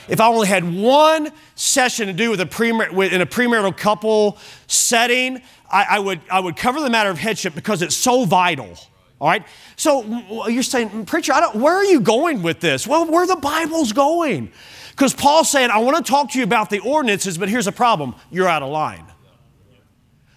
If 0.07 0.20
I 0.20 0.26
only 0.26 0.48
had 0.48 0.70
one 0.70 1.30
session 1.54 2.09
to 2.09 2.12
do 2.12 2.30
with 2.30 2.40
a 2.40 2.46
premar- 2.46 2.92
with, 2.92 3.12
in 3.12 3.20
a 3.22 3.26
premarital 3.26 3.76
couple 3.76 4.38
setting, 4.66 5.40
I, 5.70 5.87
I, 5.90 5.98
would, 5.98 6.20
I 6.30 6.40
would 6.40 6.57
cover 6.57 6.80
the 6.80 6.90
matter 6.90 7.09
of 7.09 7.18
headship 7.18 7.54
because 7.54 7.80
it's 7.80 7.96
so 7.96 8.24
vital. 8.24 8.78
All 9.18 9.28
right? 9.28 9.46
So 9.76 10.02
you're 10.48 10.62
saying, 10.62 11.07
Preacher, 11.07 11.33
I 11.33 11.40
don't, 11.40 11.57
where 11.57 11.74
are 11.74 11.85
you 11.85 12.00
going 12.00 12.42
with 12.42 12.61
this? 12.61 12.87
Well, 12.87 13.11
where 13.11 13.26
the 13.26 13.37
Bible's 13.37 13.92
going. 13.92 14.52
Because 14.90 15.14
Paul's 15.14 15.50
saying, 15.50 15.70
I 15.70 15.78
want 15.78 16.04
to 16.04 16.09
talk 16.09 16.30
to 16.33 16.38
you 16.38 16.44
about 16.44 16.70
the 16.70 16.80
ordinances, 16.80 17.38
but 17.38 17.48
here's 17.48 17.66
a 17.66 17.72
problem 17.72 18.14
you're 18.30 18.48
out 18.48 18.62
of 18.62 18.70
line. 18.70 19.07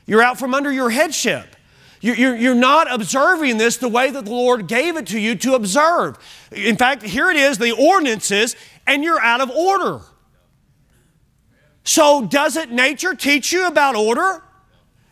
You're 0.08 0.24
out 0.24 0.40
from 0.40 0.56
under 0.56 0.72
your 0.72 0.90
headship. 0.90 1.56
You're 2.00 2.56
not 2.56 2.92
observing 2.92 3.58
this 3.58 3.78
the 3.78 3.90
way 3.90 4.10
that 4.10 4.26
the 4.26 4.32
Lord 4.32 4.68
gave 4.68 4.98
it 4.98 5.08
to 5.08 5.20
you 5.20 5.36
to 5.36 5.56
observe. 5.56 6.18
In 6.52 6.78
fact, 6.78 7.04
here 7.04 7.30
it 7.30 7.38
is 7.38 7.58
the 7.58 7.72
ordinances, 7.72 8.56
and 8.86 9.04
you're 9.04 9.20
out 9.20 9.42
of 9.42 9.50
order. 9.50 10.00
So, 11.84 12.26
doesn't 12.26 12.72
nature 12.72 13.16
teach 13.16 13.52
you 13.52 13.68
about 13.68 13.96
order? 13.96 14.44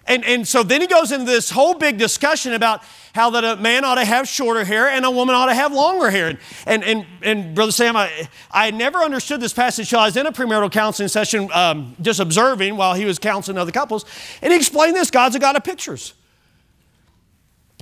And, 0.08 0.24
and 0.24 0.48
so 0.48 0.62
then 0.62 0.82
he 0.82 0.88
goes 0.88 1.12
into 1.12 1.26
this 1.26 1.50
whole 1.50 1.74
big 1.74 1.98
discussion 1.98 2.54
about 2.54 2.84
how 3.16 3.32
that 3.32 3.44
a 3.44 3.56
man 3.56 3.84
ought 3.84 3.96
to 3.96 4.06
have 4.06 4.28
shorter 4.28 4.64
hair 4.64 4.88
and 4.88 5.04
a 5.04 5.10
woman 5.10 5.34
ought 5.34 5.48
to 5.48 5.56
have 5.56 5.74
longer 5.74 6.12
hair. 6.12 6.28
And, 6.28 6.40
and, 6.68 6.84
and, 6.84 7.06
and 7.24 7.56
Brother 7.56 7.72
Sam, 7.72 7.96
I, 7.96 8.28
I 8.52 8.72
never 8.72 9.00
understood 9.00 9.42
this 9.42 9.54
passage 9.54 9.88
until 9.88 10.02
I 10.02 10.06
was 10.06 10.18
in 10.18 10.28
a 10.28 10.32
premarital 10.32 10.72
counseling 10.72 11.08
session 11.08 11.50
um, 11.54 11.96
just 12.02 12.20
observing 12.20 12.78
while 12.78 12.94
he 12.94 13.06
was 13.06 13.18
counseling 13.18 13.58
other 13.58 13.72
couples. 13.72 14.06
And 14.42 14.54
he 14.54 14.58
explained 14.58 14.96
this 14.96 15.10
God's 15.10 15.36
a 15.36 15.40
God 15.40 15.56
of 15.56 15.64
pictures. 15.64 16.14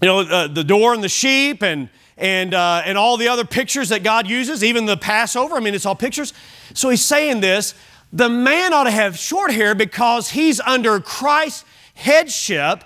You 0.01 0.07
know, 0.07 0.19
uh, 0.19 0.47
the 0.47 0.63
door 0.63 0.93
and 0.93 1.03
the 1.03 1.09
sheep 1.09 1.61
and, 1.61 1.89
and, 2.17 2.53
uh, 2.53 2.83
and 2.85 2.97
all 2.97 3.17
the 3.17 3.27
other 3.27 3.45
pictures 3.45 3.89
that 3.89 4.03
God 4.03 4.29
uses, 4.29 4.63
even 4.63 4.85
the 4.85 4.97
Passover. 4.97 5.55
I 5.55 5.59
mean, 5.59 5.75
it's 5.75 5.85
all 5.85 5.95
pictures. 5.95 6.33
So 6.73 6.89
he's 6.89 7.03
saying 7.03 7.41
this 7.41 7.73
the 8.13 8.29
man 8.29 8.73
ought 8.73 8.83
to 8.83 8.91
have 8.91 9.17
short 9.17 9.51
hair 9.51 9.73
because 9.73 10.29
he's 10.29 10.61
under 10.61 10.99
Christ's 10.99 11.65
headship, 11.93 12.83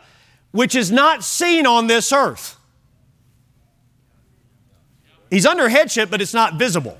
which 0.51 0.75
is 0.75 0.91
not 0.91 1.23
seen 1.23 1.65
on 1.65 1.87
this 1.87 2.11
earth. 2.11 2.57
He's 5.29 5.45
under 5.45 5.67
headship, 5.67 6.09
but 6.09 6.21
it's 6.21 6.33
not 6.33 6.55
visible 6.55 6.97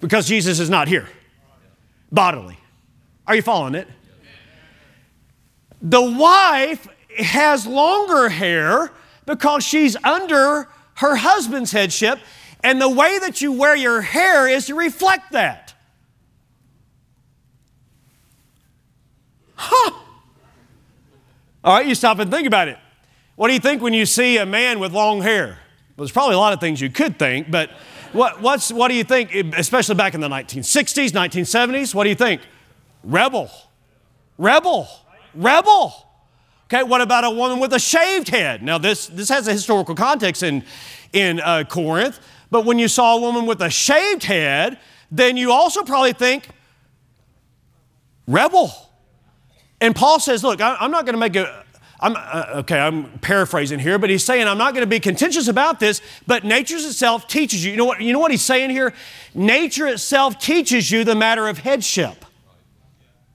because 0.00 0.26
Jesus 0.26 0.60
is 0.60 0.70
not 0.70 0.88
here 0.88 1.08
bodily. 2.10 2.58
Are 3.26 3.34
you 3.34 3.42
following 3.42 3.74
it? 3.74 3.88
The 5.82 6.02
wife 6.02 6.88
has 7.18 7.66
longer 7.66 8.28
hair 8.28 8.92
because 9.26 9.64
she's 9.64 9.96
under 10.04 10.68
her 10.96 11.16
husband's 11.16 11.72
headship, 11.72 12.18
and 12.62 12.80
the 12.80 12.88
way 12.88 13.18
that 13.18 13.42
you 13.42 13.52
wear 13.52 13.76
your 13.76 14.00
hair 14.00 14.48
is 14.48 14.66
to 14.66 14.74
reflect 14.74 15.32
that. 15.32 15.74
Huh. 19.56 19.92
All 21.64 21.72
right, 21.72 21.86
you 21.86 21.94
stop 21.94 22.18
and 22.18 22.30
think 22.30 22.46
about 22.46 22.68
it. 22.68 22.78
What 23.36 23.48
do 23.48 23.54
you 23.54 23.60
think 23.60 23.80
when 23.80 23.94
you 23.94 24.04
see 24.04 24.36
a 24.36 24.44
man 24.44 24.78
with 24.80 24.92
long 24.92 25.22
hair? 25.22 25.46
Well, 25.96 26.04
there's 26.04 26.12
probably 26.12 26.34
a 26.34 26.38
lot 26.38 26.52
of 26.52 26.60
things 26.60 26.78
you 26.78 26.90
could 26.90 27.18
think, 27.18 27.50
but 27.50 27.70
what, 28.12 28.42
what's, 28.42 28.70
what 28.70 28.88
do 28.88 28.94
you 28.94 29.02
think, 29.02 29.34
especially 29.56 29.94
back 29.94 30.12
in 30.12 30.20
the 30.20 30.28
1960s, 30.28 31.12
1970s? 31.12 31.94
What 31.94 32.04
do 32.04 32.10
you 32.10 32.16
think? 32.16 32.42
Rebel. 33.02 33.50
Rebel. 34.36 34.86
Rebel. 35.34 36.06
Okay, 36.66 36.82
what 36.82 37.00
about 37.00 37.24
a 37.24 37.30
woman 37.30 37.60
with 37.60 37.72
a 37.72 37.78
shaved 37.78 38.28
head? 38.28 38.62
Now, 38.62 38.76
this, 38.76 39.06
this 39.06 39.30
has 39.30 39.48
a 39.48 39.52
historical 39.52 39.94
context 39.94 40.42
in, 40.42 40.64
in 41.14 41.40
uh, 41.40 41.64
Corinth, 41.64 42.20
but 42.50 42.66
when 42.66 42.78
you 42.78 42.88
saw 42.88 43.16
a 43.16 43.20
woman 43.20 43.46
with 43.46 43.62
a 43.62 43.70
shaved 43.70 44.24
head, 44.24 44.78
then 45.10 45.38
you 45.38 45.50
also 45.50 45.82
probably 45.82 46.12
think 46.12 46.48
rebel. 48.26 48.70
And 49.84 49.94
Paul 49.94 50.18
says, 50.18 50.42
Look, 50.42 50.62
I, 50.62 50.78
am 50.80 50.90
not 50.90 51.04
going 51.04 51.12
to 51.12 51.20
make 51.20 51.36
a, 51.36 51.62
I'm, 52.00 52.16
uh, 52.16 52.60
okay, 52.60 52.78
I'm 52.78 53.18
paraphrasing 53.18 53.78
here, 53.78 53.98
but 53.98 54.08
he's 54.08 54.24
saying 54.24 54.48
I'm 54.48 54.56
not 54.56 54.72
going 54.72 54.82
to 54.82 54.88
be 54.88 54.98
contentious 54.98 55.46
about 55.46 55.78
this, 55.78 56.00
but 56.26 56.42
nature 56.42 56.76
itself 56.76 57.28
teaches 57.28 57.62
you. 57.62 57.72
You 57.72 57.76
know 57.76 57.84
what, 57.84 58.00
you 58.00 58.14
know 58.14 58.18
what 58.18 58.30
he's 58.30 58.40
saying 58.40 58.70
here? 58.70 58.94
Nature 59.34 59.86
itself 59.88 60.38
teaches 60.38 60.90
you 60.90 61.04
the 61.04 61.14
matter 61.14 61.48
of 61.48 61.58
headship. 61.58 62.24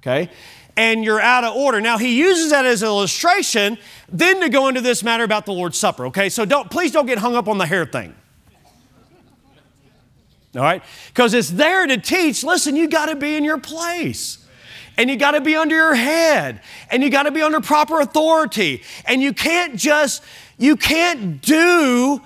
Okay? 0.01 0.31
And 0.75 1.05
you're 1.05 1.21
out 1.21 1.43
of 1.43 1.55
order. 1.55 1.79
Now 1.81 1.99
he 1.99 2.17
uses 2.17 2.49
that 2.49 2.65
as 2.65 2.81
an 2.81 2.87
illustration, 2.87 3.77
then 4.11 4.41
to 4.41 4.49
go 4.49 4.69
into 4.69 4.81
this 4.81 5.03
matter 5.03 5.23
about 5.23 5.45
the 5.45 5.53
Lord's 5.53 5.77
Supper. 5.77 6.07
Okay, 6.07 6.29
so 6.29 6.45
don't 6.45 6.71
please 6.71 6.91
don't 6.91 7.05
get 7.05 7.19
hung 7.19 7.35
up 7.35 7.47
on 7.47 7.59
the 7.59 7.67
hair 7.67 7.85
thing. 7.85 8.15
All 10.55 10.63
right? 10.63 10.81
Because 11.09 11.35
it's 11.35 11.51
there 11.51 11.85
to 11.85 11.97
teach, 11.97 12.43
listen, 12.43 12.75
you 12.75 12.89
got 12.89 13.05
to 13.05 13.15
be 13.15 13.35
in 13.35 13.43
your 13.43 13.59
place 13.59 14.39
and 14.99 15.09
you 15.09 15.15
got 15.15 15.31
to 15.31 15.39
be 15.39 15.55
under 15.55 15.73
your 15.73 15.95
head. 15.95 16.61
And 16.91 17.01
you 17.01 17.09
got 17.09 17.23
to 17.23 17.31
be 17.31 17.41
under 17.41 17.61
proper 17.61 18.01
authority. 18.01 18.83
And 19.05 19.21
you 19.21 19.31
can't 19.31 19.77
just 19.77 20.21
you 20.57 20.75
can't 20.75 21.41
do 21.41 22.21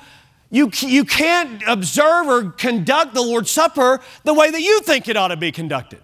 you, 0.49 0.71
you 0.81 1.05
can't 1.05 1.63
observe 1.67 2.27
or 2.27 2.51
conduct 2.51 3.13
the 3.13 3.21
lord's 3.21 3.51
supper 3.51 4.01
the 4.23 4.33
way 4.33 4.49
that 4.49 4.61
you 4.61 4.81
think 4.81 5.07
it 5.07 5.17
ought 5.17 5.27
to 5.27 5.37
be 5.37 5.51
conducted. 5.51 6.01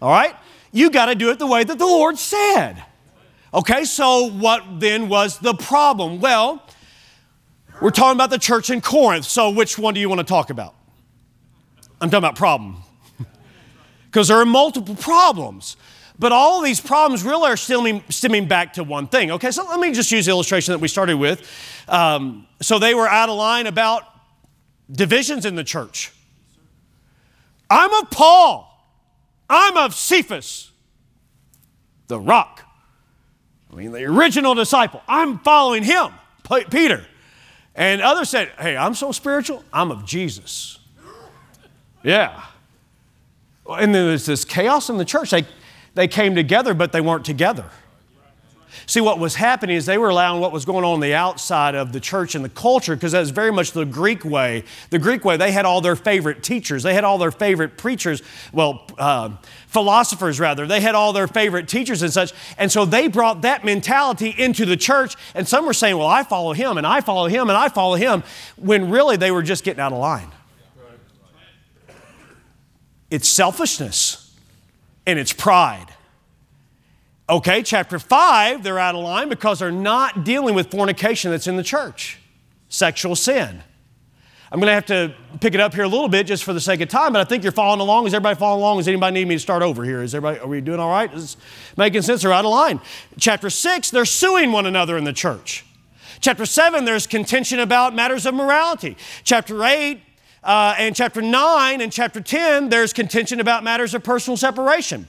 All 0.00 0.10
right? 0.10 0.34
You 0.70 0.90
got 0.90 1.06
to 1.06 1.14
do 1.16 1.30
it 1.30 1.40
the 1.40 1.46
way 1.46 1.64
that 1.64 1.78
the 1.78 1.86
lord 1.86 2.16
said. 2.16 2.80
Okay 3.52 3.84
so 3.84 4.30
what 4.30 4.78
then 4.78 5.08
was 5.08 5.40
the 5.40 5.54
problem? 5.54 6.20
Well 6.20 6.62
we're 7.80 7.90
talking 7.90 8.16
about 8.16 8.30
the 8.30 8.38
church 8.38 8.70
in 8.70 8.80
corinth. 8.80 9.24
So 9.24 9.50
which 9.50 9.76
one 9.76 9.94
do 9.94 9.98
you 9.98 10.08
want 10.08 10.20
to 10.20 10.24
talk 10.24 10.50
about? 10.50 10.76
I'm 12.00 12.10
talking 12.10 12.18
about 12.18 12.36
problem 12.36 12.83
because 14.14 14.28
there 14.28 14.38
are 14.38 14.46
multiple 14.46 14.94
problems. 14.94 15.76
But 16.16 16.30
all 16.30 16.62
these 16.62 16.80
problems 16.80 17.24
really 17.24 17.50
are 17.50 17.56
stemming, 17.56 18.04
stemming 18.10 18.46
back 18.46 18.74
to 18.74 18.84
one 18.84 19.08
thing. 19.08 19.32
Okay, 19.32 19.50
so 19.50 19.64
let 19.64 19.80
me 19.80 19.92
just 19.92 20.12
use 20.12 20.26
the 20.26 20.30
illustration 20.30 20.70
that 20.70 20.78
we 20.78 20.86
started 20.86 21.16
with. 21.16 21.42
Um, 21.88 22.46
so 22.62 22.78
they 22.78 22.94
were 22.94 23.08
out 23.08 23.28
of 23.28 23.36
line 23.36 23.66
about 23.66 24.04
divisions 24.88 25.44
in 25.44 25.56
the 25.56 25.64
church. 25.64 26.12
I'm 27.68 27.92
of 27.92 28.12
Paul. 28.12 28.70
I'm 29.50 29.76
of 29.76 29.96
Cephas, 29.96 30.70
the 32.06 32.20
rock. 32.20 32.62
I 33.72 33.74
mean, 33.74 33.90
the 33.90 34.04
original 34.04 34.54
disciple. 34.54 35.02
I'm 35.08 35.40
following 35.40 35.82
him, 35.82 36.12
Peter. 36.70 37.04
And 37.74 38.00
others 38.00 38.30
said, 38.30 38.52
Hey, 38.60 38.76
I'm 38.76 38.94
so 38.94 39.10
spiritual, 39.10 39.64
I'm 39.72 39.90
of 39.90 40.06
Jesus. 40.06 40.78
Yeah. 42.04 42.44
And 43.68 43.94
there 43.94 44.10
was 44.10 44.26
this 44.26 44.44
chaos 44.44 44.90
in 44.90 44.98
the 44.98 45.04
church. 45.04 45.30
They, 45.30 45.46
they 45.94 46.08
came 46.08 46.34
together, 46.34 46.74
but 46.74 46.92
they 46.92 47.00
weren't 47.00 47.24
together. 47.24 47.70
See, 48.86 49.00
what 49.00 49.18
was 49.18 49.36
happening 49.36 49.76
is 49.76 49.86
they 49.86 49.96
were 49.96 50.10
allowing 50.10 50.40
what 50.40 50.52
was 50.52 50.64
going 50.64 50.84
on 50.84 50.94
on 50.94 51.00
the 51.00 51.14
outside 51.14 51.74
of 51.74 51.92
the 51.92 52.00
church 52.00 52.34
and 52.34 52.44
the 52.44 52.50
culture, 52.50 52.94
because 52.94 53.12
that 53.12 53.20
was 53.20 53.30
very 53.30 53.52
much 53.52 53.72
the 53.72 53.86
Greek 53.86 54.24
way. 54.24 54.64
The 54.90 54.98
Greek 54.98 55.24
way, 55.24 55.36
they 55.36 55.52
had 55.52 55.64
all 55.64 55.80
their 55.80 55.96
favorite 55.96 56.42
teachers, 56.42 56.82
they 56.82 56.92
had 56.92 57.04
all 57.04 57.16
their 57.16 57.30
favorite 57.30 57.78
preachers, 57.78 58.22
well, 58.52 58.84
uh, 58.98 59.30
philosophers 59.68 60.38
rather. 60.38 60.66
They 60.66 60.80
had 60.80 60.94
all 60.94 61.12
their 61.12 61.28
favorite 61.28 61.66
teachers 61.66 62.02
and 62.02 62.12
such. 62.12 62.32
And 62.58 62.70
so 62.70 62.84
they 62.84 63.08
brought 63.08 63.42
that 63.42 63.64
mentality 63.64 64.34
into 64.36 64.66
the 64.66 64.76
church. 64.76 65.16
And 65.34 65.48
some 65.48 65.64
were 65.64 65.72
saying, 65.72 65.96
well, 65.96 66.08
I 66.08 66.22
follow 66.22 66.52
him, 66.52 66.76
and 66.76 66.86
I 66.86 67.00
follow 67.00 67.28
him, 67.28 67.48
and 67.48 67.56
I 67.56 67.68
follow 67.68 67.94
him, 67.94 68.22
when 68.56 68.90
really 68.90 69.16
they 69.16 69.30
were 69.30 69.42
just 69.42 69.64
getting 69.64 69.80
out 69.80 69.92
of 69.92 69.98
line. 69.98 70.28
It's 73.14 73.28
selfishness 73.28 74.34
and 75.06 75.20
it's 75.20 75.32
pride. 75.32 75.86
Okay, 77.28 77.62
chapter 77.62 78.00
5, 78.00 78.64
they're 78.64 78.80
out 78.80 78.96
of 78.96 79.04
line 79.04 79.28
because 79.28 79.60
they're 79.60 79.70
not 79.70 80.24
dealing 80.24 80.56
with 80.56 80.68
fornication 80.68 81.30
that's 81.30 81.46
in 81.46 81.56
the 81.56 81.62
church, 81.62 82.18
sexual 82.68 83.14
sin. 83.14 83.62
I'm 84.50 84.58
going 84.58 84.66
to 84.66 84.74
have 84.74 84.86
to 84.86 85.14
pick 85.38 85.54
it 85.54 85.60
up 85.60 85.74
here 85.74 85.84
a 85.84 85.88
little 85.88 86.08
bit 86.08 86.26
just 86.26 86.42
for 86.42 86.52
the 86.52 86.60
sake 86.60 86.80
of 86.80 86.88
time, 86.88 87.12
but 87.12 87.20
I 87.20 87.24
think 87.24 87.44
you're 87.44 87.52
following 87.52 87.78
along. 87.78 88.08
Is 88.08 88.14
everybody 88.14 88.36
following 88.36 88.62
along? 88.62 88.78
Does 88.78 88.88
anybody 88.88 89.14
need 89.14 89.28
me 89.28 89.36
to 89.36 89.40
start 89.40 89.62
over 89.62 89.84
here? 89.84 90.02
Is 90.02 90.12
everybody, 90.12 90.40
are 90.40 90.48
we 90.48 90.60
doing 90.60 90.80
all 90.80 90.90
right? 90.90 91.14
Is 91.14 91.36
making 91.76 92.02
sense? 92.02 92.22
They're 92.22 92.32
out 92.32 92.44
of 92.44 92.50
line. 92.50 92.80
Chapter 93.16 93.48
6, 93.48 93.92
they're 93.92 94.04
suing 94.04 94.50
one 94.50 94.66
another 94.66 94.98
in 94.98 95.04
the 95.04 95.12
church. 95.12 95.64
Chapter 96.18 96.46
7, 96.46 96.84
there's 96.84 97.06
contention 97.06 97.60
about 97.60 97.94
matters 97.94 98.26
of 98.26 98.34
morality. 98.34 98.96
Chapter 99.22 99.62
8, 99.62 100.00
uh, 100.44 100.74
and 100.78 100.94
chapter 100.94 101.22
9 101.22 101.80
and 101.80 101.92
chapter 101.92 102.20
10, 102.20 102.68
there's 102.68 102.92
contention 102.92 103.40
about 103.40 103.64
matters 103.64 103.94
of 103.94 104.02
personal 104.04 104.36
separation. 104.36 105.08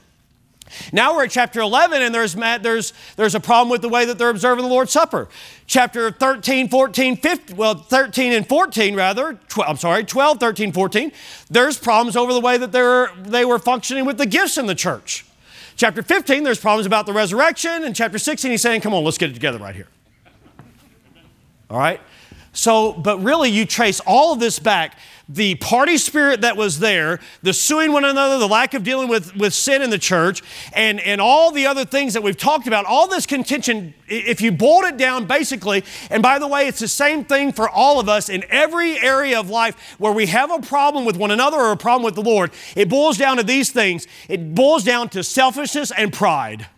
Now 0.92 1.14
we're 1.14 1.24
at 1.24 1.30
chapter 1.30 1.60
11, 1.60 2.02
and 2.02 2.14
there's, 2.14 2.34
there's, 2.34 2.92
there's 3.14 3.34
a 3.34 3.40
problem 3.40 3.68
with 3.68 3.82
the 3.82 3.88
way 3.88 4.04
that 4.04 4.18
they're 4.18 4.30
observing 4.30 4.64
the 4.64 4.70
Lord's 4.70 4.90
Supper. 4.90 5.28
Chapter 5.66 6.10
13, 6.10 6.68
14, 6.68 7.16
15, 7.16 7.56
well, 7.56 7.74
13 7.74 8.32
and 8.32 8.48
14, 8.48 8.96
rather, 8.96 9.38
12, 9.48 9.70
I'm 9.70 9.76
sorry, 9.76 10.04
12, 10.04 10.40
13, 10.40 10.72
14, 10.72 11.12
there's 11.50 11.78
problems 11.78 12.16
over 12.16 12.32
the 12.32 12.40
way 12.40 12.58
that 12.58 12.72
they're, 12.72 13.12
they 13.18 13.44
were 13.44 13.58
functioning 13.58 14.04
with 14.04 14.18
the 14.18 14.26
gifts 14.26 14.58
in 14.58 14.66
the 14.66 14.74
church. 14.74 15.24
Chapter 15.76 16.02
15, 16.02 16.42
there's 16.42 16.58
problems 16.58 16.86
about 16.86 17.06
the 17.06 17.12
resurrection. 17.12 17.84
And 17.84 17.94
chapter 17.94 18.18
16, 18.18 18.50
he's 18.50 18.62
saying, 18.62 18.80
come 18.80 18.94
on, 18.94 19.04
let's 19.04 19.18
get 19.18 19.30
it 19.30 19.34
together 19.34 19.58
right 19.58 19.74
here. 19.74 19.88
All 21.68 21.78
right? 21.78 22.00
So, 22.56 22.94
but 22.94 23.18
really, 23.18 23.50
you 23.50 23.66
trace 23.66 24.00
all 24.00 24.32
of 24.32 24.40
this 24.40 24.58
back 24.58 24.96
the 25.28 25.56
party 25.56 25.98
spirit 25.98 26.42
that 26.42 26.56
was 26.56 26.78
there, 26.78 27.18
the 27.42 27.52
suing 27.52 27.92
one 27.92 28.04
another, 28.04 28.38
the 28.38 28.46
lack 28.46 28.74
of 28.74 28.84
dealing 28.84 29.08
with, 29.08 29.34
with 29.34 29.52
sin 29.52 29.82
in 29.82 29.90
the 29.90 29.98
church, 29.98 30.40
and, 30.72 31.00
and 31.00 31.20
all 31.20 31.50
the 31.50 31.66
other 31.66 31.84
things 31.84 32.14
that 32.14 32.22
we've 32.22 32.36
talked 32.36 32.68
about, 32.68 32.84
all 32.84 33.08
this 33.08 33.26
contention, 33.26 33.92
if 34.06 34.40
you 34.40 34.52
boiled 34.52 34.84
it 34.84 34.96
down 34.96 35.26
basically, 35.26 35.84
and 36.10 36.22
by 36.22 36.38
the 36.38 36.46
way, 36.46 36.68
it's 36.68 36.78
the 36.78 36.88
same 36.88 37.24
thing 37.24 37.52
for 37.52 37.68
all 37.68 37.98
of 37.98 38.08
us 38.08 38.28
in 38.28 38.44
every 38.48 39.00
area 39.00 39.38
of 39.38 39.50
life 39.50 39.96
where 39.98 40.12
we 40.12 40.26
have 40.26 40.52
a 40.52 40.60
problem 40.60 41.04
with 41.04 41.16
one 41.16 41.32
another 41.32 41.56
or 41.56 41.72
a 41.72 41.76
problem 41.76 42.04
with 42.04 42.14
the 42.14 42.22
Lord, 42.22 42.52
it 42.76 42.88
boils 42.88 43.18
down 43.18 43.36
to 43.38 43.42
these 43.42 43.70
things. 43.70 44.06
It 44.28 44.54
boils 44.54 44.84
down 44.84 45.08
to 45.10 45.24
selfishness 45.24 45.90
and 45.90 46.12
pride 46.12 46.68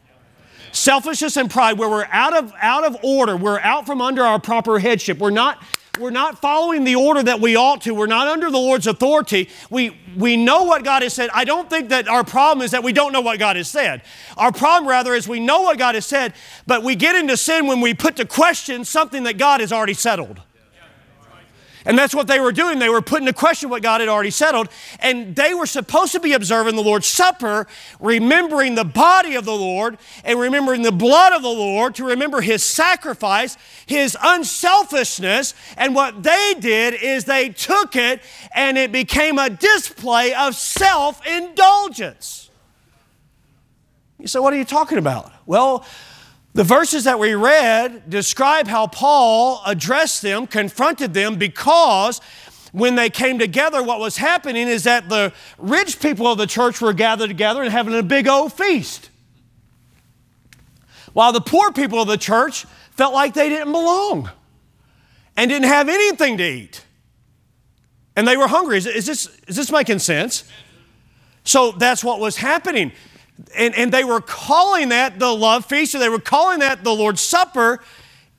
selfishness 0.73 1.37
and 1.37 1.51
pride 1.51 1.79
where 1.79 1.89
we're 1.89 2.09
out 2.11 2.37
of 2.37 2.53
out 2.61 2.85
of 2.85 2.97
order 3.03 3.37
we're 3.37 3.61
out 3.61 3.87
from 3.87 4.01
under 4.01 4.23
our 4.23 4.39
proper 4.39 4.79
headship 4.79 5.19
we're 5.19 5.31
not 5.31 5.63
we're 5.99 6.11
not 6.11 6.39
following 6.39 6.85
the 6.85 6.95
order 6.95 7.23
that 7.23 7.41
we 7.41 7.57
ought 7.57 7.83
to. 7.83 7.95
We're 7.95 8.07
not 8.07 8.29
under 8.29 8.51
the 8.51 8.59
Lord's 8.59 8.87
authority. 8.87 9.49
We, 9.71 9.99
we 10.17 10.37
know 10.37 10.63
what 10.63 10.85
God 10.85 11.03
has 11.03 11.15
said. 11.15 11.31
I 11.35 11.45
don't 11.45 11.69
think 11.69 11.89
that 11.89 12.09
our 12.09 12.25
problem 12.25 12.65
is 12.65 12.71
that 12.71 12.85
we 12.85 12.93
don't 12.93 13.13
know 13.13 13.21
what 13.21 13.39
God 13.39 13.57
has 13.57 13.69
said. 13.69 14.03
Our 14.37 14.53
problem, 14.53 14.89
rather, 14.89 15.15
is 15.15 15.27
we 15.29 15.41
know 15.41 15.63
what 15.63 15.79
God 15.79 15.95
has 15.95 16.07
said, 16.07 16.35
but 16.67 16.83
we 16.83 16.95
get 16.95 17.17
into 17.17 17.37
sin 17.37 17.67
when 17.67 17.81
we 17.81 17.95
put 17.95 18.17
to 18.17 18.25
question 18.25 18.85
something 18.85 19.25
that 19.25 19.39
God 19.39 19.61
has 19.61 19.73
already 19.73 19.95
settled. 19.95 20.41
And 21.89 21.99
that's 21.99 22.15
what 22.15 22.27
they 22.27 22.39
were 22.39 22.53
doing. 22.53 22.79
They 22.79 22.91
were 22.91 23.01
putting 23.01 23.25
to 23.27 23.33
question 23.33 23.71
what 23.71 23.83
God 23.83 24.03
had 24.03 24.11
already 24.11 24.31
settled. 24.31 24.69
And 25.01 25.35
they 25.35 25.55
were 25.55 25.65
supposed 25.65 26.13
to 26.13 26.21
be 26.21 26.35
observing 26.35 26.77
the 26.77 26.83
Lord's 26.83 27.07
Supper, 27.07 27.67
remembering 27.99 28.75
the 28.75 28.85
body 28.85 29.37
of 29.37 29.47
the 29.47 29.55
Lord 29.55 29.97
and 30.23 30.39
remembering 30.39 30.83
the 30.83 30.93
blood 30.93 31.33
of 31.33 31.41
the 31.41 31.49
Lord, 31.49 31.95
to 31.95 32.05
remember 32.05 32.43
his 32.43 32.63
sacrifice, 32.63 33.57
his 33.87 34.19
unselfishness. 34.23 35.55
And 35.79 35.95
what 35.95 36.23
they 36.23 36.55
did 36.61 36.93
is 36.93 37.25
they 37.25 37.49
took 37.49 37.97
it 37.97 38.21
and 38.55 38.77
it 38.77 38.93
became 38.93 39.39
a 39.39 39.49
display 39.49 40.35
of 40.35 40.55
self 40.55 41.27
indulgence. 41.27 42.51
You 44.19 44.27
say, 44.27 44.41
What 44.41 44.53
are 44.53 44.59
you 44.59 44.67
talking 44.67 44.99
about? 44.99 45.33
Well, 45.47 45.87
the 46.55 46.65
verses 46.65 47.05
that 47.05 47.19
we 47.19 47.35
read 47.35 48.09
describe 48.11 48.67
how 48.67 48.87
Paul 48.87 49.63
addressed 49.67 50.23
them, 50.23 50.47
confronted 50.47 51.15
them, 51.15 51.37
because 51.37 52.21
when 52.73 52.95
they 52.95 53.11
came 53.11 53.39
together, 53.39 53.83
what 53.83 54.01
was 54.01 54.17
happening 54.17 54.69
is 54.69 54.85
that 54.85 55.09
the 55.09 55.33
rich 55.59 56.01
people 56.01 56.27
of 56.27 56.39
the 56.39 56.47
church 56.47 56.81
were 56.81 56.93
gathered 56.93 57.29
together 57.29 57.63
and 57.63 57.71
having 57.71 57.95
a 57.95 58.03
big 58.03 58.29
old 58.29 58.53
feast. 58.53 59.11
While 61.13 61.33
the 61.33 61.41
poor 61.41 61.73
people 61.73 62.01
of 62.01 62.09
the 62.09 62.19
church 62.19 62.67
felt 62.93 63.15
like 63.15 63.35
they 63.35 63.49
didn't 63.49 63.73
belong 63.73 64.31
and 65.37 65.51
didn't 65.51 65.69
have 65.69 65.89
anything 65.89 66.37
to 66.39 66.45
eat. 66.45 66.85
And 68.17 68.27
they 68.27 68.37
were 68.37 68.49
hungry. 68.49 68.79
Is, 68.79 68.87
is 68.87 69.07
this, 69.07 69.41
is 69.47 69.57
this 69.57 69.71
making 69.71 70.01
sense? 70.01 70.45
So 71.45 71.73
that's 71.73 72.03
what 72.03 72.21
was 72.21 72.37
happening 72.37 72.93
and, 73.57 73.75
and 73.75 73.93
they 73.93 74.05
were 74.05 74.21
calling 74.21 74.89
that 74.91 75.19
the 75.19 75.33
love 75.33 75.65
feast, 75.65 75.95
or 75.95 75.99
they 75.99 76.09
were 76.09 76.19
calling 76.19 76.61
that 76.61 76.85
the 76.85 76.93
Lord's 76.93 77.21
Supper, 77.21 77.81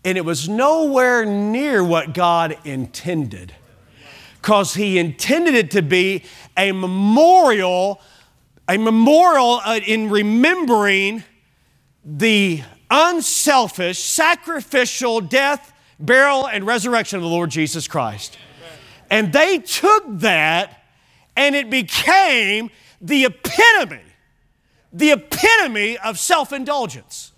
and 0.03 0.17
it 0.17 0.25
was 0.25 0.47
nowhere 0.47 1.25
near 1.25 1.83
what 1.83 2.13
God 2.13 2.57
intended. 2.63 3.53
Because 4.41 4.73
He 4.73 4.97
intended 4.97 5.55
it 5.55 5.71
to 5.71 5.81
be 5.81 6.23
a 6.57 6.71
memorial, 6.71 8.01
a 8.67 8.77
memorial 8.77 9.61
uh, 9.63 9.79
in 9.85 10.09
remembering 10.09 11.23
the 12.03 12.63
unselfish, 12.89 13.99
sacrificial 13.99 15.21
death, 15.21 15.73
burial, 15.99 16.47
and 16.47 16.65
resurrection 16.65 17.17
of 17.17 17.23
the 17.23 17.29
Lord 17.29 17.49
Jesus 17.49 17.87
Christ. 17.87 18.37
And 19.09 19.33
they 19.33 19.59
took 19.59 20.03
that 20.19 20.83
and 21.35 21.55
it 21.55 21.69
became 21.69 22.69
the 23.01 23.25
epitome 23.25 24.01
the 24.91 25.11
epitome 25.11 25.97
of 25.97 26.19
self 26.19 26.51
indulgence. 26.53 27.33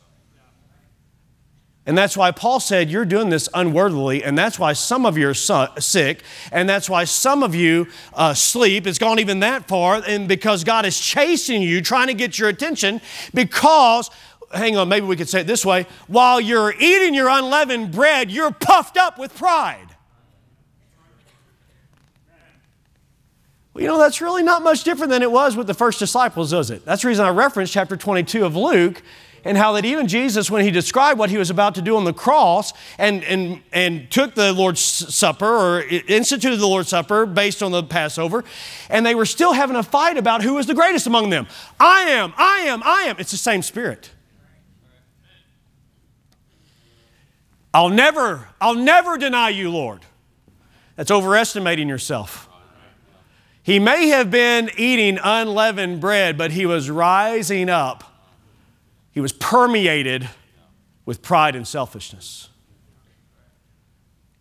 And 1.85 1.97
that's 1.97 2.15
why 2.15 2.31
Paul 2.31 2.59
said, 2.59 2.91
You're 2.91 3.05
doing 3.05 3.29
this 3.29 3.49
unworthily, 3.53 4.23
and 4.23 4.37
that's 4.37 4.59
why 4.59 4.73
some 4.73 5.05
of 5.05 5.17
you 5.17 5.29
are 5.29 5.33
sick, 5.33 6.21
and 6.51 6.69
that's 6.69 6.89
why 6.89 7.05
some 7.05 7.41
of 7.41 7.55
you 7.55 7.87
uh, 8.13 8.33
sleep. 8.35 8.85
It's 8.85 8.99
gone 8.99 9.19
even 9.19 9.39
that 9.39 9.67
far, 9.67 10.01
and 10.05 10.27
because 10.27 10.63
God 10.63 10.85
is 10.85 10.99
chasing 10.99 11.61
you, 11.61 11.81
trying 11.81 12.07
to 12.07 12.13
get 12.13 12.37
your 12.37 12.49
attention, 12.49 13.01
because, 13.33 14.11
hang 14.53 14.77
on, 14.77 14.89
maybe 14.89 15.07
we 15.07 15.15
could 15.15 15.29
say 15.29 15.41
it 15.41 15.47
this 15.47 15.65
way 15.65 15.87
while 16.07 16.39
you're 16.39 16.73
eating 16.79 17.15
your 17.15 17.29
unleavened 17.29 17.91
bread, 17.91 18.29
you're 18.29 18.51
puffed 18.51 18.97
up 18.97 19.17
with 19.17 19.35
pride. 19.35 19.90
Well, 23.73 23.81
you 23.81 23.87
know, 23.87 23.97
that's 23.97 24.19
really 24.19 24.43
not 24.43 24.63
much 24.63 24.83
different 24.83 25.11
than 25.11 25.21
it 25.21 25.31
was 25.31 25.55
with 25.55 25.67
the 25.67 25.73
first 25.73 25.99
disciples, 25.99 26.51
is 26.51 26.69
it? 26.69 26.83
That's 26.83 27.03
the 27.03 27.07
reason 27.07 27.25
I 27.25 27.29
referenced 27.29 27.71
chapter 27.71 27.95
22 27.95 28.43
of 28.43 28.55
Luke 28.55 29.01
and 29.43 29.57
how 29.57 29.71
that 29.73 29.85
even 29.85 30.07
Jesus, 30.07 30.51
when 30.51 30.63
he 30.63 30.71
described 30.71 31.17
what 31.17 31.29
he 31.29 31.37
was 31.37 31.49
about 31.49 31.75
to 31.75 31.81
do 31.81 31.95
on 31.95 32.03
the 32.03 32.13
cross 32.13 32.73
and, 32.97 33.23
and, 33.23 33.61
and 33.71 34.11
took 34.11 34.35
the 34.35 34.53
Lord's 34.53 34.81
Supper 34.81 35.45
or 35.45 35.81
instituted 35.81 36.57
the 36.57 36.67
Lord's 36.67 36.89
Supper 36.89 37.25
based 37.25 37.63
on 37.63 37.71
the 37.71 37.81
Passover, 37.81 38.43
and 38.89 39.05
they 39.05 39.15
were 39.15 39.25
still 39.25 39.53
having 39.53 39.75
a 39.75 39.83
fight 39.83 40.17
about 40.17 40.43
who 40.43 40.55
was 40.55 40.67
the 40.67 40.75
greatest 40.75 41.07
among 41.07 41.29
them. 41.29 41.47
I 41.79 42.01
am, 42.01 42.33
I 42.37 42.59
am, 42.67 42.83
I 42.83 43.03
am. 43.03 43.15
It's 43.19 43.31
the 43.31 43.37
same 43.37 43.61
spirit. 43.61 44.11
I'll 47.73 47.89
never, 47.89 48.49
I'll 48.59 48.75
never 48.75 49.17
deny 49.17 49.49
you, 49.49 49.71
Lord. 49.71 50.01
That's 50.97 51.09
overestimating 51.09 51.87
yourself. 51.87 52.49
He 53.63 53.77
may 53.79 54.07
have 54.07 54.31
been 54.31 54.71
eating 54.75 55.19
unleavened 55.23 56.01
bread, 56.01 56.37
but 56.37 56.51
he 56.51 56.65
was 56.65 56.89
rising 56.89 57.69
up. 57.69 58.03
He 59.11 59.19
was 59.19 59.33
permeated 59.33 60.29
with 61.05 61.21
pride 61.21 61.55
and 61.55 61.67
selfishness. 61.67 62.49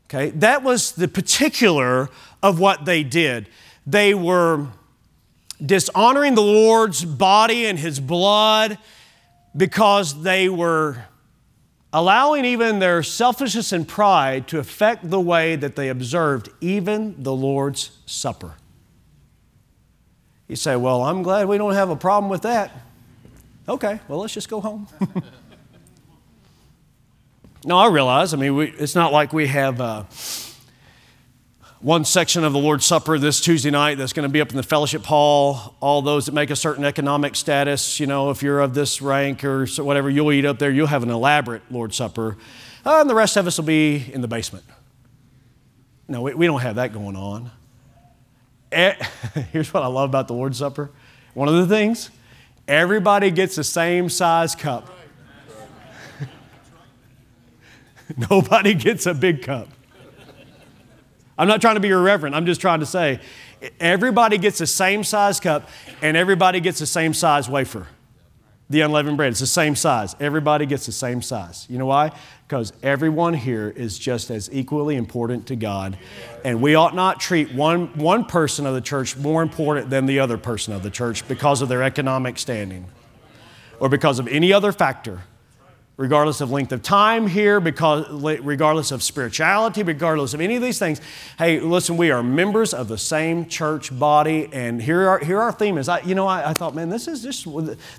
Okay, 0.06 0.30
that 0.30 0.62
was 0.62 0.92
the 0.92 1.06
particular 1.06 2.08
of 2.42 2.58
what 2.58 2.84
they 2.84 3.02
did. 3.02 3.48
They 3.86 4.14
were 4.14 4.68
dishonoring 5.64 6.34
the 6.34 6.42
Lord's 6.42 7.04
body 7.04 7.66
and 7.66 7.78
his 7.78 8.00
blood 8.00 8.78
because 9.56 10.22
they 10.22 10.48
were 10.48 11.04
allowing 11.92 12.44
even 12.44 12.78
their 12.78 13.02
selfishness 13.02 13.72
and 13.72 13.86
pride 13.86 14.48
to 14.48 14.58
affect 14.58 15.10
the 15.10 15.20
way 15.20 15.56
that 15.56 15.76
they 15.76 15.88
observed 15.88 16.48
even 16.60 17.22
the 17.22 17.34
Lord's 17.34 17.90
Supper. 18.06 18.54
You 20.50 20.56
say, 20.56 20.74
Well, 20.74 21.04
I'm 21.04 21.22
glad 21.22 21.46
we 21.46 21.58
don't 21.58 21.74
have 21.74 21.90
a 21.90 21.96
problem 21.96 22.28
with 22.28 22.42
that. 22.42 22.72
Okay, 23.68 24.00
well, 24.08 24.18
let's 24.18 24.34
just 24.34 24.48
go 24.48 24.60
home. 24.60 24.88
no, 27.64 27.78
I 27.78 27.86
realize, 27.86 28.34
I 28.34 28.36
mean, 28.36 28.56
we, 28.56 28.66
it's 28.66 28.96
not 28.96 29.12
like 29.12 29.32
we 29.32 29.46
have 29.46 29.80
uh, 29.80 30.02
one 31.78 32.04
section 32.04 32.42
of 32.42 32.52
the 32.52 32.58
Lord's 32.58 32.84
Supper 32.84 33.16
this 33.16 33.40
Tuesday 33.40 33.70
night 33.70 33.96
that's 33.96 34.12
going 34.12 34.28
to 34.28 34.28
be 34.28 34.40
up 34.40 34.50
in 34.50 34.56
the 34.56 34.64
fellowship 34.64 35.04
hall. 35.04 35.76
All 35.78 36.02
those 36.02 36.26
that 36.26 36.32
make 36.32 36.50
a 36.50 36.56
certain 36.56 36.84
economic 36.84 37.36
status, 37.36 38.00
you 38.00 38.08
know, 38.08 38.30
if 38.30 38.42
you're 38.42 38.58
of 38.58 38.74
this 38.74 39.00
rank 39.00 39.44
or 39.44 39.66
whatever, 39.78 40.10
you'll 40.10 40.32
eat 40.32 40.44
up 40.44 40.58
there. 40.58 40.72
You'll 40.72 40.88
have 40.88 41.04
an 41.04 41.10
elaborate 41.10 41.62
Lord's 41.70 41.94
Supper. 41.94 42.36
Uh, 42.84 43.02
and 43.02 43.08
the 43.08 43.14
rest 43.14 43.36
of 43.36 43.46
us 43.46 43.56
will 43.56 43.66
be 43.66 44.10
in 44.12 44.20
the 44.20 44.26
basement. 44.26 44.64
No, 46.08 46.22
we, 46.22 46.34
we 46.34 46.46
don't 46.46 46.60
have 46.60 46.74
that 46.74 46.92
going 46.92 47.14
on. 47.14 47.52
here's 49.52 49.72
what 49.72 49.82
I 49.82 49.86
love 49.86 50.10
about 50.10 50.28
the 50.28 50.34
Lord's 50.34 50.58
Supper. 50.58 50.90
One 51.34 51.48
of 51.48 51.54
the 51.54 51.66
things, 51.66 52.10
everybody 52.68 53.30
gets 53.30 53.56
the 53.56 53.64
same 53.64 54.08
size 54.08 54.54
cup. 54.54 54.88
Nobody 58.30 58.74
gets 58.74 59.06
a 59.06 59.14
big 59.14 59.42
cup. 59.42 59.68
I'm 61.38 61.48
not 61.48 61.60
trying 61.60 61.76
to 61.76 61.80
be 61.80 61.88
irreverent. 61.88 62.34
I'm 62.36 62.46
just 62.46 62.60
trying 62.60 62.80
to 62.80 62.86
say 62.86 63.20
everybody 63.78 64.38
gets 64.38 64.58
the 64.58 64.66
same 64.66 65.04
size 65.04 65.40
cup 65.40 65.68
and 66.02 66.16
everybody 66.16 66.60
gets 66.60 66.78
the 66.78 66.86
same 66.86 67.14
size 67.14 67.48
wafer. 67.48 67.86
The 68.70 68.80
unleavened 68.80 69.16
bread, 69.16 69.32
it's 69.32 69.40
the 69.40 69.46
same 69.46 69.76
size. 69.76 70.16
Everybody 70.20 70.64
gets 70.64 70.86
the 70.86 70.92
same 70.92 71.22
size. 71.22 71.66
You 71.68 71.76
know 71.76 71.86
why? 71.86 72.12
because 72.50 72.72
everyone 72.82 73.32
here 73.32 73.72
is 73.76 73.96
just 73.96 74.28
as 74.28 74.50
equally 74.52 74.96
important 74.96 75.46
to 75.46 75.54
God. 75.54 75.96
And 76.44 76.60
we 76.60 76.74
ought 76.74 76.96
not 76.96 77.20
treat 77.20 77.54
one, 77.54 77.96
one 77.96 78.24
person 78.24 78.66
of 78.66 78.74
the 78.74 78.80
church 78.80 79.16
more 79.16 79.40
important 79.40 79.88
than 79.88 80.06
the 80.06 80.18
other 80.18 80.36
person 80.36 80.74
of 80.74 80.82
the 80.82 80.90
church 80.90 81.28
because 81.28 81.62
of 81.62 81.68
their 81.68 81.84
economic 81.84 82.40
standing 82.40 82.86
or 83.78 83.88
because 83.88 84.18
of 84.18 84.26
any 84.26 84.52
other 84.52 84.72
factor, 84.72 85.22
regardless 86.00 86.40
of 86.40 86.50
length 86.50 86.72
of 86.72 86.82
time 86.82 87.26
here, 87.26 87.60
because, 87.60 88.10
regardless 88.40 88.90
of 88.90 89.02
spirituality, 89.02 89.82
regardless 89.82 90.32
of 90.32 90.40
any 90.40 90.56
of 90.56 90.62
these 90.62 90.78
things. 90.78 90.98
Hey, 91.36 91.60
listen, 91.60 91.98
we 91.98 92.10
are 92.10 92.22
members 92.22 92.72
of 92.72 92.88
the 92.88 92.96
same 92.96 93.44
church 93.44 93.96
body, 93.96 94.48
and 94.50 94.80
here 94.80 95.06
our, 95.06 95.18
here 95.18 95.38
our 95.38 95.52
theme 95.52 95.76
is. 95.76 95.90
I, 95.90 96.00
you 96.00 96.14
know, 96.14 96.26
I, 96.26 96.50
I 96.50 96.54
thought, 96.54 96.74
man, 96.74 96.88
this 96.88 97.06
is 97.06 97.22
just 97.22 97.46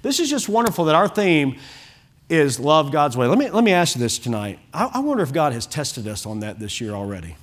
this 0.02 0.20
is 0.20 0.32
just 0.32 0.50
wonderful 0.50 0.86
that 0.86 0.96
our 0.96 1.08
theme 1.08 1.60
is 2.28 2.60
love 2.60 2.92
God's 2.92 3.16
way. 3.16 3.28
Let 3.28 3.38
me, 3.38 3.52
let 3.52 3.64
me 3.64 3.72
ask 3.72 3.96
you 3.96 4.02
this 4.02 4.18
tonight. 4.18 4.58
I, 4.74 4.90
I 4.96 5.00
wonder 5.02 5.22
if 5.22 5.32
God 5.32 5.54
has 5.54 5.68
tested 5.68 6.08
us 6.08 6.26
on 6.26 6.40
that 6.40 6.58
this 6.58 6.82
year 6.82 6.94
already. 6.94 7.36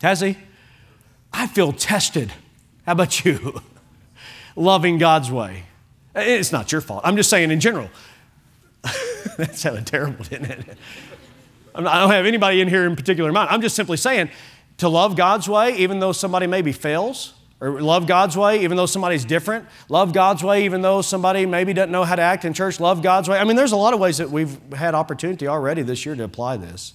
Has 0.00 0.20
he? 0.20 0.38
I 1.30 1.46
feel 1.46 1.72
tested. 1.72 2.32
How 2.86 2.92
about 2.92 3.22
you? 3.22 3.60
Loving 4.56 4.96
God's 4.96 5.30
way. 5.30 5.64
It's 6.14 6.52
not 6.52 6.72
your 6.72 6.80
fault. 6.80 7.02
I'm 7.04 7.18
just 7.18 7.28
saying 7.28 7.50
in 7.50 7.60
general. 7.60 7.90
that 9.36 9.56
sounded 9.56 9.86
terrible, 9.86 10.24
didn't 10.24 10.50
it? 10.50 10.78
I 11.74 12.00
don't 12.00 12.10
have 12.10 12.26
anybody 12.26 12.60
in 12.60 12.68
here 12.68 12.86
in 12.86 12.96
particular 12.96 13.28
in 13.28 13.34
mind. 13.34 13.50
I'm 13.50 13.60
just 13.60 13.76
simply 13.76 13.96
saying 13.96 14.30
to 14.78 14.88
love 14.88 15.16
God's 15.16 15.48
way, 15.48 15.76
even 15.76 15.98
though 16.00 16.12
somebody 16.12 16.46
maybe 16.46 16.72
fails, 16.72 17.34
or 17.60 17.80
love 17.80 18.06
God's 18.06 18.36
way 18.36 18.62
even 18.62 18.76
though 18.76 18.86
somebody's 18.86 19.24
different. 19.24 19.66
Love 19.88 20.12
God's 20.12 20.42
way 20.42 20.64
even 20.64 20.82
though 20.82 21.00
somebody 21.00 21.46
maybe 21.46 21.72
doesn't 21.72 21.90
know 21.90 22.04
how 22.04 22.16
to 22.16 22.22
act 22.22 22.44
in 22.44 22.52
church. 22.52 22.80
Love 22.80 23.02
God's 23.02 23.28
way. 23.28 23.38
I 23.38 23.44
mean, 23.44 23.56
there's 23.56 23.72
a 23.72 23.76
lot 23.76 23.94
of 23.94 24.00
ways 24.00 24.18
that 24.18 24.30
we've 24.30 24.58
had 24.72 24.94
opportunity 24.94 25.48
already 25.48 25.82
this 25.82 26.04
year 26.04 26.14
to 26.14 26.24
apply 26.24 26.58
this. 26.58 26.92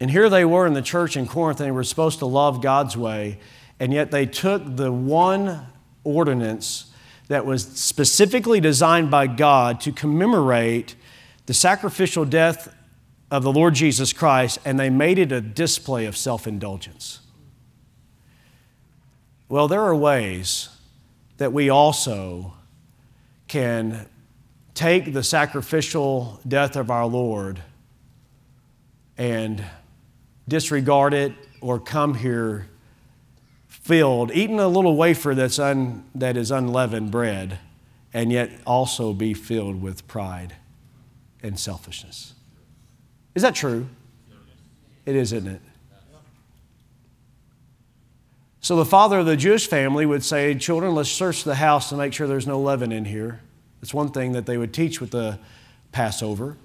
And 0.00 0.10
here 0.10 0.28
they 0.28 0.44
were 0.44 0.66
in 0.66 0.72
the 0.74 0.82
church 0.82 1.16
in 1.16 1.26
Corinth, 1.26 1.60
and 1.60 1.66
they 1.66 1.72
were 1.72 1.84
supposed 1.84 2.18
to 2.18 2.26
love 2.26 2.60
God's 2.60 2.96
way, 2.96 3.38
and 3.78 3.92
yet 3.92 4.10
they 4.10 4.26
took 4.26 4.76
the 4.76 4.90
one 4.90 5.66
ordinance 6.02 6.92
that 7.34 7.44
was 7.44 7.64
specifically 7.64 8.60
designed 8.60 9.10
by 9.10 9.26
God 9.26 9.80
to 9.80 9.90
commemorate 9.90 10.94
the 11.46 11.52
sacrificial 11.52 12.24
death 12.24 12.72
of 13.28 13.42
the 13.42 13.50
Lord 13.50 13.74
Jesus 13.74 14.12
Christ, 14.12 14.60
and 14.64 14.78
they 14.78 14.88
made 14.88 15.18
it 15.18 15.32
a 15.32 15.40
display 15.40 16.06
of 16.06 16.16
self 16.16 16.46
indulgence. 16.46 17.18
Well, 19.48 19.66
there 19.66 19.82
are 19.82 19.96
ways 19.96 20.68
that 21.38 21.52
we 21.52 21.68
also 21.68 22.54
can 23.48 24.08
take 24.74 25.12
the 25.12 25.24
sacrificial 25.24 26.40
death 26.46 26.76
of 26.76 26.88
our 26.88 27.06
Lord 27.06 27.60
and 29.18 29.64
disregard 30.46 31.12
it 31.12 31.32
or 31.60 31.80
come 31.80 32.14
here 32.14 32.68
filled, 33.84 34.32
eating 34.32 34.58
a 34.58 34.66
little 34.66 34.96
wafer 34.96 35.34
that's 35.34 35.58
un, 35.58 36.04
that 36.14 36.38
is 36.38 36.50
unleavened 36.50 37.10
bread, 37.10 37.58
and 38.14 38.32
yet 38.32 38.50
also 38.66 39.12
be 39.12 39.34
filled 39.34 39.82
with 39.82 40.08
pride 40.08 40.54
and 41.42 41.60
selfishness. 41.60 42.32
Is 43.34 43.42
that 43.42 43.54
true? 43.54 43.86
It 45.04 45.14
is, 45.14 45.34
isn't 45.34 45.48
it? 45.48 45.60
So 48.60 48.76
the 48.76 48.86
father 48.86 49.18
of 49.18 49.26
the 49.26 49.36
Jewish 49.36 49.68
family 49.68 50.06
would 50.06 50.24
say, 50.24 50.54
Children, 50.54 50.94
let's 50.94 51.10
search 51.10 51.44
the 51.44 51.56
house 51.56 51.90
to 51.90 51.96
make 51.96 52.14
sure 52.14 52.26
there's 52.26 52.46
no 52.46 52.58
leaven 52.58 52.90
in 52.90 53.04
here. 53.04 53.42
It's 53.82 53.92
one 53.92 54.08
thing 54.08 54.32
that 54.32 54.46
they 54.46 54.56
would 54.56 54.72
teach 54.72 55.02
with 55.02 55.10
the 55.10 55.38
Passover. 55.92 56.56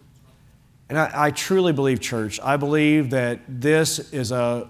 And 0.88 0.97
I, 0.97 1.12
I 1.13 1.32
truly 1.32 1.73
believe, 1.73 1.99
church, 1.99 2.39
I 2.41 2.55
believe 2.55 3.10
that 3.10 3.41
this 3.49 4.13
is 4.13 4.32
a 4.32 4.69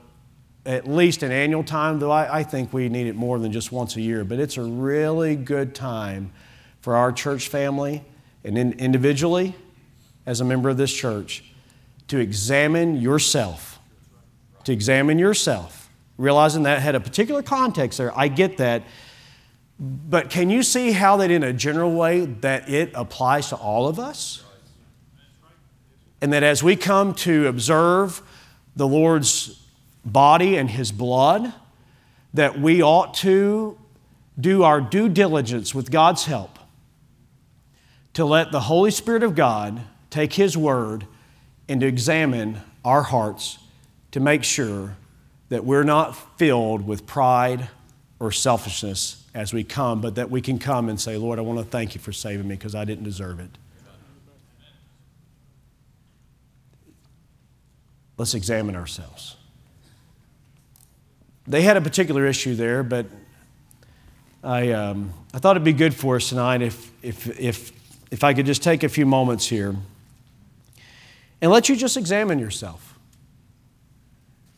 at 0.65 0.87
least 0.87 1.23
an 1.23 1.31
annual 1.31 1.63
time, 1.63 1.99
though 1.99 2.11
I, 2.11 2.39
I, 2.39 2.43
think 2.43 2.73
we 2.73 2.89
need 2.89 3.07
it 3.07 3.15
more 3.15 3.39
than 3.39 3.51
just 3.51 3.71
once 3.71 3.95
a 3.95 4.01
year. 4.01 4.23
But 4.23 4.39
it's 4.39 4.57
a 4.57 4.61
really 4.61 5.35
good 5.35 5.73
time 5.73 6.31
for 6.81 6.95
our 6.95 7.11
church 7.11 7.47
family 7.47 8.03
and 8.43 8.57
in, 8.57 8.73
individually, 8.73 9.55
as 10.25 10.41
a 10.41 10.45
member 10.45 10.69
of 10.69 10.77
this 10.77 10.93
church, 10.93 11.43
to 12.09 12.19
examine 12.19 12.97
yourself. 12.97 13.79
To 14.65 14.73
examine 14.73 15.17
yourself 15.17 15.79
realizing 16.19 16.63
that 16.63 16.81
had 16.81 16.95
a 16.95 16.99
particular 16.99 17.41
context 17.41 17.97
there. 17.97 18.15
I 18.15 18.27
get 18.27 18.57
that. 18.57 18.83
But 19.79 20.29
can 20.29 20.49
you 20.49 20.61
see 20.61 20.91
how 20.91 21.17
that 21.17 21.31
in 21.31 21.41
a 21.41 21.53
general 21.53 21.95
way 21.95 22.25
that 22.25 22.69
it 22.69 22.91
applies 22.93 23.49
to 23.49 23.55
all 23.55 23.87
of 23.87 23.97
us? 23.97 24.43
And 26.21 26.33
that 26.33 26.43
as 26.43 26.61
we 26.61 26.75
come 26.75 27.13
to 27.15 27.47
observe 27.47 28.21
the 28.75 28.85
Lord's 28.85 29.65
body 30.05 30.55
and 30.55 30.69
his 30.69 30.91
blood, 30.91 31.53
that 32.33 32.59
we 32.59 32.81
ought 32.81 33.13
to 33.15 33.77
do 34.39 34.63
our 34.63 34.79
due 34.79 35.09
diligence 35.09 35.75
with 35.75 35.91
God's 35.91 36.25
help 36.25 36.59
to 38.13 38.25
let 38.25 38.51
the 38.51 38.61
Holy 38.61 38.91
Spirit 38.91 39.23
of 39.23 39.35
God 39.35 39.81
take 40.09 40.33
his 40.33 40.57
word 40.57 41.05
and 41.67 41.81
to 41.81 41.87
examine 41.87 42.61
our 42.83 43.03
hearts 43.03 43.59
to 44.11 44.19
make 44.19 44.43
sure 44.43 44.95
that 45.49 45.65
we're 45.65 45.83
not 45.83 46.15
filled 46.37 46.85
with 46.85 47.05
pride 47.05 47.69
or 48.19 48.31
selfishness 48.31 49.25
as 49.33 49.53
we 49.53 49.63
come, 49.63 50.01
but 50.01 50.15
that 50.15 50.29
we 50.29 50.41
can 50.41 50.59
come 50.59 50.89
and 50.89 50.99
say, 50.99 51.17
Lord, 51.17 51.39
I 51.39 51.41
want 51.41 51.59
to 51.59 51.65
thank 51.65 51.95
you 51.95 52.01
for 52.01 52.11
saving 52.11 52.47
me 52.47 52.55
because 52.55 52.75
I 52.75 52.85
didn't 52.85 53.03
deserve 53.03 53.39
it. 53.39 53.49
Let's 58.17 58.33
examine 58.33 58.75
ourselves. 58.75 59.37
They 61.49 61.63
had 61.63 61.77
a 61.77 61.81
particular 61.81 62.27
issue 62.27 62.53
there, 62.53 62.83
but 62.83 63.07
I, 64.43 64.71
um, 64.71 65.11
I 65.33 65.39
thought 65.39 65.55
it'd 65.55 65.63
be 65.63 65.73
good 65.73 65.95
for 65.95 66.17
us 66.17 66.29
tonight 66.29 66.61
if, 66.61 66.91
if, 67.01 67.39
if, 67.39 67.71
if 68.11 68.23
I 68.23 68.35
could 68.35 68.45
just 68.45 68.61
take 68.61 68.83
a 68.83 68.89
few 68.89 69.07
moments 69.07 69.47
here 69.47 69.75
and 71.41 71.51
let 71.51 71.67
you 71.67 71.75
just 71.75 71.97
examine 71.97 72.37
yourself 72.37 72.99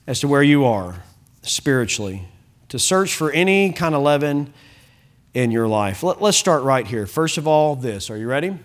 as 0.05 0.19
to 0.19 0.27
where 0.27 0.43
you 0.43 0.65
are 0.65 1.01
spiritually, 1.43 2.27
to 2.67 2.77
search 2.77 3.15
for 3.15 3.31
any 3.31 3.71
kind 3.71 3.95
of 3.95 4.01
leaven 4.01 4.53
in 5.33 5.49
your 5.49 5.69
life. 5.69 6.03
Let, 6.03 6.21
us 6.21 6.35
start 6.35 6.63
right 6.63 6.85
here. 6.85 7.07
First 7.07 7.37
of 7.37 7.47
all, 7.47 7.77
this. 7.77 8.09
Are 8.09 8.17
you 8.17 8.27
ready? 8.27 8.59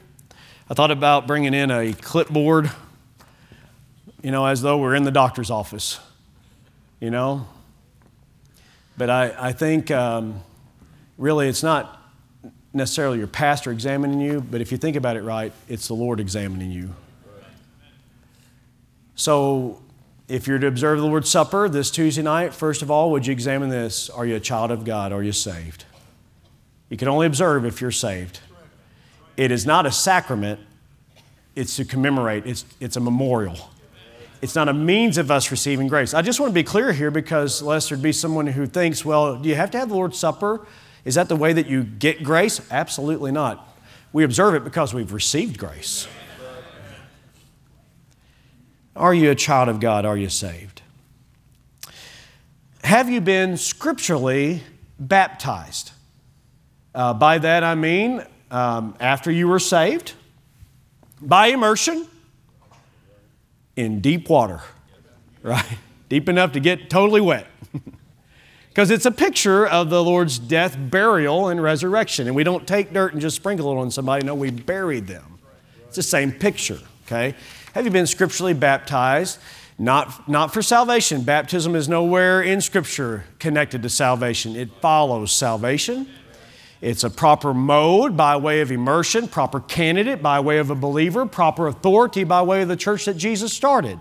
I 0.68 0.74
thought 0.74 0.90
about 0.90 1.28
bringing 1.28 1.54
in 1.54 1.70
a 1.70 1.92
clipboard, 1.92 2.72
you 4.20 4.32
know, 4.32 4.46
as 4.46 4.62
though 4.62 4.78
we're 4.78 4.96
in 4.96 5.04
the 5.04 5.12
doctor's 5.12 5.48
office, 5.48 6.00
you 6.98 7.10
know. 7.10 7.46
But 8.96 9.10
I, 9.10 9.34
I 9.38 9.52
think 9.52 9.90
um, 9.90 10.42
really 11.18 11.48
it's 11.48 11.62
not 11.62 12.02
necessarily 12.72 13.18
your 13.18 13.26
pastor 13.26 13.70
examining 13.72 14.20
you, 14.20 14.40
but 14.40 14.60
if 14.60 14.70
you 14.70 14.78
think 14.78 14.96
about 14.96 15.16
it 15.16 15.22
right, 15.22 15.52
it's 15.68 15.88
the 15.88 15.94
Lord 15.94 16.20
examining 16.20 16.70
you. 16.70 16.94
So 19.14 19.82
if 20.28 20.46
you're 20.46 20.58
to 20.58 20.66
observe 20.66 20.98
the 20.98 21.06
Lord's 21.06 21.30
Supper 21.30 21.68
this 21.68 21.90
Tuesday 21.90 22.22
night, 22.22 22.52
first 22.52 22.82
of 22.82 22.90
all, 22.90 23.10
would 23.12 23.26
you 23.26 23.32
examine 23.32 23.70
this? 23.70 24.10
Are 24.10 24.26
you 24.26 24.36
a 24.36 24.40
child 24.40 24.70
of 24.70 24.84
God? 24.84 25.12
Are 25.12 25.22
you 25.22 25.32
saved? 25.32 25.84
You 26.90 26.96
can 26.96 27.08
only 27.08 27.26
observe 27.26 27.64
if 27.64 27.80
you're 27.80 27.90
saved. 27.90 28.40
It 29.36 29.50
is 29.50 29.66
not 29.66 29.86
a 29.86 29.92
sacrament, 29.92 30.60
it's 31.54 31.76
to 31.76 31.84
commemorate, 31.84 32.46
it's, 32.46 32.64
it's 32.80 32.96
a 32.96 33.00
memorial. 33.00 33.70
It's 34.42 34.54
not 34.54 34.68
a 34.68 34.74
means 34.74 35.18
of 35.18 35.30
us 35.30 35.50
receiving 35.50 35.88
grace. 35.88 36.14
I 36.14 36.22
just 36.22 36.40
want 36.40 36.50
to 36.50 36.54
be 36.54 36.62
clear 36.62 36.92
here 36.92 37.10
because 37.10 37.62
lest 37.62 37.88
there'd 37.88 38.02
be 38.02 38.12
someone 38.12 38.46
who 38.46 38.66
thinks, 38.66 39.04
well, 39.04 39.36
do 39.36 39.48
you 39.48 39.54
have 39.54 39.70
to 39.72 39.78
have 39.78 39.88
the 39.88 39.94
Lord's 39.94 40.18
Supper? 40.18 40.66
Is 41.04 41.14
that 41.14 41.28
the 41.28 41.36
way 41.36 41.52
that 41.52 41.66
you 41.66 41.84
get 41.84 42.22
grace? 42.22 42.60
Absolutely 42.70 43.32
not. 43.32 43.76
We 44.12 44.24
observe 44.24 44.54
it 44.54 44.64
because 44.64 44.92
we've 44.92 45.12
received 45.12 45.58
grace. 45.58 46.06
Are 48.94 49.14
you 49.14 49.30
a 49.30 49.34
child 49.34 49.68
of 49.68 49.78
God? 49.78 50.04
Are 50.04 50.16
you 50.16 50.28
saved? 50.28 50.82
Have 52.82 53.10
you 53.10 53.20
been 53.20 53.56
scripturally 53.56 54.62
baptized? 54.98 55.92
Uh, 56.94 57.12
by 57.12 57.38
that 57.38 57.62
I 57.62 57.74
mean 57.74 58.24
um, 58.50 58.94
after 59.00 59.30
you 59.30 59.48
were 59.48 59.58
saved, 59.58 60.14
by 61.20 61.48
immersion, 61.48 62.06
in 63.76 64.00
deep 64.00 64.28
water, 64.28 64.62
right? 65.42 65.78
Deep 66.08 66.28
enough 66.28 66.52
to 66.52 66.60
get 66.60 66.90
totally 66.90 67.20
wet. 67.20 67.46
Because 68.76 68.90
it's 68.90 69.06
a 69.06 69.10
picture 69.10 69.66
of 69.66 69.88
the 69.88 70.04
Lord's 70.04 70.38
death, 70.38 70.76
burial, 70.78 71.48
and 71.48 71.62
resurrection. 71.62 72.26
And 72.26 72.36
we 72.36 72.44
don't 72.44 72.68
take 72.68 72.92
dirt 72.92 73.14
and 73.14 73.22
just 73.22 73.34
sprinkle 73.34 73.72
it 73.72 73.78
on 73.78 73.90
somebody. 73.90 74.26
No, 74.26 74.34
we 74.34 74.50
buried 74.50 75.06
them. 75.06 75.38
It's 75.86 75.96
the 75.96 76.02
same 76.02 76.30
picture, 76.30 76.78
okay? 77.06 77.34
Have 77.72 77.86
you 77.86 77.90
been 77.90 78.06
scripturally 78.06 78.52
baptized? 78.52 79.38
Not, 79.78 80.28
not 80.28 80.52
for 80.52 80.60
salvation. 80.60 81.22
Baptism 81.22 81.74
is 81.74 81.88
nowhere 81.88 82.42
in 82.42 82.60
Scripture 82.60 83.24
connected 83.38 83.82
to 83.82 83.88
salvation. 83.88 84.54
It 84.56 84.68
follows 84.82 85.32
salvation. 85.32 86.06
It's 86.80 87.04
a 87.04 87.10
proper 87.10 87.54
mode 87.54 88.16
by 88.16 88.36
way 88.36 88.60
of 88.60 88.70
immersion, 88.70 89.28
proper 89.28 89.60
candidate 89.60 90.22
by 90.22 90.40
way 90.40 90.58
of 90.58 90.70
a 90.70 90.74
believer, 90.74 91.24
proper 91.26 91.66
authority 91.66 92.24
by 92.24 92.42
way 92.42 92.62
of 92.62 92.68
the 92.68 92.76
church 92.76 93.06
that 93.06 93.16
Jesus 93.16 93.52
started. 93.52 93.98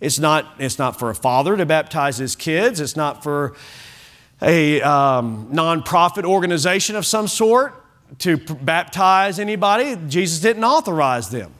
It's 0.00 0.18
not, 0.18 0.46
it's 0.58 0.78
not 0.78 0.98
for 0.98 1.10
a 1.10 1.14
father 1.14 1.56
to 1.56 1.66
baptize 1.66 2.18
his 2.18 2.36
kids. 2.36 2.80
It's 2.80 2.94
not 2.94 3.22
for 3.24 3.56
a 4.40 4.80
um, 4.82 5.48
nonprofit 5.52 6.24
organization 6.24 6.94
of 6.94 7.04
some 7.04 7.26
sort 7.26 7.74
to 8.20 8.36
baptize 8.36 9.40
anybody. 9.40 9.96
Jesus 10.08 10.38
didn't 10.38 10.64
authorize 10.64 11.30
them. 11.30 11.52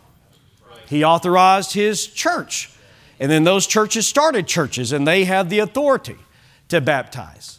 He 0.86 1.04
authorized 1.04 1.72
his 1.72 2.06
church. 2.06 2.70
And 3.20 3.30
then 3.30 3.42
those 3.42 3.66
churches 3.66 4.06
started 4.06 4.46
churches, 4.46 4.92
and 4.92 5.06
they 5.06 5.24
have 5.24 5.50
the 5.50 5.58
authority 5.58 6.16
to 6.68 6.80
baptize. 6.80 7.57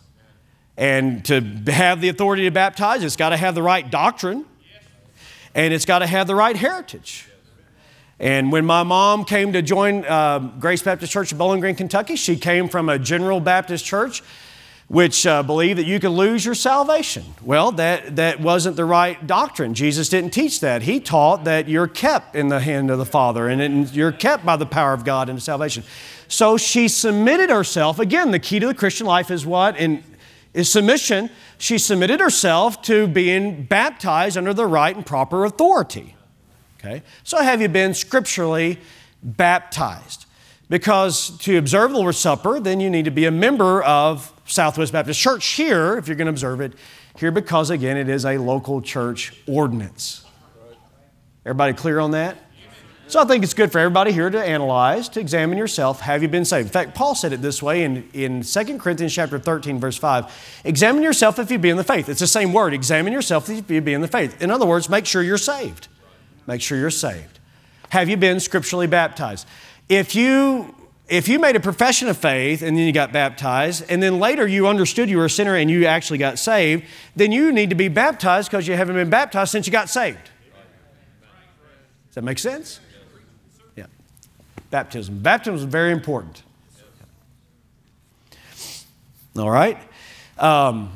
And 0.80 1.26
to 1.26 1.42
have 1.68 2.00
the 2.00 2.08
authority 2.08 2.46
to 2.46 2.52
baptize, 2.52 3.04
it's 3.04 3.18
got 3.18 3.30
to 3.30 3.38
have 3.38 3.54
the 3.54 3.62
right 3.62 3.92
doctrine, 3.92 4.46
and 5.54 5.74
it's 5.74 5.84
got 5.84 6.00
to 6.00 6.08
have 6.08 6.26
the 6.26 6.36
right 6.36 6.56
heritage. 6.56 7.28
And 8.18 8.50
when 8.50 8.66
my 8.66 8.84
mom 8.84 9.26
came 9.26 9.52
to 9.52 9.62
join 9.62 10.06
uh, 10.06 10.40
Grace 10.40 10.82
Baptist 10.82 11.12
Church 11.12 11.34
in 11.34 11.38
Bowling 11.38 11.60
Green, 11.60 11.76
Kentucky, 11.76 12.16
she 12.16 12.38
came 12.38 12.70
from 12.70 12.88
a 12.88 12.98
General 12.98 13.42
Baptist 13.42 13.84
church 13.84 14.24
which 14.90 15.28
uh, 15.28 15.44
believed 15.44 15.78
that 15.78 15.86
you 15.86 16.00
could 16.00 16.10
lose 16.10 16.44
your 16.44 16.56
salvation. 16.56 17.24
Well, 17.44 17.72
that, 17.74 18.16
that 18.16 18.40
wasn't 18.40 18.76
the 18.76 18.86
right 18.86 19.26
doctrine. 19.28 19.76
Jesus 19.76 20.10
didn't 20.10 20.32
teach 20.32 20.62
that. 20.62 20.82
He 20.82 21.00
taught 21.00 21.44
that 21.44 21.70
you're 21.70 21.88
kept 21.88 22.36
in 22.36 22.48
the 22.48 22.60
hand 22.60 22.90
of 22.90 22.98
the 22.98 23.06
Father 23.06 23.48
and 23.48 23.62
it, 23.62 23.94
you're 23.94 24.12
kept 24.12 24.44
by 24.44 24.56
the 24.56 24.66
power 24.66 24.94
of 24.94 25.06
God 25.06 25.30
into 25.30 25.42
salvation. 25.42 25.84
So 26.28 26.58
she 26.58 26.88
submitted 26.88 27.52
herself. 27.52 28.00
Again, 28.00 28.32
the 28.32 28.40
key 28.40 28.60
to 28.60 28.66
the 28.66 28.74
Christian 28.74 29.06
life 29.06 29.30
is 29.30 29.46
what? 29.46 29.78
In, 29.78 30.04
is 30.54 30.72
submission. 30.72 31.30
She 31.58 31.78
submitted 31.78 32.20
herself 32.20 32.82
to 32.84 33.08
being 33.08 33.64
baptized 33.64 34.38
under 34.38 34.54
the 34.54 34.66
right 34.66 34.96
and 34.96 35.06
proper 35.06 35.46
authority. 35.46 36.16
Okay? 36.80 37.04
So 37.24 37.42
have 37.42 37.62
you 37.62 37.68
been 37.68 37.94
scripturally 37.94 38.80
baptized? 39.22 40.26
Because 40.70 41.38
to 41.40 41.58
observe 41.58 41.92
the 41.92 41.98
Lord's 41.98 42.18
Supper, 42.18 42.60
then 42.60 42.80
you 42.80 42.90
need 42.90 43.06
to 43.06 43.12
be 43.12 43.26
a 43.26 43.32
member 43.32 43.82
of 43.84 44.32
Southwest 44.46 44.94
Baptist 44.94 45.20
Church 45.20 45.46
here, 45.46 45.98
if 45.98 46.08
you're 46.08 46.16
going 46.16 46.28
to 46.28 46.32
observe 46.32 46.62
it 46.62 46.74
here, 47.18 47.32
because 47.32 47.70
again, 47.70 47.98
it 47.98 48.08
is 48.08 48.26
a 48.26 48.38
local 48.38 48.82
church 48.82 49.34
ordinance. 49.48 50.26
Everybody 51.46 51.74
clear 51.74 52.00
on 52.00 52.12
that? 52.12 52.38
So 53.10 53.20
I 53.20 53.26
think 53.26 53.44
it's 53.44 53.56
good 53.56 53.72
for 53.72 53.80
everybody 53.80 54.12
here 54.12 54.30
to 54.30 54.40
analyze, 54.40 55.10
to 55.10 55.20
examine 55.20 55.58
yourself. 55.58 56.00
Have 56.02 56.22
you 56.22 56.28
been 56.28 56.46
saved? 56.46 56.68
In 56.68 56.72
fact, 56.72 56.94
Paul 56.94 57.16
said 57.16 57.34
it 57.34 57.42
this 57.42 57.60
way 57.60 57.84
in, 57.84 58.08
in 58.14 58.44
2 58.44 58.78
Corinthians 58.78 59.12
chapter 59.16 59.40
13, 59.40 59.80
verse 59.80 59.98
5. 59.98 60.62
Examine 60.64 61.02
yourself 61.02 61.40
if 61.40 61.50
you 61.50 61.58
be 61.58 61.72
in 61.72 61.78
the 61.78 61.84
faith. 61.84 62.08
It's 62.08 62.20
the 62.20 62.28
same 62.28 62.54
word. 62.54 62.72
Examine 62.72 63.12
yourself 63.12 63.50
if 63.50 63.72
you 63.72 63.82
be 63.82 63.94
in 63.94 64.02
the 64.02 64.08
faith. 64.08 64.40
In 64.44 64.52
other 64.52 64.68
words, 64.68 64.90
make 64.90 65.08
sure 65.08 65.24
you're 65.24 65.40
saved. 65.40 65.88
Make 66.46 66.62
sure 66.62 66.78
you're 66.78 66.92
saved. 66.92 67.40
Have 67.90 68.10
you 68.10 68.16
been 68.16 68.40
scripturally 68.40 68.86
baptized? 68.86 69.48
If 69.90 70.14
you 70.14 70.76
if 71.08 71.28
you 71.28 71.40
made 71.40 71.56
a 71.56 71.60
profession 71.60 72.10
of 72.10 72.18
faith 72.18 72.62
and 72.62 72.78
then 72.78 72.86
you 72.86 72.92
got 72.92 73.12
baptized, 73.12 73.86
and 73.90 74.04
then 74.04 74.20
later 74.20 74.48
you 74.48 74.68
understood 74.68 75.10
you 75.10 75.18
were 75.18 75.26
a 75.26 75.30
sinner 75.32 75.56
and 75.56 75.72
you 75.72 75.88
actually 75.88 76.20
got 76.20 76.38
saved, 76.38 76.86
then 77.16 77.32
you 77.32 77.52
need 77.52 77.72
to 77.72 77.76
be 77.76 77.88
baptized 77.88 78.52
because 78.52 78.68
you 78.68 78.76
haven't 78.76 78.98
been 78.98 79.10
baptized 79.10 79.50
since 79.50 79.66
you 79.66 79.72
got 79.72 79.90
saved. 79.90 80.30
Does 82.10 82.14
that 82.14 82.24
make 82.24 82.38
sense? 82.38 82.80
Baptism. 84.70 85.20
Baptism 85.20 85.56
is 85.56 85.64
very 85.64 85.92
important. 85.92 86.44
All 89.38 89.50
right. 89.50 89.78
Um, 90.38 90.92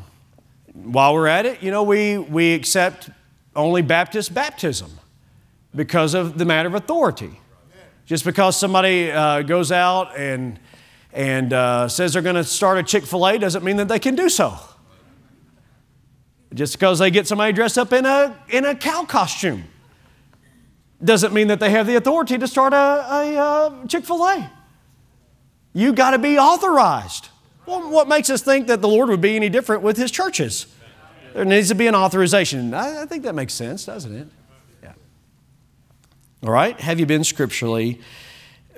while 0.74 1.14
we're 1.14 1.28
at 1.28 1.46
it, 1.46 1.62
you 1.62 1.72
know, 1.72 1.84
we, 1.84 2.18
we 2.18 2.54
accept 2.54 3.10
only 3.56 3.82
Baptist 3.82 4.34
baptism 4.34 4.92
because 5.76 6.14
of 6.14 6.38
the 6.38 6.46
matter 6.46 6.68
of 6.68 6.76
authority. 6.76 7.40
Just 8.06 8.26
because 8.26 8.58
somebody 8.58 9.12
uh, 9.12 9.44
goes 9.44 9.72
out 9.72 10.18
and, 10.18 10.60
and 11.14 11.54
uh, 11.54 11.88
says 11.88 12.14
they're 12.14 12.22
going 12.22 12.36
to 12.36 12.44
start 12.44 12.78
a 12.78 12.84
Chick 12.84 13.06
fil 13.06 13.26
A 13.28 13.38
doesn't 13.38 13.64
mean 13.64 13.78
that 13.78 13.88
they 13.88 14.00
can 14.00 14.16
do 14.16 14.30
so. 14.30 14.58
Just 16.54 16.74
because 16.74 17.00
they 17.00 17.10
get 17.10 17.28
somebody 17.28 17.54
dressed 17.54 17.78
up 17.78 17.94
in 17.94 18.06
a, 18.06 18.38
in 18.50 18.66
a 18.66 18.76
cow 18.76 19.06
costume 19.06 19.64
doesn't 21.04 21.34
mean 21.34 21.48
that 21.48 21.60
they 21.60 21.70
have 21.70 21.88
the 21.88 21.96
authority 21.96 22.38
to 22.38 22.48
start 22.48 22.74
a, 22.74 22.78
a, 22.78 23.36
a 23.36 23.40
uh, 23.40 23.88
Chick 23.88 24.06
fil 24.06 24.24
A. 24.24 24.52
You 25.74 25.94
got 25.94 26.12
to 26.12 26.20
be 26.20 26.38
authorized. 26.38 27.30
Well, 27.66 27.90
what 27.90 28.08
makes 28.08 28.30
us 28.30 28.42
think 28.42 28.68
that 28.68 28.82
the 28.82 28.88
Lord 28.88 29.10
would 29.10 29.22
be 29.22 29.36
any 29.36 29.50
different 29.50 29.82
with 29.82 29.98
his 29.98 30.12
churches? 30.12 30.68
There 31.34 31.46
needs 31.46 31.70
to 31.70 31.76
be 31.76 31.88
an 31.88 31.96
authorization. 31.96 32.74
I, 32.74 33.04
I 33.04 33.06
think 33.06 33.24
that 33.24 33.34
makes 33.34 33.54
sense, 33.54 33.86
doesn't 33.86 34.16
it? 34.16 34.28
Yeah. 34.84 34.94
All 36.44 36.52
right? 36.52 36.80
Have 36.80 37.00
you 37.00 37.06
been 37.06 37.24
scripturally 37.24 38.02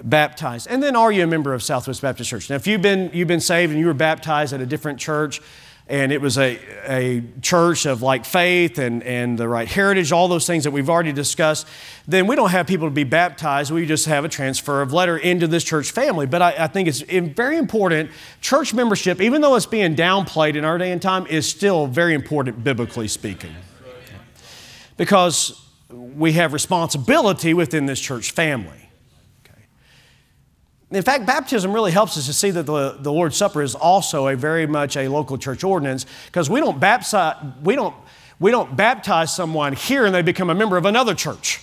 baptized? 0.01 0.67
And 0.69 0.81
then 0.81 0.95
are 0.95 1.11
you 1.11 1.23
a 1.23 1.27
member 1.27 1.53
of 1.53 1.61
Southwest 1.63 2.01
Baptist 2.01 2.29
Church? 2.29 2.49
Now, 2.49 2.55
if 2.55 2.65
you've 2.65 2.81
been, 2.81 3.11
you've 3.13 3.27
been 3.27 3.41
saved 3.41 3.71
and 3.71 3.79
you 3.79 3.87
were 3.87 3.93
baptized 3.93 4.53
at 4.53 4.61
a 4.61 4.65
different 4.65 4.99
church, 4.99 5.41
and 5.87 6.11
it 6.11 6.19
was 6.19 6.37
a, 6.37 6.59
a 6.87 7.21
church 7.41 7.85
of 7.85 8.01
like 8.01 8.25
faith 8.25 8.79
and, 8.79 9.03
and 9.03 9.37
the 9.37 9.47
right 9.47 9.67
heritage, 9.67 10.11
all 10.11 10.27
those 10.27 10.47
things 10.47 10.63
that 10.63 10.71
we've 10.71 10.89
already 10.89 11.13
discussed, 11.13 11.67
then 12.07 12.25
we 12.25 12.35
don't 12.35 12.49
have 12.49 12.65
people 12.65 12.87
to 12.87 12.93
be 12.93 13.03
baptized. 13.03 13.71
We 13.71 13.85
just 13.85 14.07
have 14.07 14.25
a 14.25 14.29
transfer 14.29 14.81
of 14.81 14.93
letter 14.93 15.15
into 15.15 15.45
this 15.45 15.63
church 15.63 15.91
family. 15.91 16.25
But 16.25 16.41
I, 16.41 16.55
I 16.57 16.67
think 16.67 16.87
it's 16.87 17.01
very 17.01 17.57
important. 17.57 18.09
Church 18.41 18.73
membership, 18.73 19.21
even 19.21 19.41
though 19.41 19.55
it's 19.55 19.67
being 19.67 19.95
downplayed 19.95 20.55
in 20.55 20.65
our 20.65 20.79
day 20.79 20.91
and 20.91 21.01
time, 21.01 21.27
is 21.27 21.47
still 21.47 21.85
very 21.85 22.15
important 22.15 22.63
biblically 22.63 23.07
speaking. 23.07 23.53
Because 24.97 25.61
we 25.89 26.31
have 26.33 26.51
responsibility 26.53 27.53
within 27.53 27.85
this 27.85 27.99
church 27.99 28.31
family. 28.31 28.84
In 30.91 31.01
fact, 31.01 31.25
baptism 31.25 31.73
really 31.73 31.91
helps 31.91 32.17
us 32.17 32.27
to 32.27 32.33
see 32.33 32.51
that 32.51 32.67
the, 32.67 32.97
the 32.99 33.11
Lord's 33.11 33.35
Supper 33.35 33.61
is 33.61 33.73
also 33.73 34.27
a 34.27 34.35
very 34.35 34.67
much 34.67 34.95
a 34.95 35.07
local 35.07 35.37
church 35.37 35.63
ordinance 35.63 36.05
because 36.27 36.49
we 36.49 36.59
don't 36.59 36.79
baptize, 36.79 37.35
we 37.63 37.75
don't, 37.75 37.95
we 38.39 38.51
don't 38.51 38.75
baptize 38.75 39.35
someone 39.35 39.73
here 39.73 40.05
and 40.05 40.13
they 40.13 40.21
become 40.21 40.49
a 40.49 40.55
member 40.55 40.77
of 40.77 40.85
another 40.85 41.15
church. 41.15 41.61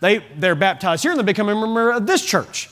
They, 0.00 0.24
they're 0.36 0.54
baptized 0.54 1.02
here 1.02 1.12
and 1.12 1.20
they 1.20 1.24
become 1.24 1.48
a 1.48 1.54
member 1.54 1.92
of 1.92 2.06
this 2.06 2.24
church. 2.24 2.70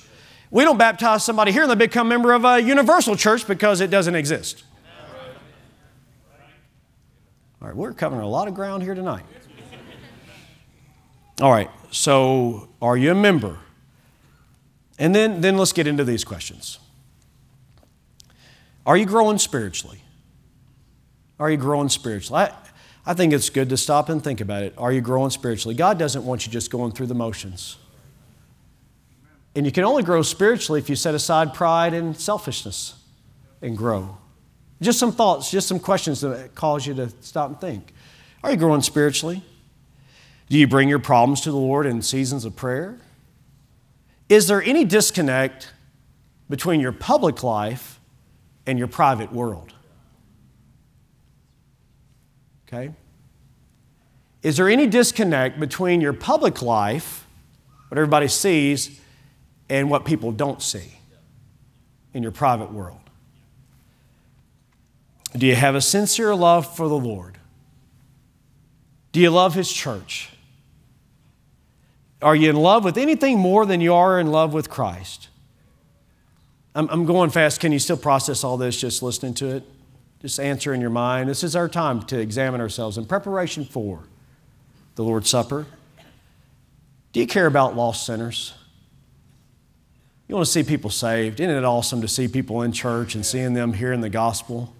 We 0.50 0.64
don't 0.64 0.78
baptize 0.78 1.24
somebody 1.24 1.52
here 1.52 1.62
and 1.62 1.70
they 1.70 1.74
become 1.76 2.06
a 2.06 2.10
member 2.10 2.32
of 2.32 2.44
a 2.44 2.60
universal 2.60 3.16
church 3.16 3.46
because 3.46 3.80
it 3.80 3.90
doesn't 3.90 4.14
exist. 4.14 4.64
All 7.60 7.68
right, 7.68 7.76
we're 7.76 7.92
covering 7.92 8.22
a 8.22 8.28
lot 8.28 8.48
of 8.48 8.54
ground 8.54 8.82
here 8.82 8.94
tonight. 8.94 9.24
All 11.40 11.50
right, 11.50 11.70
so 11.90 12.68
are 12.80 12.96
you 12.96 13.12
a 13.12 13.14
member? 13.14 13.58
And 14.98 15.14
then, 15.14 15.40
then 15.40 15.56
let's 15.56 15.72
get 15.72 15.86
into 15.86 16.04
these 16.04 16.24
questions. 16.24 16.78
Are 18.84 18.96
you 18.96 19.06
growing 19.06 19.38
spiritually? 19.38 20.02
Are 21.38 21.50
you 21.50 21.56
growing 21.56 21.88
spiritually? 21.88 22.42
I, 22.42 22.52
I 23.04 23.14
think 23.14 23.32
it's 23.32 23.50
good 23.50 23.68
to 23.70 23.76
stop 23.76 24.08
and 24.08 24.22
think 24.22 24.40
about 24.40 24.62
it. 24.62 24.74
Are 24.76 24.92
you 24.92 25.00
growing 25.00 25.30
spiritually? 25.30 25.74
God 25.74 25.98
doesn't 25.98 26.24
want 26.24 26.46
you 26.46 26.52
just 26.52 26.70
going 26.70 26.92
through 26.92 27.06
the 27.06 27.14
motions. 27.14 27.78
And 29.54 29.66
you 29.66 29.72
can 29.72 29.84
only 29.84 30.02
grow 30.02 30.22
spiritually 30.22 30.80
if 30.80 30.88
you 30.88 30.96
set 30.96 31.14
aside 31.14 31.52
pride 31.52 31.94
and 31.94 32.16
selfishness 32.16 32.94
and 33.60 33.76
grow. 33.76 34.16
Just 34.80 34.98
some 34.98 35.12
thoughts, 35.12 35.50
just 35.50 35.68
some 35.68 35.78
questions 35.78 36.20
that 36.22 36.54
cause 36.54 36.86
you 36.86 36.94
to 36.94 37.10
stop 37.20 37.50
and 37.50 37.60
think. 37.60 37.92
Are 38.42 38.50
you 38.50 38.56
growing 38.56 38.82
spiritually? 38.82 39.42
Do 40.48 40.58
you 40.58 40.66
bring 40.66 40.88
your 40.88 40.98
problems 40.98 41.40
to 41.42 41.50
the 41.50 41.56
Lord 41.56 41.86
in 41.86 42.02
seasons 42.02 42.44
of 42.44 42.56
prayer? 42.56 42.98
Is 44.32 44.48
there 44.48 44.62
any 44.62 44.86
disconnect 44.86 45.74
between 46.48 46.80
your 46.80 46.90
public 46.90 47.42
life 47.42 48.00
and 48.66 48.78
your 48.78 48.88
private 48.88 49.30
world? 49.30 49.74
Okay? 52.66 52.94
Is 54.42 54.56
there 54.56 54.70
any 54.70 54.86
disconnect 54.86 55.60
between 55.60 56.00
your 56.00 56.14
public 56.14 56.62
life, 56.62 57.26
what 57.88 57.98
everybody 57.98 58.26
sees, 58.26 58.98
and 59.68 59.90
what 59.90 60.06
people 60.06 60.32
don't 60.32 60.62
see 60.62 60.94
in 62.14 62.22
your 62.22 62.32
private 62.32 62.72
world? 62.72 63.00
Do 65.36 65.46
you 65.46 65.56
have 65.56 65.74
a 65.74 65.82
sincere 65.82 66.34
love 66.34 66.74
for 66.74 66.88
the 66.88 66.96
Lord? 66.96 67.36
Do 69.12 69.20
you 69.20 69.28
love 69.28 69.52
His 69.52 69.70
church? 69.70 70.31
Are 72.22 72.36
you 72.36 72.50
in 72.50 72.56
love 72.56 72.84
with 72.84 72.96
anything 72.96 73.38
more 73.38 73.66
than 73.66 73.80
you 73.80 73.94
are 73.94 74.20
in 74.20 74.28
love 74.28 74.54
with 74.54 74.70
Christ? 74.70 75.28
I'm, 76.74 76.88
I'm 76.88 77.04
going 77.04 77.30
fast. 77.30 77.60
Can 77.60 77.72
you 77.72 77.78
still 77.78 77.96
process 77.96 78.44
all 78.44 78.56
this 78.56 78.80
just 78.80 79.02
listening 79.02 79.34
to 79.34 79.56
it? 79.56 79.64
Just 80.20 80.38
answer 80.38 80.72
in 80.72 80.80
your 80.80 80.90
mind. 80.90 81.28
This 81.28 81.42
is 81.42 81.56
our 81.56 81.68
time 81.68 82.02
to 82.04 82.18
examine 82.18 82.60
ourselves 82.60 82.96
in 82.96 83.06
preparation 83.06 83.64
for 83.64 84.04
the 84.94 85.02
Lord's 85.02 85.28
Supper. 85.28 85.66
Do 87.12 87.20
you 87.20 87.26
care 87.26 87.46
about 87.46 87.76
lost 87.76 88.06
sinners? 88.06 88.54
You 90.28 90.36
want 90.36 90.46
to 90.46 90.52
see 90.52 90.62
people 90.62 90.90
saved. 90.90 91.40
Isn't 91.40 91.54
it 91.54 91.64
awesome 91.64 92.00
to 92.00 92.08
see 92.08 92.28
people 92.28 92.62
in 92.62 92.72
church 92.72 93.14
and 93.14 93.26
seeing 93.26 93.52
them 93.52 93.74
hearing 93.74 94.00
the 94.00 94.08
gospel? 94.08 94.74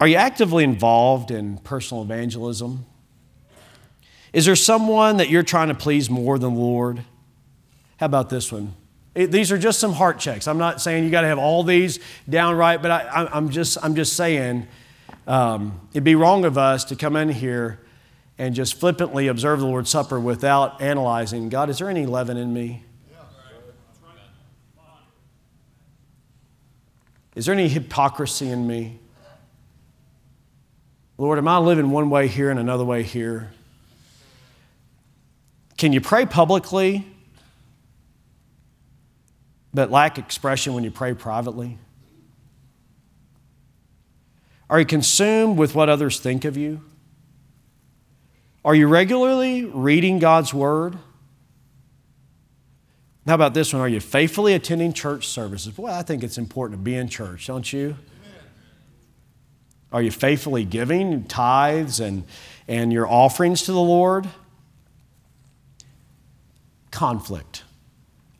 Are 0.00 0.06
you 0.06 0.16
actively 0.16 0.64
involved 0.64 1.30
in 1.30 1.58
personal 1.58 2.02
evangelism? 2.02 2.86
Is 4.34 4.46
there 4.46 4.56
someone 4.56 5.18
that 5.18 5.30
you're 5.30 5.44
trying 5.44 5.68
to 5.68 5.74
please 5.74 6.10
more 6.10 6.40
than 6.40 6.54
the 6.54 6.60
Lord? 6.60 7.04
How 7.98 8.06
about 8.06 8.30
this 8.30 8.50
one? 8.50 8.74
It, 9.14 9.30
these 9.30 9.52
are 9.52 9.58
just 9.58 9.78
some 9.78 9.92
heart 9.92 10.18
checks. 10.18 10.48
I'm 10.48 10.58
not 10.58 10.82
saying 10.82 11.04
you 11.04 11.10
got 11.10 11.20
to 11.20 11.28
have 11.28 11.38
all 11.38 11.62
these 11.62 12.00
down 12.28 12.56
right, 12.56 12.82
but 12.82 12.90
I, 12.90 13.28
am 13.32 13.50
just, 13.50 13.78
I'm 13.80 13.94
just 13.94 14.14
saying 14.14 14.66
um, 15.28 15.80
it'd 15.92 16.02
be 16.02 16.16
wrong 16.16 16.44
of 16.44 16.58
us 16.58 16.82
to 16.86 16.96
come 16.96 17.14
in 17.14 17.28
here 17.28 17.78
and 18.36 18.56
just 18.56 18.74
flippantly 18.74 19.28
observe 19.28 19.60
the 19.60 19.66
Lord's 19.66 19.88
Supper 19.88 20.18
without 20.18 20.82
analyzing 20.82 21.48
God, 21.48 21.70
is 21.70 21.78
there 21.78 21.88
any 21.88 22.04
leaven 22.04 22.36
in 22.36 22.52
me? 22.52 22.82
Is 27.36 27.46
there 27.46 27.54
any 27.54 27.68
hypocrisy 27.68 28.50
in 28.50 28.66
me? 28.66 28.98
Lord, 31.18 31.38
am 31.38 31.46
I 31.46 31.58
living 31.58 31.92
one 31.92 32.10
way 32.10 32.26
here 32.26 32.50
and 32.50 32.58
another 32.58 32.84
way 32.84 33.04
here? 33.04 33.52
Can 35.84 35.92
you 35.92 36.00
pray 36.00 36.24
publicly 36.24 37.04
but 39.74 39.90
lack 39.90 40.16
expression 40.16 40.72
when 40.72 40.82
you 40.82 40.90
pray 40.90 41.12
privately? 41.12 41.76
Are 44.70 44.80
you 44.80 44.86
consumed 44.86 45.58
with 45.58 45.74
what 45.74 45.90
others 45.90 46.20
think 46.20 46.46
of 46.46 46.56
you? 46.56 46.80
Are 48.64 48.74
you 48.74 48.88
regularly 48.88 49.66
reading 49.66 50.18
God's 50.18 50.54
Word? 50.54 50.96
How 53.26 53.34
about 53.34 53.52
this 53.52 53.74
one? 53.74 53.82
Are 53.82 53.88
you 53.88 54.00
faithfully 54.00 54.54
attending 54.54 54.94
church 54.94 55.28
services? 55.28 55.74
Boy, 55.74 55.88
I 55.88 56.00
think 56.00 56.24
it's 56.24 56.38
important 56.38 56.80
to 56.80 56.82
be 56.82 56.94
in 56.94 57.08
church, 57.08 57.48
don't 57.48 57.70
you? 57.70 57.94
Are 59.92 60.00
you 60.00 60.10
faithfully 60.10 60.64
giving 60.64 61.24
tithes 61.24 62.00
and, 62.00 62.24
and 62.66 62.90
your 62.90 63.06
offerings 63.06 63.60
to 63.64 63.72
the 63.72 63.80
Lord? 63.82 64.26
Conflict. 66.94 67.64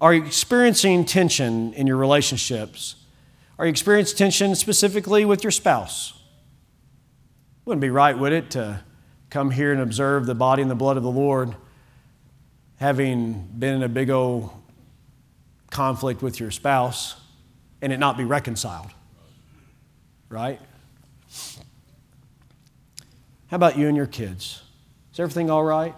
Are 0.01 0.15
you 0.15 0.25
experiencing 0.25 1.05
tension 1.05 1.75
in 1.75 1.89
your 1.89 1.97
relationships? 1.97 2.95
Are 3.59 3.67
you 3.67 3.71
experiencing 3.71 4.17
tension 4.17 4.55
specifically 4.55 5.25
with 5.25 5.43
your 5.43 5.51
spouse? 5.51 6.13
Wouldn't 7.65 7.81
be 7.81 7.91
right, 7.91 8.17
would 8.17 8.33
it, 8.33 8.51
to 8.53 8.85
come 9.29 9.51
here 9.51 9.73
and 9.73 9.81
observe 9.81 10.27
the 10.27 10.37
body 10.37 10.63
and 10.63 10.71
the 10.71 10.77
blood 10.77 10.97
of 10.97 11.03
the 11.03 11.11
Lord, 11.11 11.57
having 12.77 13.49
been 13.59 13.75
in 13.75 13.83
a 13.83 13.89
big 13.89 14.09
old 14.09 14.53
conflict 15.73 16.23
with 16.23 16.39
your 16.39 16.53
spouse 16.53 17.17
and 17.83 17.93
it 17.93 17.99
not 17.99 18.17
be 18.17 18.25
reconciled? 18.25 18.93
Right? 20.29 20.61
How 23.49 23.57
about 23.57 23.77
you 23.77 23.89
and 23.89 23.97
your 23.97 24.07
kids? 24.07 24.63
Is 25.13 25.19
everything 25.19 25.51
all 25.51 25.65
right? 25.65 25.97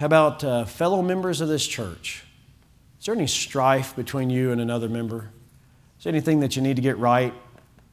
How 0.00 0.06
about 0.06 0.42
uh, 0.42 0.64
fellow 0.64 1.02
members 1.02 1.42
of 1.42 1.48
this 1.48 1.66
church? 1.66 2.24
Is 2.98 3.04
there 3.04 3.14
any 3.14 3.26
strife 3.26 3.94
between 3.94 4.30
you 4.30 4.50
and 4.50 4.58
another 4.58 4.88
member? 4.88 5.28
Is 5.98 6.04
there 6.04 6.10
anything 6.10 6.40
that 6.40 6.56
you 6.56 6.62
need 6.62 6.76
to 6.76 6.82
get 6.82 6.96
right, 6.96 7.34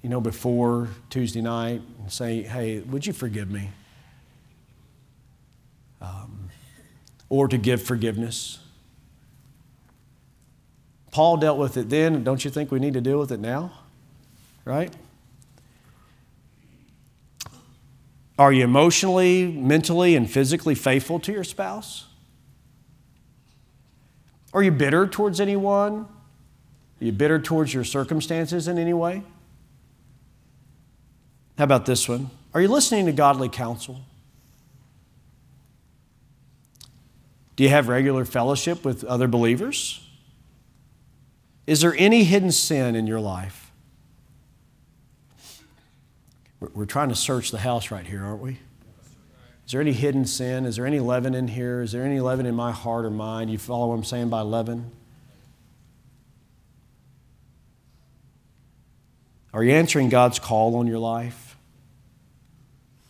you 0.01 0.07
know, 0.07 0.21
before 0.21 0.87
Tuesday 1.09 1.41
night 1.41 1.81
and 1.99 2.09
say, 2.09 2.43
hey, 2.43 2.79
would 2.79 3.05
you 3.05 3.11
forgive 3.11 3.51
me? 3.51 3.71
Um, 5.99 6.47
or 7.27 7.49
to 7.49 7.57
give 7.57 7.83
forgiveness. 7.83 8.59
Paul 11.11 11.35
dealt 11.35 11.57
with 11.57 11.75
it 11.75 11.89
then, 11.89 12.23
don't 12.23 12.45
you 12.45 12.49
think 12.49 12.71
we 12.71 12.79
need 12.79 12.93
to 12.93 13.01
deal 13.01 13.19
with 13.19 13.33
it 13.33 13.41
now? 13.41 13.73
Right? 14.63 14.93
Are 18.37 18.53
you 18.53 18.63
emotionally, 18.63 19.51
mentally, 19.51 20.15
and 20.15 20.29
physically 20.29 20.75
faithful 20.75 21.19
to 21.21 21.31
your 21.31 21.43
spouse? 21.43 22.05
Are 24.53 24.61
you 24.61 24.71
bitter 24.71 25.07
towards 25.07 25.41
anyone? 25.41 26.07
Are 27.01 27.05
you 27.05 27.11
bitter 27.11 27.39
towards 27.39 27.73
your 27.73 27.83
circumstances 27.83 28.67
in 28.67 28.77
any 28.77 28.93
way? 28.93 29.23
How 31.57 31.63
about 31.63 31.85
this 31.85 32.07
one? 32.07 32.29
Are 32.53 32.61
you 32.61 32.67
listening 32.67 33.07
to 33.07 33.11
godly 33.11 33.49
counsel? 33.49 34.01
Do 37.55 37.63
you 37.63 37.69
have 37.69 37.87
regular 37.87 38.23
fellowship 38.23 38.85
with 38.85 39.03
other 39.03 39.27
believers? 39.27 39.99
Is 41.65 41.81
there 41.81 41.95
any 41.97 42.23
hidden 42.23 42.51
sin 42.51 42.95
in 42.95 43.07
your 43.07 43.19
life? 43.19 43.66
We're 46.59 46.85
trying 46.85 47.09
to 47.09 47.15
search 47.15 47.51
the 47.51 47.59
house 47.59 47.91
right 47.91 48.05
here, 48.05 48.23
aren't 48.23 48.41
we? 48.41 48.59
Is 49.65 49.73
there 49.73 49.81
any 49.81 49.93
hidden 49.93 50.25
sin? 50.25 50.65
Is 50.65 50.77
there 50.77 50.85
any 50.85 50.99
leaven 50.99 51.35
in 51.35 51.49
here? 51.49 51.81
Is 51.81 51.91
there 51.91 52.03
any 52.03 52.19
leaven 52.19 52.45
in 52.45 52.55
my 52.55 52.71
heart 52.71 53.05
or 53.05 53.09
mind? 53.09 53.51
You 53.51 53.57
follow 53.57 53.87
what 53.87 53.95
I'm 53.95 54.03
saying 54.03 54.29
by 54.29 54.41
leaven? 54.41 54.91
Are 59.53 59.63
you 59.63 59.73
answering 59.73 60.09
God's 60.09 60.39
call 60.39 60.75
on 60.77 60.87
your 60.87 60.99
life? 60.99 61.57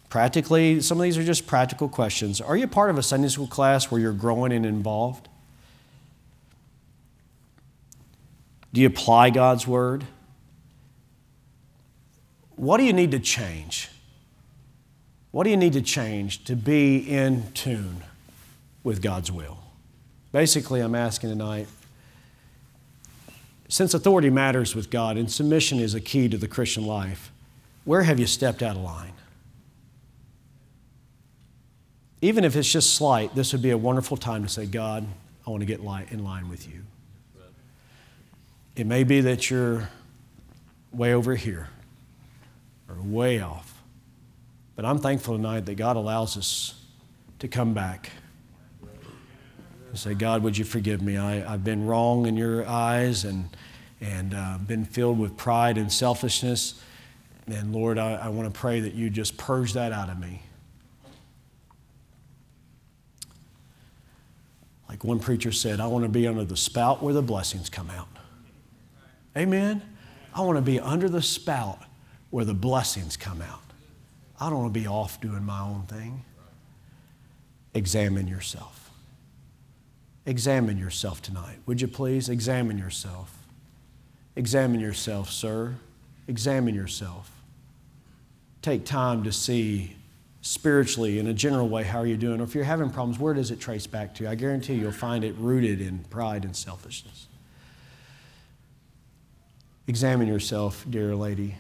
Practically, 0.09 0.81
some 0.81 0.97
of 0.97 1.03
these 1.03 1.17
are 1.17 1.23
just 1.23 1.45
practical 1.45 1.87
questions. 1.89 2.41
Are 2.41 2.57
you 2.57 2.67
part 2.67 2.89
of 2.89 2.97
a 2.97 3.03
Sunday 3.03 3.27
school 3.27 3.47
class 3.47 3.91
where 3.91 3.99
you're 3.99 4.13
growing 4.13 4.51
and 4.51 4.65
involved? 4.65 5.27
Do 8.73 8.81
you 8.81 8.87
apply 8.87 9.29
God's 9.29 9.67
word? 9.67 10.05
What 12.57 12.77
do 12.77 12.83
you 12.83 12.91
need 12.91 13.11
to 13.11 13.19
change? 13.19 13.89
What 15.31 15.43
do 15.43 15.51
you 15.51 15.57
need 15.57 15.73
to 15.73 15.81
change 15.81 16.43
to 16.45 16.55
be 16.55 16.97
in 16.97 17.51
tune 17.53 18.03
with 18.83 19.01
God's 19.01 19.31
will? 19.31 19.59
Basically, 20.31 20.81
I'm 20.81 20.95
asking 20.95 21.29
tonight 21.29 21.67
since 23.69 23.93
authority 23.93 24.31
matters 24.31 24.75
with 24.75 24.89
God 24.89 25.17
and 25.17 25.31
submission 25.31 25.79
is 25.79 25.93
a 25.93 26.01
key 26.01 26.27
to 26.29 26.37
the 26.37 26.47
Christian 26.47 26.85
life, 26.85 27.31
where 27.85 28.01
have 28.01 28.19
you 28.19 28.25
stepped 28.25 28.63
out 28.63 28.75
of 28.75 28.81
line? 28.81 29.13
Even 32.21 32.43
if 32.43 32.55
it's 32.55 32.71
just 32.71 32.95
slight, 32.95 33.35
this 33.35 33.53
would 33.53 33.61
be 33.61 33.69
a 33.69 33.77
wonderful 33.77 34.17
time 34.17 34.41
to 34.41 34.49
say, 34.49 34.65
God, 34.65 35.05
I 35.45 35.51
want 35.51 35.61
to 35.61 35.67
get 35.67 35.79
in 35.79 36.23
line 36.23 36.49
with 36.49 36.67
you. 36.67 36.81
It 38.75 38.87
may 38.87 39.03
be 39.03 39.21
that 39.21 39.51
you're 39.51 39.89
way 40.91 41.13
over 41.13 41.35
here 41.35 41.69
or 42.89 42.95
way 43.01 43.39
off. 43.39 43.81
But 44.75 44.85
I'm 44.85 44.99
thankful 44.99 45.35
tonight 45.35 45.65
that 45.65 45.75
God 45.75 45.95
allows 45.95 46.37
us 46.37 46.75
to 47.39 47.47
come 47.47 47.73
back 47.73 48.11
and 49.89 49.97
say, 49.97 50.13
God, 50.13 50.43
would 50.43 50.57
you 50.57 50.65
forgive 50.65 51.01
me? 51.01 51.17
I, 51.17 51.37
have 51.37 51.63
been 51.63 51.85
wrong 51.85 52.27
in 52.27 52.37
your 52.37 52.67
eyes 52.67 53.23
and, 53.23 53.49
and 53.99 54.33
uh, 54.33 54.57
been 54.59 54.85
filled 54.85 55.17
with 55.19 55.35
pride 55.35 55.77
and 55.77 55.91
selfishness. 55.91 56.81
And 57.47 57.73
Lord, 57.73 57.97
I, 57.97 58.13
I 58.13 58.27
want 58.29 58.53
to 58.53 58.59
pray 58.59 58.81
that 58.81 58.93
you 58.93 59.09
just 59.09 59.37
purge 59.37 59.73
that 59.73 59.91
out 59.91 60.09
of 60.09 60.19
me. 60.19 60.43
Like 64.87 65.03
one 65.03 65.19
preacher 65.19 65.51
said, 65.51 65.79
I 65.79 65.87
want 65.87 66.05
to 66.05 66.09
be 66.09 66.27
under 66.27 66.43
the 66.43 66.57
spout 66.57 67.01
where 67.01 67.13
the 67.13 67.21
blessings 67.21 67.69
come 67.69 67.89
out. 67.89 68.07
Amen? 69.35 69.81
I 70.33 70.41
want 70.41 70.57
to 70.57 70.61
be 70.61 70.79
under 70.79 71.09
the 71.09 71.21
spout 71.21 71.81
where 72.29 72.45
the 72.45 72.53
blessings 72.53 73.17
come 73.17 73.41
out. 73.41 73.61
I 74.39 74.49
don't 74.49 74.59
want 74.59 74.73
to 74.73 74.79
be 74.79 74.87
off 74.87 75.19
doing 75.21 75.43
my 75.43 75.61
own 75.61 75.83
thing. 75.83 76.23
Examine 77.73 78.27
yourself. 78.27 78.91
Examine 80.25 80.77
yourself 80.77 81.21
tonight. 81.21 81.57
Would 81.65 81.81
you 81.81 81.87
please 81.87 82.29
examine 82.29 82.77
yourself? 82.77 83.37
Examine 84.35 84.79
yourself, 84.79 85.31
sir. 85.31 85.75
Examine 86.27 86.75
yourself. 86.75 87.31
Take 88.61 88.85
time 88.85 89.23
to 89.23 89.31
see 89.31 89.95
spiritually, 90.41 91.19
in 91.19 91.27
a 91.27 91.33
general 91.33 91.67
way, 91.67 91.83
how 91.83 91.99
are 91.99 92.05
you 92.05 92.17
doing? 92.17 92.39
Or 92.39 92.43
if 92.43 92.55
you're 92.55 92.63
having 92.63 92.89
problems, 92.89 93.19
where 93.19 93.33
does 93.33 93.51
it 93.51 93.59
trace 93.59 93.87
back 93.87 94.13
to? 94.15 94.29
I 94.29 94.35
guarantee 94.35 94.75
you'll 94.75 94.91
find 94.91 95.23
it 95.23 95.35
rooted 95.37 95.81
in 95.81 95.99
pride 96.09 96.45
and 96.45 96.55
selfishness. 96.55 97.27
Examine 99.87 100.27
yourself, 100.27 100.85
dear 100.89 101.15
lady 101.15 101.55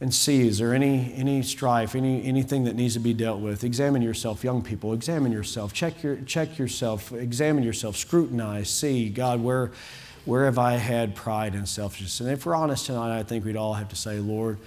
and 0.00 0.14
see 0.14 0.46
is 0.46 0.58
there 0.58 0.74
any, 0.74 1.14
any 1.14 1.42
strife, 1.42 1.94
any, 1.94 2.22
anything 2.24 2.64
that 2.64 2.76
needs 2.76 2.94
to 2.94 3.00
be 3.00 3.14
dealt 3.14 3.40
with. 3.40 3.64
Examine 3.64 4.02
yourself, 4.02 4.44
young 4.44 4.62
people. 4.62 4.92
Examine 4.92 5.32
yourself. 5.32 5.72
Check, 5.72 6.02
your, 6.02 6.16
check 6.26 6.58
yourself. 6.58 7.12
Examine 7.12 7.64
yourself. 7.64 7.96
Scrutinize. 7.96 8.68
See, 8.68 9.08
God, 9.08 9.42
where, 9.42 9.70
where 10.26 10.44
have 10.44 10.58
I 10.58 10.74
had 10.74 11.14
pride 11.14 11.54
and 11.54 11.66
selfishness? 11.66 12.20
And 12.20 12.30
if 12.30 12.44
we're 12.44 12.54
honest 12.54 12.86
tonight, 12.86 13.18
I 13.18 13.22
think 13.22 13.44
we'd 13.44 13.56
all 13.56 13.74
have 13.74 13.88
to 13.88 13.96
say, 13.96 14.18
Lord, 14.18 14.58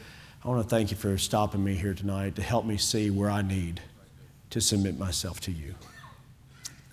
I 0.44 0.48
want 0.48 0.64
to 0.64 0.70
thank 0.70 0.90
you 0.90 0.98
for 0.98 1.16
stopping 1.18 1.64
me 1.64 1.76
here 1.76 1.94
tonight 1.94 2.36
to 2.38 2.42
help 2.42 2.66
me 2.66 2.78
see 2.78 3.12
where 3.12 3.30
I 3.30 3.44
need 3.44 3.82
to 4.50 4.62
submit 4.62 4.98
myself 4.98 5.40
to 5.42 5.52
you. 5.52 5.76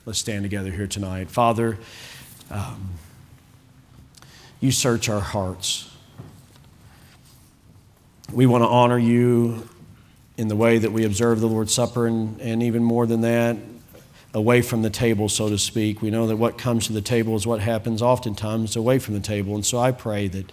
Let's 0.05 0.18
stand 0.18 0.43
together 0.43 0.70
here 0.70 0.87
tonight. 0.87 1.30
Father, 1.30 1.78
um, 2.51 2.91
you 4.61 4.72
search 4.72 5.09
our 5.09 5.20
hearts. 5.20 5.91
We 8.33 8.47
want 8.47 8.64
to 8.64 8.68
honor 8.68 8.99
you 8.99 9.68
in 10.37 10.49
the 10.49 10.57
way 10.57 10.79
that 10.79 10.93
we 10.93 11.05
observe 11.05 11.41
the 11.41 11.47
Lord's 11.47 11.72
Supper, 11.72 12.07
and, 12.07 12.41
and 12.41 12.62
even 12.62 12.83
more 12.83 13.07
than 13.07 13.22
that, 13.22 13.57
away 14.35 14.61
from 14.62 14.83
the 14.83 14.91
table, 14.91 15.29
so 15.29 15.49
to 15.49 15.57
speak. 15.57 16.03
We 16.03 16.11
know 16.11 16.27
that 16.27 16.37
what 16.37 16.59
comes 16.59 16.89
to 16.89 16.93
the 16.93 17.01
table 17.01 17.37
is 17.37 17.47
what 17.47 17.61
happens 17.61 18.03
oftentimes 18.03 18.77
away 18.77 18.99
from 18.99 19.14
the 19.14 19.20
table. 19.20 19.55
And 19.55 19.64
so 19.64 19.79
I 19.79 19.93
pray 19.93 20.29
that, 20.29 20.53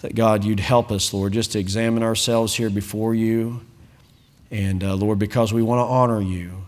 that 0.00 0.14
God, 0.14 0.42
you'd 0.42 0.58
help 0.58 0.90
us, 0.90 1.12
Lord, 1.12 1.32
just 1.32 1.52
to 1.52 1.58
examine 1.58 2.02
ourselves 2.02 2.54
here 2.54 2.70
before 2.70 3.14
you. 3.14 3.60
And 4.50 4.82
uh, 4.82 4.94
Lord, 4.94 5.18
because 5.18 5.52
we 5.52 5.62
want 5.62 5.80
to 5.80 5.84
honor 5.84 6.20
you, 6.20 6.64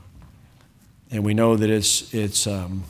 and 1.10 1.24
we 1.24 1.34
know 1.34 1.56
that 1.56 1.70
it's, 1.70 2.12
it's, 2.12 2.46
um, 2.46 2.84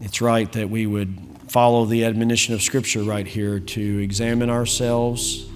it's 0.00 0.20
right 0.20 0.50
that 0.52 0.68
we 0.68 0.86
would 0.86 1.16
follow 1.48 1.84
the 1.84 2.04
admonition 2.04 2.54
of 2.54 2.62
Scripture 2.62 3.02
right 3.02 3.26
here 3.26 3.60
to 3.60 3.98
examine 3.98 4.50
ourselves 4.50 5.46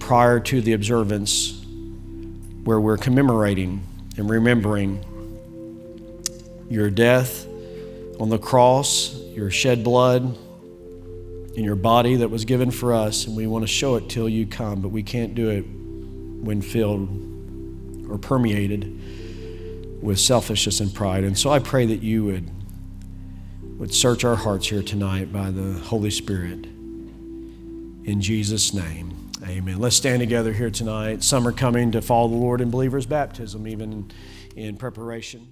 prior 0.00 0.40
to 0.40 0.60
the 0.60 0.72
observance 0.72 1.64
where 2.64 2.80
we're 2.80 2.96
commemorating 2.96 3.82
and 4.16 4.28
remembering 4.28 5.04
your 6.68 6.90
death 6.90 7.46
on 8.20 8.28
the 8.28 8.38
cross, 8.38 9.14
your 9.30 9.50
shed 9.50 9.84
blood, 9.84 10.22
and 10.22 11.64
your 11.64 11.76
body 11.76 12.16
that 12.16 12.30
was 12.30 12.44
given 12.44 12.70
for 12.70 12.92
us, 12.92 13.26
and 13.26 13.36
we 13.36 13.46
want 13.46 13.62
to 13.62 13.68
show 13.68 13.96
it 13.96 14.08
till 14.08 14.28
you 14.28 14.46
come, 14.46 14.80
but 14.80 14.88
we 14.88 15.02
can't 15.02 15.34
do 15.34 15.50
it 15.50 15.62
when 15.62 16.60
filled 16.62 17.08
or 18.10 18.18
permeated 18.18 19.00
with 20.02 20.18
selfishness 20.18 20.80
and 20.80 20.94
pride. 20.94 21.24
And 21.24 21.36
so 21.36 21.50
I 21.50 21.58
pray 21.58 21.86
that 21.86 22.02
you 22.02 22.24
would, 22.24 22.50
would 23.78 23.94
search 23.94 24.24
our 24.24 24.34
hearts 24.34 24.68
here 24.68 24.82
tonight 24.82 25.32
by 25.32 25.52
the 25.52 25.74
Holy 25.84 26.10
Spirit. 26.10 26.64
In 28.04 28.20
Jesus' 28.20 28.74
name, 28.74 29.30
amen. 29.46 29.78
Let's 29.78 29.94
stand 29.94 30.18
together 30.18 30.52
here 30.52 30.70
tonight. 30.70 31.22
Some 31.22 31.46
are 31.46 31.52
coming 31.52 31.92
to 31.92 32.02
follow 32.02 32.26
the 32.26 32.34
Lord 32.34 32.60
in 32.60 32.72
believers' 32.72 33.06
baptism, 33.06 33.68
even 33.68 34.10
in 34.56 34.76
preparation. 34.78 35.46